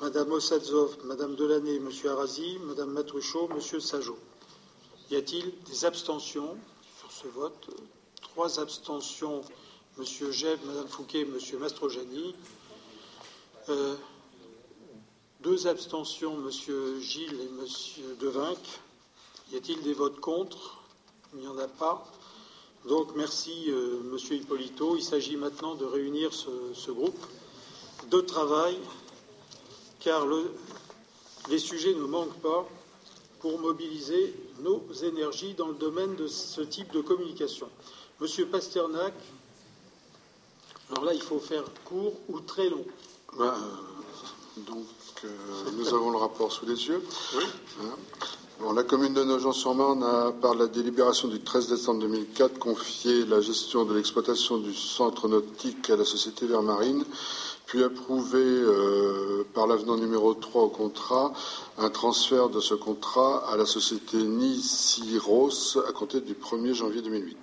Madame 0.00 0.32
Ossadzov, 0.32 0.98
Madame 1.04 1.36
Delaney, 1.36 1.78
Monsieur 1.80 2.10
Arasi, 2.10 2.58
Madame 2.64 2.90
Matruchot, 2.90 3.48
Monsieur 3.48 3.80
Sajot. 3.80 4.18
Y 5.10 5.16
a-t-il 5.16 5.52
des 5.64 5.84
abstentions 5.84 6.56
sur 6.98 7.12
ce 7.12 7.28
vote? 7.28 7.70
Trois 8.20 8.58
abstentions 8.58 9.42
Monsieur 9.96 10.32
Jeb, 10.32 10.58
Madame 10.66 10.88
Fouquet, 10.88 11.24
Monsieur 11.24 11.56
Mastrojani. 11.58 12.34
Euh, 13.68 13.94
deux 15.40 15.68
abstentions, 15.68 16.36
Monsieur 16.38 16.98
Gilles 17.00 17.40
et 17.40 17.48
Monsieur 17.62 18.16
Devinck. 18.18 18.58
Y 19.52 19.56
a-t-il 19.56 19.80
des 19.82 19.92
votes 19.92 20.18
contre? 20.18 20.82
Il 21.32 21.40
n'y 21.40 21.46
en 21.46 21.58
a 21.58 21.68
pas. 21.68 22.10
Donc 22.88 23.14
merci, 23.16 23.66
euh, 23.68 24.00
Monsieur 24.04 24.36
Hippolito. 24.36 24.96
Il 24.96 25.02
s'agit 25.02 25.36
maintenant 25.36 25.74
de 25.74 25.84
réunir 25.84 26.32
ce, 26.32 26.90
groupe 26.90 27.18
de 28.10 28.20
travail, 28.20 28.78
car 30.00 30.26
les 31.48 31.58
sujets 31.58 31.94
ne 31.94 32.04
manquent 32.04 32.40
pas 32.40 32.68
pour 33.40 33.58
mobiliser 33.58 34.34
nos 34.60 34.82
énergies 35.02 35.54
dans 35.54 35.68
le 35.68 35.74
domaine 35.74 36.14
de 36.16 36.26
ce 36.26 36.60
type 36.60 36.92
de 36.92 37.00
communication. 37.00 37.68
Monsieur 38.20 38.46
Pasternak 38.46 39.14
alors 40.90 41.04
là, 41.04 41.14
il 41.14 41.22
faut 41.22 41.38
faire 41.38 41.64
court 41.84 42.12
ou 42.28 42.40
très 42.40 42.68
long. 42.68 42.84
Ben, 43.38 43.46
euh, 43.46 44.60
donc, 44.68 44.86
euh, 45.24 45.28
nous 45.76 45.88
avons 45.94 46.10
le 46.10 46.18
rapport 46.18 46.52
sous 46.52 46.66
les 46.66 46.86
yeux. 46.86 47.02
Oui. 47.36 47.44
Hein. 47.82 47.96
La 48.74 48.82
commune 48.82 49.14
de 49.14 49.22
Nogent-sur-Marne 49.24 50.02
a, 50.02 50.32
par 50.32 50.54
la 50.54 50.66
délibération 50.66 51.28
du 51.28 51.40
13 51.40 51.68
décembre 51.68 52.00
2004, 52.00 52.58
confié 52.58 53.24
la 53.26 53.40
gestion 53.40 53.84
de 53.84 53.94
l'exploitation 53.94 54.58
du 54.58 54.74
centre 54.74 55.28
nautique 55.28 55.90
à 55.90 55.96
la 55.96 56.04
société 56.04 56.46
Vermarine, 56.46 57.04
puis 57.66 57.82
approuvé 57.82 58.40
euh, 58.40 59.44
par 59.54 59.66
l'avenant 59.66 59.96
numéro 59.96 60.34
3 60.34 60.62
au 60.62 60.68
contrat 60.68 61.32
un 61.78 61.88
transfert 61.88 62.48
de 62.48 62.60
ce 62.60 62.74
contrat 62.74 63.44
à 63.50 63.56
la 63.56 63.64
société 63.64 64.18
Niciros 64.18 65.78
à 65.88 65.92
compter 65.92 66.20
du 66.20 66.34
1er 66.34 66.74
janvier 66.74 67.00
2008. 67.02 67.36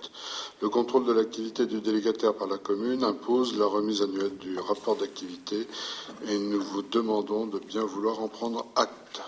Le 0.61 0.69
contrôle 0.69 1.05
de 1.05 1.11
l'activité 1.13 1.65
du 1.65 1.81
délégataire 1.81 2.33
par 2.33 2.47
la 2.47 2.57
commune 2.57 3.03
impose 3.03 3.57
la 3.57 3.65
remise 3.65 4.01
annuelle 4.01 4.37
du 4.37 4.57
rapport 4.59 4.95
d'activité 4.95 5.67
et 6.27 6.37
nous 6.37 6.61
vous 6.61 6.83
demandons 6.83 7.47
de 7.47 7.59
bien 7.59 7.83
vouloir 7.83 8.21
en 8.21 8.27
prendre 8.27 8.65
acte. 8.75 9.21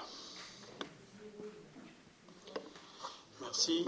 Merci. 3.54 3.86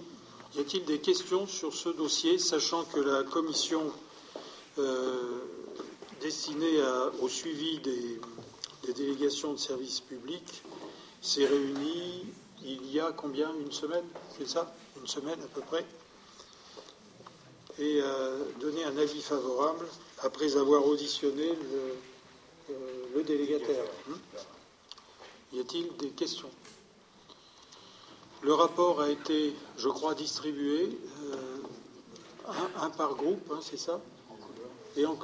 Y 0.56 0.60
a-t-il 0.60 0.86
des 0.86 1.00
questions 1.00 1.48
sur 1.48 1.74
ce 1.74 1.90
dossier, 1.90 2.38
sachant 2.38 2.84
que 2.84 3.00
la 3.00 3.24
commission 3.24 3.82
euh, 4.78 5.40
destinée 6.22 6.78
au 7.20 7.28
suivi 7.28 7.80
des, 7.80 8.22
délégations 8.94 9.54
de 9.54 9.58
services 9.58 10.02
publics 10.02 10.62
s'est 11.20 11.48
réunie 11.48 12.26
il 12.64 12.92
y 12.94 13.00
a 13.00 13.12
combien 13.12 13.52
Une 13.60 13.72
semaine 13.72 14.06
C'est 14.38 14.48
ça 14.48 14.72
Une 15.02 15.08
semaine 15.08 15.42
à 15.42 15.48
peu 15.48 15.62
près 15.62 15.84
et 17.80 18.00
euh, 18.04 18.44
donner 18.62 18.84
un 18.84 18.96
avis 18.98 19.24
favorable 19.24 19.88
après 20.22 20.58
avoir 20.58 20.86
auditionné 20.86 21.48
le, 21.50 22.76
euh, 22.76 23.24
délégataire. 23.24 23.86
Hmm 24.08 24.14
y 25.54 25.60
a-t-il 25.60 25.88
des 25.98 26.10
questions? 26.10 26.52
Le 28.46 28.54
rapport 28.54 29.02
a 29.02 29.10
été, 29.10 29.56
je 29.76 29.90
crois, 29.90 30.14
distribué, 30.14 30.96
euh, 31.34 32.48
un, 32.80 32.92
par 32.92 33.16
groupe, 33.16 33.52
hein, 33.52 33.58
c'est 33.60 33.76
ça? 33.76 34.00
Et 34.96 35.04
en... 35.04 35.18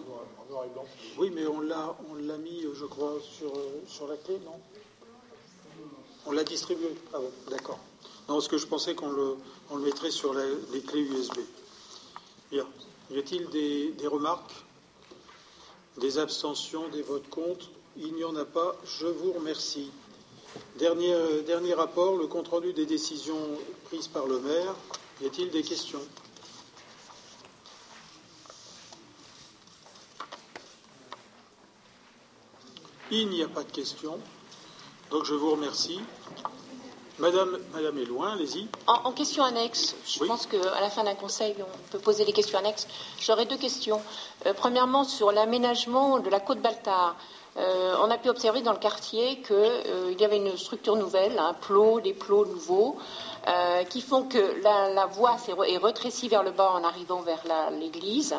Oui, 1.20 1.30
mais 1.30 1.46
on 1.46 1.62
l'a, 1.62 1.96
on 2.10 2.16
l'a 2.16 2.38
mis, 2.38 2.66
je 2.74 2.86
crois, 2.86 3.14
sur, 3.22 3.54
sur 3.88 4.08
la 4.08 4.18
clé, 4.18 4.40
non? 4.44 4.60
On 6.26 6.32
l'a 6.32 6.44
distribué. 6.44 6.96
Ah 7.14 7.20
bon, 7.20 7.32
d'accord. 7.52 7.78
Non, 8.28 8.38
parce 8.38 8.48
que 8.48 8.58
je 8.58 8.66
pensais 8.66 8.96
qu'on 8.96 9.12
le, 9.12 9.36
on 9.70 9.76
le 9.76 9.84
mettrait 9.84 10.10
sur 10.10 10.34
les 10.34 10.82
clés 10.82 11.02
USB. 11.02 11.38
Bien. 12.50 12.66
Y 13.12 13.20
a-t-il 13.20 13.50
des, 13.50 14.08
remarques? 14.08 14.66
Des 15.98 16.18
abstentions 16.18 16.88
Des 16.88 17.04
votes 17.04 17.30
contre? 17.30 17.68
Il 17.98 18.16
n'y 18.16 18.24
en 18.24 18.36
a 18.36 18.46
pas. 18.46 18.76
Je 18.84 19.06
vous 19.06 19.34
remercie. 19.34 19.92
Dernier, 20.78 21.14
euh, 21.14 21.42
dernier 21.44 21.74
rapport, 21.74 22.18
le 22.18 22.28
compte-rendu 22.28 22.74
des 22.74 22.86
décisions 22.86 23.38
prises 23.86 24.08
par 24.08 24.26
le 24.26 24.40
maire. 24.40 24.76
Y 25.22 25.28
a-t-il 25.28 25.50
des 25.52 25.62
questions? 25.62 26.02
Il 33.12 33.28
n'y 33.30 33.44
a 33.44 33.48
pas 33.48 33.64
de 33.64 33.72
questions. 33.72 34.18
Donc 35.12 35.26
je 35.26 35.34
vous 35.34 35.52
remercie. 35.52 36.00
Madame, 37.20 37.60
Madame 37.74 38.04
loin, 38.06 38.34
allez-y. 38.34 38.68
En, 38.88 39.12
question 39.12 39.44
annexe, 39.44 39.96
je 40.08 40.24
pense 40.24 40.48
qu'à 40.48 40.80
la 40.80 40.90
fin 40.90 41.04
d'un 41.04 41.14
conseil, 41.14 41.54
on 41.60 41.92
peut 41.92 42.00
poser 42.00 42.26
des 42.26 42.32
questions 42.34 42.58
annexes. 42.58 42.88
J'aurais 43.20 43.46
deux 43.46 43.58
questions. 43.58 44.02
Euh, 44.48 44.54
premièrement, 44.54 45.04
sur 45.04 45.32
l'aménagement 45.32 46.20
de 46.20 46.30
la 46.30 46.40
côte 46.40 46.62
Baltard. 46.62 47.16
Euh, 47.58 47.96
on 48.02 48.10
a 48.10 48.18
pu 48.18 48.30
observer 48.30 48.62
dans 48.62 48.72
le 48.72 48.78
quartier 48.80 49.42
qu'il 49.42 49.56
euh, 49.56 50.14
y 50.18 50.24
avait 50.24 50.38
une 50.38 50.56
structure 50.58 50.96
nouvelle, 50.96 51.38
un 51.38 51.54
plot, 51.54 52.00
des 52.00 52.14
plots 52.14 52.46
nouveaux, 52.46 52.98
qui 53.90 54.02
font 54.02 54.24
que 54.24 54.62
la, 54.62 55.08
voie 55.08 55.36
est 55.68 55.78
rétrécie 55.78 56.30
vers 56.30 56.44
le 56.44 56.52
bas 56.52 56.72
en 56.74 56.84
arrivant 56.84 57.22
vers 57.22 57.42
l'église, 57.72 58.36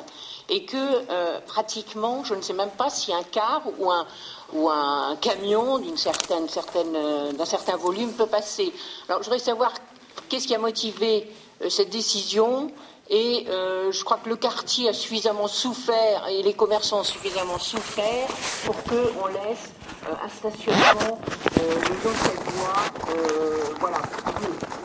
et 0.49 0.65
que 0.65 1.41
pratiquement, 1.41 2.23
je 2.23 2.35
ne 2.35 2.41
sais 2.41 2.53
même 2.53 2.71
pas 2.71 2.89
si 2.89 3.13
un 3.13 3.25
car 3.25 3.63
ou 3.79 3.91
un, 3.91 5.17
camion 5.21 5.79
euh, 5.79 7.33
d'un 7.33 7.45
certain 7.45 7.77
volume 7.77 8.13
peut 8.13 8.27
passer. 8.27 8.73
Alors, 9.09 9.23
je 9.23 9.29
voudrais 9.29 9.39
savoir 9.39 9.73
qu'est-ce 10.29 10.47
qui 10.47 10.55
a 10.55 10.59
motivé 10.59 11.31
euh, 11.63 11.69
cette 11.69 11.91
décision 11.91 12.71
et 13.11 13.47
euh, 13.49 13.91
je 13.93 14.05
crois 14.05 14.19
que 14.19 14.29
le 14.29 14.37
quartier 14.37 14.89
a 14.89 14.93
suffisamment 14.93 15.49
souffert 15.49 16.27
et 16.29 16.43
les 16.43 16.55
commerçants 16.55 17.01
ont 17.01 17.05
suffisamment 17.05 17.59
souffert 17.59 18.29
pour 18.65 18.77
qu'on 18.85 19.27
laisse 19.27 19.73
un 20.09 20.29
stationnement 20.29 21.19
le 21.57 21.95
long 22.05 22.11
de 22.11 22.17
cette 22.23 22.53
voie. 22.53 23.77
voilà. 23.81 23.99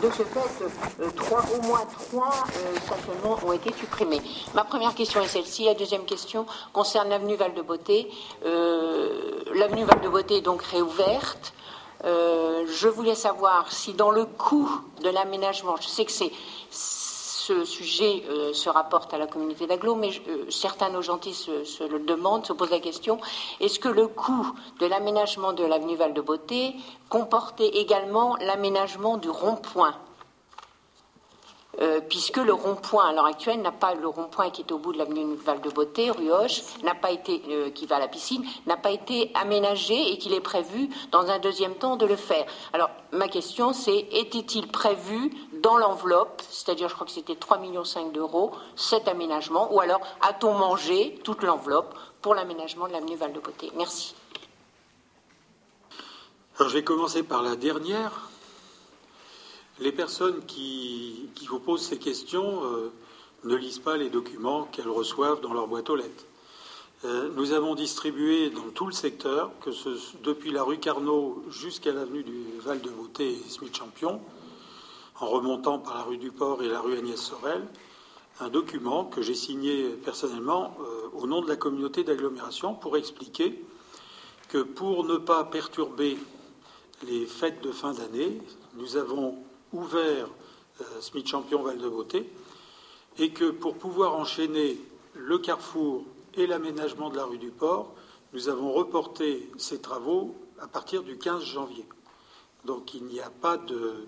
De 0.02 0.12
ce 0.12 0.22
fait, 0.22 1.16
trois, 1.16 1.44
au 1.58 1.62
moins 1.64 1.82
trois 2.10 2.46
stationnements 2.86 3.40
ont 3.44 3.52
été 3.52 3.74
supprimés. 3.74 4.22
Ma 4.54 4.64
première 4.64 4.94
question 4.94 5.22
est 5.22 5.28
celle-ci. 5.28 5.66
La 5.66 5.74
deuxième 5.74 6.06
question 6.06 6.46
concerne 6.72 7.10
l'avenue 7.10 7.36
Val-de-Beauté. 7.36 8.08
l'avenue 8.44 9.86
Val-de-Beauté 9.86 10.38
est 10.38 10.42
donc 10.42 10.62
réouverte. 10.62 11.54
je 12.04 12.88
voulais 12.88 13.16
savoir 13.16 13.72
si 13.72 13.94
dans 13.94 14.12
le 14.12 14.26
coût 14.26 14.70
de 15.02 15.10
l'aménagement, 15.10 15.76
je 15.82 15.88
sais 15.88 16.06
que 16.06 16.12
c'est 16.12 16.32
ce 17.48 17.64
sujet 17.64 18.24
se 18.54 18.70
rapporte 18.70 19.14
à 19.14 19.18
la 19.18 19.28
communauté 19.28 19.68
d'agglo, 19.68 19.96
mais 19.96 20.10
certains 20.50 20.90
nos 20.90 21.02
gentils 21.02 21.34
se, 21.34 21.84
le 21.84 22.00
demandent, 22.00 22.46
se 22.46 22.52
posent 22.52 22.72
la 22.72 22.80
question 22.80 23.20
est-ce 23.62 23.80
que 23.80 23.88
le 23.88 24.08
coût 24.08 24.52
de 24.80 24.86
l'aménagement 24.86 25.54
de 25.54 25.64
l'avenue 25.64 25.96
Val-de-Beauté 25.96 26.76
comportait 27.10 27.70
également 27.70 28.36
l'aménagement 28.38 29.18
du 29.18 29.30
rond-point? 29.30 29.96
Euh, 31.80 32.02
puisque 32.02 32.38
le 32.38 32.54
rond-point 32.54 33.08
à 33.08 33.14
l'heure 33.14 33.26
actuelle 33.26 33.62
n'a 33.62 33.72
pas 33.72 33.94
le 33.94 34.08
rond-point 34.08 34.50
qui 34.50 34.62
est 34.62 34.72
au 34.72 34.78
bout 34.78 34.94
de 34.94 34.98
l'avenue 34.98 35.36
Val 35.36 35.62
de 35.62 35.70
Beauté, 35.70 36.12
rue 36.12 36.32
Hoche, 36.32 36.62
n'a 36.84 36.96
pas 36.96 37.12
été 37.12 37.42
euh, 37.50 37.70
qui 37.70 37.86
va 37.86 37.98
à 37.98 38.00
la 38.00 38.08
piscine, 38.08 38.44
n'a 38.66 38.78
pas 38.78 38.92
été 38.92 39.32
aménagé 39.36 40.12
et 40.12 40.18
qu'il 40.18 40.34
est 40.34 40.42
prévu 40.42 40.90
dans 41.12 41.30
un 41.30 41.40
deuxième 41.40 41.76
temps 41.76 41.96
de 41.96 42.06
le 42.06 42.16
faire. 42.16 42.46
Alors 42.74 42.90
ma 43.12 43.28
question 43.28 43.74
c'est 43.74 44.08
était-il 44.12 44.68
prévu 44.68 45.32
dans 45.62 45.78
l'enveloppe, 45.78 46.42
c'est-à-dire 46.50 46.90
je 46.90 46.96
crois 46.96 47.06
que 47.06 47.14
c'était 47.14 47.34
3,5 47.34 47.60
millions 47.60 47.84
d'euros, 48.14 48.52
cet 48.76 49.08
aménagement, 49.08 49.74
ou 49.74 49.80
alors 49.80 50.02
a-t-on 50.22 50.54
mangé 50.54 51.20
toute 51.24 51.44
l'enveloppe 51.44 51.94
pour 52.22 52.36
l'aménagement 52.36 52.88
de 52.88 52.94
l'avenue 52.94 53.16
Val 53.16 53.34
de 53.34 53.40
Beauté? 53.40 53.72
Merci. 53.76 54.16
Alors, 56.60 56.70
je 56.70 56.78
vais 56.78 56.84
commencer 56.84 57.22
par 57.22 57.44
la 57.44 57.56
dernière 57.56 58.30
les 59.80 59.92
personnes 59.92 60.44
qui, 60.46 61.30
vous 61.48 61.60
posent 61.60 61.84
ces 61.84 61.98
questions 61.98 62.64
euh, 62.66 62.92
ne 63.44 63.56
lisent 63.56 63.80
pas 63.80 63.98
les 63.98 64.10
documents 64.10 64.64
qu'elles 64.64 64.90
reçoivent 64.90 65.42
dans 65.42 65.54
leur 65.54 65.68
boîte 65.68 65.90
aux 65.90 65.96
lettres. 65.96 66.26
Euh, 67.06 67.30
nous 67.36 67.54
avons 67.54 67.76
distribué 67.76 68.50
dans 68.50 68.70
tout 68.74 68.88
le 68.88 68.92
secteur, 68.92 69.52
depuis 70.24 70.52
la 70.52 70.64
rue 70.64 70.80
Carnot 70.80 71.44
jusqu'à 71.50 71.92
l'avenue 71.92 72.24
du 72.24 72.44
Val 72.60 72.82
de 72.82 72.90
Beauté 72.90 73.30
et 73.34 73.50
Smith 73.50 73.76
Champion, 73.76 74.20
en 75.20 75.28
remontant 75.28 75.80
par 75.80 75.96
la 75.96 76.04
rue 76.04 76.18
du 76.18 76.32
Port 76.32 76.64
et 76.64 76.68
la 76.68 76.80
rue 76.80 76.98
Agnès 76.98 77.20
Sorel, 77.20 77.64
un 78.40 78.50
document 78.50 79.06
que 79.06 79.22
j'ai 79.22 79.36
signé 79.36 79.90
personnellement 79.90 80.76
euh, 80.80 81.10
au 81.14 81.28
nom 81.28 81.42
de 81.42 81.48
la 81.48 81.56
communauté 81.56 82.04
d'agglomération 82.04 82.74
pour 82.74 82.98
expliquer 82.98 83.64
que 84.50 84.60
pour 84.60 85.06
ne 85.06 85.18
pas 85.18 85.44
perturber 85.44 86.18
les 87.08 87.26
fêtes 87.26 87.62
de 87.62 87.72
fin 87.72 87.94
d'année, 87.94 88.42
nous 88.76 88.98
avons 88.98 89.38
ouvert 89.74 90.28
euh, 90.82 90.84
Smith 91.02 91.28
Champion 91.28 91.62
Val 91.62 91.78
de 91.78 91.90
Beauté 91.90 92.30
et 93.20 93.32
que 93.32 93.50
pour 93.50 93.76
pouvoir 93.76 94.16
enchaîner 94.16 94.78
le 95.16 95.38
carrefour 95.40 96.04
et 96.36 96.48
l'aménagement 96.48 97.10
de 97.10 97.18
la 97.18 97.26
rue 97.26 97.40
du 97.40 97.50
Port, 97.50 97.92
nous 98.34 98.50
avons 98.50 98.72
reporté 98.72 99.50
ces 99.58 99.82
travaux 99.82 100.36
à 100.60 100.68
partir 100.68 101.04
du 101.04 101.18
15 101.18 101.44
janvier. 101.44 101.86
Donc 102.66 102.94
il 102.94 103.06
n'y 103.06 103.20
a 103.20 103.30
pas 103.30 103.58
de, 103.58 104.08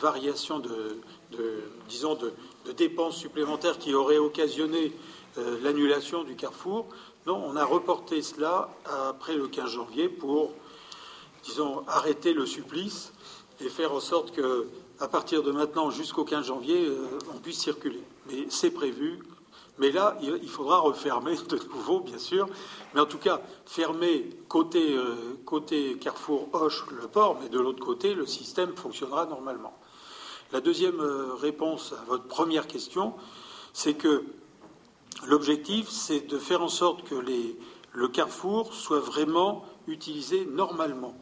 variation 0.00 0.58
de, 0.58 1.00
disons, 1.88 2.16
de, 2.16 2.32
dépenses 2.72 3.16
supplémentaires 3.16 3.78
qui 3.78 3.94
auraient 3.94 4.18
occasionné 4.18 4.92
euh, 5.38 5.58
l'annulation 5.62 6.24
du 6.24 6.34
carrefour. 6.36 6.86
Non, 7.26 7.42
on 7.46 7.56
a 7.56 7.64
reporté 7.64 8.22
cela 8.22 8.68
après 9.08 9.36
le 9.36 9.48
15 9.48 9.70
janvier 9.70 10.08
pour, 10.08 10.52
arrêter 11.86 12.32
le 12.32 12.46
supplice 12.46 13.12
et 13.60 13.68
faire 13.68 13.92
en 13.92 14.00
sorte 14.00 14.32
que, 14.32 14.68
à 15.00 15.08
partir 15.08 15.42
de 15.42 15.52
maintenant 15.52 15.90
jusqu'au 15.90 16.24
15 16.24 16.46
janvier, 16.46 16.86
euh, 16.86 17.06
on 17.34 17.38
puisse 17.38 17.58
circuler. 17.58 18.02
Mais 18.28 18.46
c'est 18.48 18.70
prévu. 18.70 19.20
Mais 19.78 19.90
là, 19.90 20.18
il 20.20 20.48
faudra 20.48 20.78
refermer 20.78 21.36
de 21.48 21.56
nouveau, 21.74 22.00
bien 22.00 22.18
sûr. 22.18 22.48
Mais 22.94 23.00
en 23.00 23.06
tout 23.06 23.18
cas, 23.18 23.40
fermer 23.64 24.28
côté, 24.48 24.94
euh, 24.94 25.14
côté 25.46 25.96
Carrefour 25.98 26.48
Hoche 26.52 26.84
le 26.90 27.08
port, 27.08 27.38
mais 27.40 27.48
de 27.48 27.58
l'autre 27.58 27.82
côté, 27.84 28.14
le 28.14 28.26
système 28.26 28.76
fonctionnera 28.76 29.24
normalement. 29.26 29.74
La 30.52 30.60
deuxième 30.60 31.00
euh, 31.00 31.34
réponse 31.34 31.94
à 31.94 32.04
votre 32.04 32.24
première 32.24 32.66
question, 32.66 33.14
c'est 33.72 33.94
que 33.94 34.24
l'objectif, 35.26 35.88
c'est 35.88 36.26
de 36.26 36.38
faire 36.38 36.62
en 36.62 36.68
sorte 36.68 37.04
que 37.04 37.14
le 37.92 38.08
Carrefour 38.08 38.74
soit 38.74 39.00
vraiment 39.00 39.64
utilisé 39.86 40.44
normalement 40.44 41.14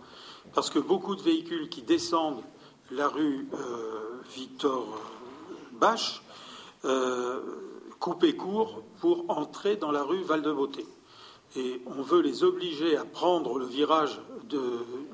parce 0.59 0.71
que 0.71 0.81
beaucoup 0.81 1.15
de 1.15 1.23
véhicules 1.23 1.69
qui 1.69 1.83
descendent 1.83 2.43
la 2.91 3.07
rue 3.07 3.47
euh, 3.55 4.21
Victor 4.35 4.89
Bache 5.71 6.21
euh, 6.85 7.39
coupent 8.01 8.37
court 8.37 8.83
pour 9.01 9.25
entrer 9.29 9.77
dans 9.77 9.93
la 9.93 10.03
rue 10.03 10.21
Val-de-Beauté. 10.25 10.85
Et 11.55 11.81
on 11.87 12.03
veut 12.03 12.23
les 12.23 12.43
obliger 12.43 12.97
à 12.97 13.05
prendre 13.05 13.57
le 13.61 13.67
virage 13.67 14.21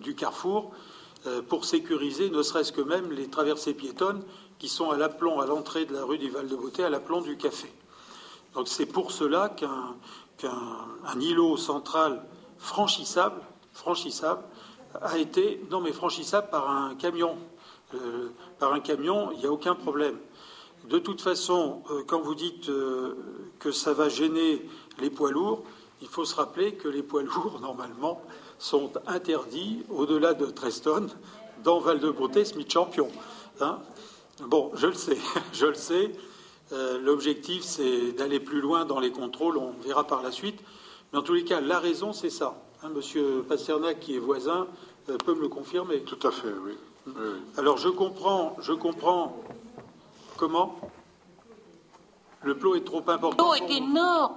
du 0.01 0.15
carrefour 0.15 0.73
euh, 1.27 1.43
pour 1.43 1.67
sécuriser 1.67 2.31
ne 2.31 2.41
serait-ce 2.41 2.73
que 2.73 2.81
même 2.81 3.13
les 3.13 3.29
traversées 3.29 3.75
piétonnes 3.75 4.23
qui 4.59 4.71
sont 4.71 4.93
à 4.93 4.97
l'aplomb 4.97 5.41
à 5.41 5.47
l'entrée 5.47 5.85
de 5.85 5.93
la 5.93 6.05
rue 6.05 6.17
du 6.17 6.31
Val-de-Beauté, 6.31 6.85
à 6.85 6.89
l'aplomb 6.89 7.21
du 7.21 7.37
café. 7.37 7.71
Donc 8.55 8.67
c'est 8.67 8.87
pour 8.87 9.13
cela 9.13 9.51
qu'un 9.51 11.21
îlot 11.21 11.59
central 11.59 12.25
franchissable, 12.57 13.43
franchissable 13.75 14.43
a 15.01 15.19
été, 15.19 15.61
non 15.71 15.81
mais 15.81 15.93
franchissable 15.93 16.49
par 16.51 16.71
un 16.71 16.95
camion. 16.95 17.37
Euh, 17.95 18.31
par 18.59 18.73
un 18.73 18.81
camion, 18.81 19.31
il 19.33 19.39
n'y 19.39 19.47
a 19.47 19.53
aucun 19.53 19.75
problème. 19.75 20.17
De 20.89 20.99
toute 20.99 21.21
façon, 21.21 21.83
euh, 21.91 22.03
quand 22.07 22.21
vous 22.21 22.35
dites 22.35 22.69
euh, 22.69 23.15
que 23.59 23.73
ça 23.73 23.93
va 23.93 24.09
gêner 24.09 24.67
les 25.01 25.11
poids 25.11 25.31
lourds, 25.31 25.63
il 26.03 26.09
faut 26.09 26.25
se 26.25 26.35
rappeler 26.35 26.75
que 26.75 26.89
les 26.89 27.03
poids 27.03 27.23
lourds, 27.23 27.59
normalement, 27.63 28.23
sont 28.59 28.93
interdits 29.07 29.85
au-delà 29.91 30.35
de 30.35 30.47
Treston, 30.47 31.09
dans 31.63 31.79
Val-de-Beauté, 31.79 32.45
Smith 32.45 32.71
Champion. 32.71 33.09
Hein. 33.61 33.79
bon, 34.47 34.71
je 34.75 34.89
le 34.89 34.95
sais, 34.95 35.19
je 35.53 35.67
le 35.67 35.75
sais. 35.75 36.13
L'objectif, 37.03 37.63
c'est 37.63 38.13
d'aller 38.13 38.41
plus 38.41 38.61
loin 38.61 38.85
dans 38.85 38.99
les 38.99 39.13
contrôles, 39.13 39.59
on 39.59 39.71
verra 39.83 40.05
par 40.05 40.23
la 40.23 40.33
suite. 40.33 40.59
Mais 41.13 41.21
en 41.21 41.23
tous 41.23 41.35
les 41.35 41.45
cas, 41.45 41.61
la 41.61 41.79
raison, 41.79 42.13
c'est 42.13 42.31
ça. 42.31 42.57
Hein, 42.85 42.91
monsieur 42.95 43.43
Pasternak, 43.49 43.99
qui 44.01 44.15
est 44.15 44.19
voisin, 44.19 44.67
euh, 45.09 45.17
peut 45.17 45.35
me 45.35 45.41
le 45.41 45.49
confirmer. 45.49 46.03
Tout 46.03 46.19
à 46.27 46.31
fait, 46.31 46.53
oui. 46.65 46.77
Alors 47.57 47.79
je 47.79 47.89
comprends, 47.89 48.57
je 48.61 48.73
comprends 48.73 49.43
comment 50.37 50.79
le 52.43 52.57
plot 52.59 52.75
est 52.75 52.85
trop 52.85 53.03
important. 53.07 53.53
Le 53.53 53.59
plot 53.59 53.69
est 53.69 53.77
énorme. 53.79 54.35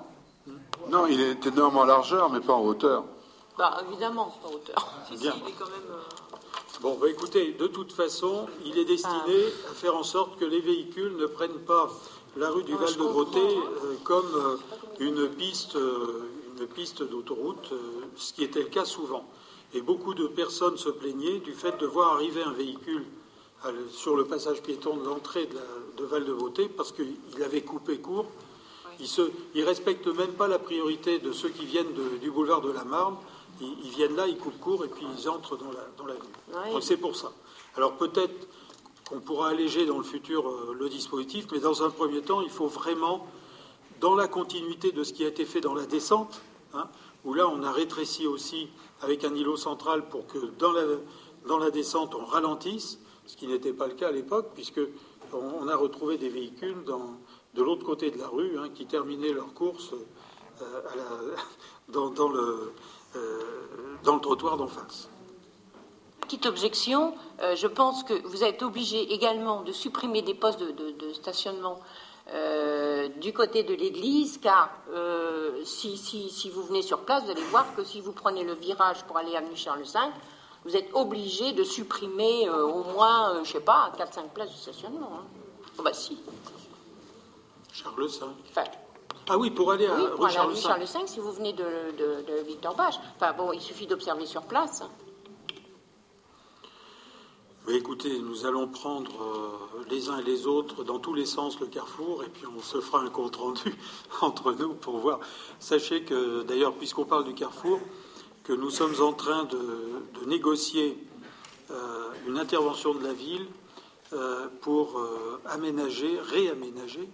Non, 0.89 1.07
il 1.07 1.19
est 1.19 1.45
énorme 1.45 1.77
en 1.77 1.83
largeur, 1.83 2.29
mais 2.29 2.39
pas 2.39 2.53
en 2.53 2.63
hauteur. 2.63 3.03
Bah, 3.57 3.81
évidemment, 3.89 4.33
pas 4.41 4.47
en 4.47 4.53
hauteur. 4.53 4.93
Bien. 5.19 5.33
Euh, 5.33 5.99
bon, 6.81 6.97
bah, 7.01 7.09
écoutez, 7.09 7.51
de 7.51 7.67
toute 7.67 7.91
façon, 7.91 8.47
il 8.65 8.77
est 8.77 8.85
destiné 8.85 9.45
à 9.69 9.73
faire 9.73 9.95
en 9.97 10.03
sorte 10.03 10.39
que 10.39 10.45
les 10.45 10.61
véhicules 10.61 11.17
ne 11.17 11.25
prennent 11.25 11.59
pas 11.65 11.89
la 12.37 12.49
rue 12.49 12.63
du 12.63 12.75
Val 12.75 12.93
de 12.93 12.97
Beauté 12.97 13.39
euh, 13.39 13.95
comme 14.05 14.59
une 14.99 15.27
piste, 15.29 15.77
une 16.59 16.67
piste 16.67 17.03
d'autoroute, 17.03 17.73
ce 18.15 18.33
qui 18.33 18.43
était 18.43 18.61
le 18.61 18.69
cas 18.69 18.85
souvent. 18.85 19.25
Et 19.73 19.81
beaucoup 19.81 20.13
de 20.13 20.27
personnes 20.27 20.77
se 20.77 20.89
plaignaient 20.89 21.39
du 21.39 21.53
fait 21.53 21.77
de 21.77 21.85
voir 21.85 22.13
arriver 22.13 22.41
un 22.43 22.53
véhicule 22.53 23.05
sur 23.91 24.15
le 24.15 24.25
passage 24.25 24.61
piéton 24.61 24.97
de 24.97 25.05
l'entrée 25.05 25.47
de, 25.97 26.03
Val-de-Beauté 26.05 26.69
parce 26.69 26.91
qu'il 26.91 27.43
avait 27.43 27.61
coupé 27.61 27.97
court. 27.97 28.27
Ils 28.99 29.09
ne 29.55 29.65
respectent 29.65 30.07
même 30.07 30.33
pas 30.33 30.47
la 30.47 30.59
priorité 30.59 31.19
de 31.19 31.31
ceux 31.31 31.49
qui 31.49 31.65
viennent 31.65 31.93
du 32.21 32.31
boulevard 32.31 32.61
de 32.61 32.71
la 32.71 32.83
Marne. 32.83 33.15
Ils, 33.59 33.89
viennent 33.89 34.15
là, 34.15 34.27
ils 34.27 34.37
coupent 34.37 34.59
court 34.59 34.85
et 34.85 34.87
puis 34.87 35.05
ils 35.17 35.27
entrent 35.27 35.57
dans 35.57 35.71
la, 35.71 36.13
la 36.13 36.71
Donc 36.71 36.83
c'est 36.83 36.97
pour 36.97 37.15
ça. 37.15 37.31
Alors 37.75 37.97
peut-être 37.97 38.47
qu'on 39.07 39.19
pourra 39.19 39.49
alléger 39.49 39.85
dans 39.85 39.97
le 39.97 40.03
futur 40.03 40.47
euh, 40.47 40.75
le 40.77 40.89
dispositif, 40.89 41.45
mais 41.51 41.59
dans 41.59 41.83
un 41.83 41.89
premier 41.89 42.21
temps, 42.21 42.41
il 42.41 42.49
faut 42.49 42.67
vraiment, 42.67 43.25
dans 43.99 44.15
la 44.15 44.27
continuité 44.27 44.91
de 44.91 45.03
ce 45.03 45.13
qui 45.13 45.23
a 45.23 45.27
été 45.27 45.45
fait 45.45 45.61
dans 45.61 45.73
la 45.73 45.85
descente, 45.85 46.41
hein, 46.73 46.87
où 47.25 47.33
là 47.33 47.47
on 47.47 47.63
a 47.63 47.71
rétréci 47.71 48.27
aussi 48.27 48.69
avec 49.01 49.23
un 49.23 49.33
îlot 49.33 49.57
central 49.57 50.07
pour 50.09 50.27
que 50.27 50.37
dans 50.57 51.57
la, 51.57 51.71
descente 51.71 52.15
on 52.15 52.25
ralentisse, 52.25 52.99
ce 53.25 53.35
qui 53.35 53.47
n'était 53.47 53.73
pas 53.73 53.87
le 53.87 53.93
cas 53.93 54.09
à 54.09 54.11
l'époque, 54.11 54.51
puisque 54.53 54.81
on, 55.33 55.67
a 55.67 55.75
retrouvé 55.75 56.17
des 56.17 56.29
véhicules 56.29 56.83
dans, 56.85 57.17
de 57.53 57.63
l'autre 57.63 57.85
côté 57.85 58.11
de 58.11 58.17
la 58.17 58.27
rue 58.27 58.57
hein, 58.57 58.69
qui 58.73 58.85
terminaient 58.85 59.33
leur 59.33 59.53
course 59.53 59.93
euh, 60.61 60.81
euh, 61.95 62.71
dans 64.03 64.15
le 64.15 64.21
trottoir 64.21 64.57
d'en 64.57 64.67
face. 64.67 65.09
Petite 66.21 66.45
objection, 66.45 67.13
euh, 67.41 67.55
je 67.55 67.67
pense 67.67 68.03
que 68.03 68.13
vous 68.27 68.43
êtes 68.43 68.61
obligé 68.61 69.13
également 69.13 69.63
de 69.63 69.71
supprimer 69.71 70.21
des 70.21 70.33
postes 70.33 70.61
de 70.61 71.13
stationnement 71.13 71.79
euh, 72.33 73.07
du 73.19 73.31
côté 73.31 73.63
de 73.63 73.73
l'église, 73.73 74.37
car 74.37 74.69
euh, 74.91 75.63
si, 75.63 76.51
vous 76.53 76.63
venez 76.63 76.81
sur 76.81 76.99
place, 77.01 77.23
vous 77.23 77.31
allez 77.31 77.43
voir 77.43 77.73
que 77.75 77.83
si 77.83 78.01
vous 78.01 78.11
prenez 78.11 78.43
le 78.43 78.53
virage 78.53 79.03
pour 79.03 79.17
aller 79.17 79.35
à 79.35 79.39
avenue 79.39 79.55
Charles 79.55 79.83
V, 79.83 79.99
vous 80.65 80.75
êtes 80.75 80.89
obligé 80.93 81.53
de 81.53 81.63
supprimer 81.63 82.49
euh, 82.49 82.65
au 82.65 82.83
moins, 82.83 83.43
je 83.43 83.51
sais 83.51 83.59
pas, 83.61 83.91
4-5 83.97 84.29
places 84.33 84.49
de 84.49 84.55
stationnement. 84.55 85.11
Hein. 85.19 85.25
Oh, 85.77 85.83
bah 85.83 85.93
si. 85.93 86.17
Charles 87.71 88.07
V 88.07 88.61
ah 89.29 89.37
oui, 89.37 89.51
pour 89.51 89.71
aller 89.71 89.87
à, 89.87 89.93
oui, 89.93 90.03
pour 90.15 90.25
aller 90.25 90.33
Charles, 90.33 90.55
Charles 90.55 90.83
V, 90.83 90.99
si 91.05 91.19
vous 91.19 91.33
venez 91.33 91.51
de, 91.51 91.63
de, 91.97 92.41
Victor 92.45 92.75
Bach. 92.75 92.97
Enfin 93.17 93.33
bon, 93.33 93.51
il 93.51 93.59
suffit 93.59 93.85
d'observer 93.85 94.25
sur 94.25 94.43
place. 94.43 94.83
Écoutez, 97.75 98.19
nous 98.19 98.45
allons 98.45 98.67
prendre 98.67 99.11
euh, 99.21 99.83
les 99.89 100.09
uns 100.09 100.19
et 100.19 100.23
les 100.23 100.47
autres 100.47 100.85
dans 100.85 100.99
tous 100.99 101.13
les 101.13 101.25
sens 101.25 101.59
le 101.59 101.67
carrefour 101.67 102.23
et 102.23 102.29
puis 102.29 102.45
on 102.47 102.61
se 102.61 102.79
fera 102.79 103.01
un 103.01 103.09
compte 103.09 103.35
rendu 103.35 103.75
entre 104.21 104.53
nous 104.53 104.73
pour 104.73 104.97
voir. 104.97 105.19
Sachez 105.59 106.03
que, 106.03 106.43
d'ailleurs, 106.43 106.73
puisqu'on 106.73 107.03
parle 107.03 107.25
du 107.25 107.33
carrefour, 107.33 107.79
que 108.45 108.53
nous 108.53 108.69
sommes 108.69 109.01
en 109.01 109.11
train 109.11 109.43
de, 109.43 110.25
négocier 110.25 110.97
euh, 111.71 112.09
une 112.25 112.37
intervention 112.37 112.93
de 112.93 113.03
la 113.03 113.11
ville 113.11 113.45
euh, 114.13 114.47
pour 114.61 115.01
aménager, 115.45 116.17
réaménager 116.19 117.09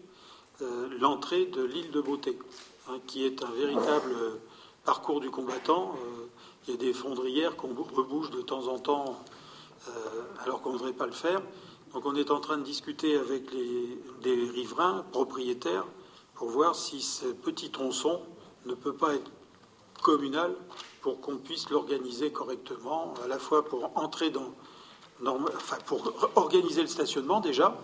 l'entrée 1.00 1.46
de 1.46 1.64
l'île 1.64 1.92
de 1.92 2.00
Beauté, 2.00 2.38
hein, 2.90 2.98
qui 3.08 3.26
est 3.26 3.44
un 3.44 3.52
véritable 3.52 4.16
parcours 4.86 5.20
du 5.20 5.30
combattant. 5.32 5.96
il 6.68 6.72
y 6.72 6.74
a 6.76 6.78
des 6.78 6.94
fondrières 6.94 7.56
qu'on 7.56 7.70
rebouche 7.70 8.30
de 8.30 8.42
temps 8.42 8.68
en 8.68 8.80
temps 8.80 9.20
alors 10.44 10.62
qu'on 10.62 10.74
ne 10.74 10.78
devrait 10.78 10.94
pas 10.94 11.06
le 11.06 11.12
faire. 11.12 11.42
Donc 11.94 12.06
on 12.06 12.16
est 12.16 12.32
en 12.32 12.40
train 12.40 12.58
de 12.58 12.64
discuter 12.64 13.16
avec 13.18 13.52
les, 13.54 14.50
riverains 14.50 15.06
propriétaires 15.12 15.86
pour 16.34 16.50
voir 16.50 16.76
si 16.76 17.02
ce 17.02 17.28
petit 17.28 17.70
tronçon 17.70 18.22
ne 18.66 18.74
peut 18.74 18.94
pas 18.94 19.14
être 19.14 19.32
communal 20.02 20.56
pour 21.02 21.22
qu'on 21.22 21.38
puisse 21.38 21.70
l'organiser 21.70 22.32
correctement, 22.32 23.14
à 23.24 23.28
la 23.28 23.38
fois 23.38 23.66
pour 23.66 23.92
entrer 23.96 24.32
dans, 24.32 24.54
enfin 25.26 25.78
pour 25.86 26.14
organiser 26.36 26.82
le 26.82 26.88
stationnement 26.88 27.42
déjà, 27.42 27.78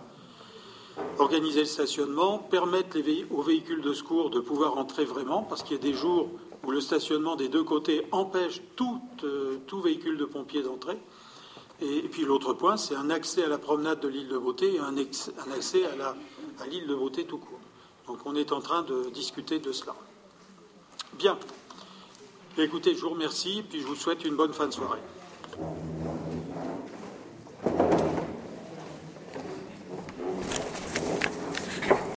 organiser 1.18 1.60
le 1.60 1.66
stationnement, 1.66 2.38
permettre 2.38 2.98
aux 3.30 3.42
véhicules 3.42 3.82
de 3.82 3.92
secours 3.92 4.30
de 4.30 4.40
pouvoir 4.40 4.76
entrer 4.76 5.04
vraiment, 5.04 5.42
parce 5.42 5.62
qu'il 5.62 5.76
y 5.76 5.80
a 5.80 5.82
des 5.82 5.94
jours 5.94 6.28
où 6.64 6.70
le 6.70 6.80
stationnement 6.80 7.36
des 7.36 7.48
deux 7.48 7.64
côtés 7.64 8.06
empêche 8.12 8.60
tout, 8.76 9.00
euh, 9.24 9.58
tout 9.66 9.80
véhicule 9.80 10.18
de 10.18 10.24
pompiers 10.24 10.62
d'entrer. 10.62 10.98
Et, 11.82 12.02
puis 12.08 12.24
l'autre 12.24 12.52
point, 12.52 12.76
c'est 12.76 12.94
un 12.94 13.10
accès 13.10 13.44
à 13.44 13.48
la 13.48 13.58
promenade 13.58 14.00
de 14.00 14.08
l'île 14.08 14.28
de 14.28 14.38
Beauté 14.38 14.74
et 14.74 14.78
un, 14.78 14.96
accès 15.54 15.82
à 15.84 16.66
l'île 16.66 16.86
de 16.86 16.94
Beauté 16.94 17.24
tout 17.24 17.38
court. 17.38 17.60
Donc 18.06 18.18
on 18.26 18.34
est 18.34 18.52
en 18.52 18.60
train 18.60 18.82
de 18.82 19.08
discuter 19.10 19.58
de 19.58 19.72
cela. 19.72 19.94
Bien. 21.14 21.38
Écoutez, 22.58 22.94
je 22.94 23.00
vous 23.00 23.10
remercie, 23.10 23.62
puis 23.68 23.80
je 23.80 23.86
vous 23.86 23.94
souhaite 23.94 24.24
une 24.24 24.34
bonne 24.34 24.52
fin 24.52 24.66
de 24.66 24.72
soirée. 24.72 25.00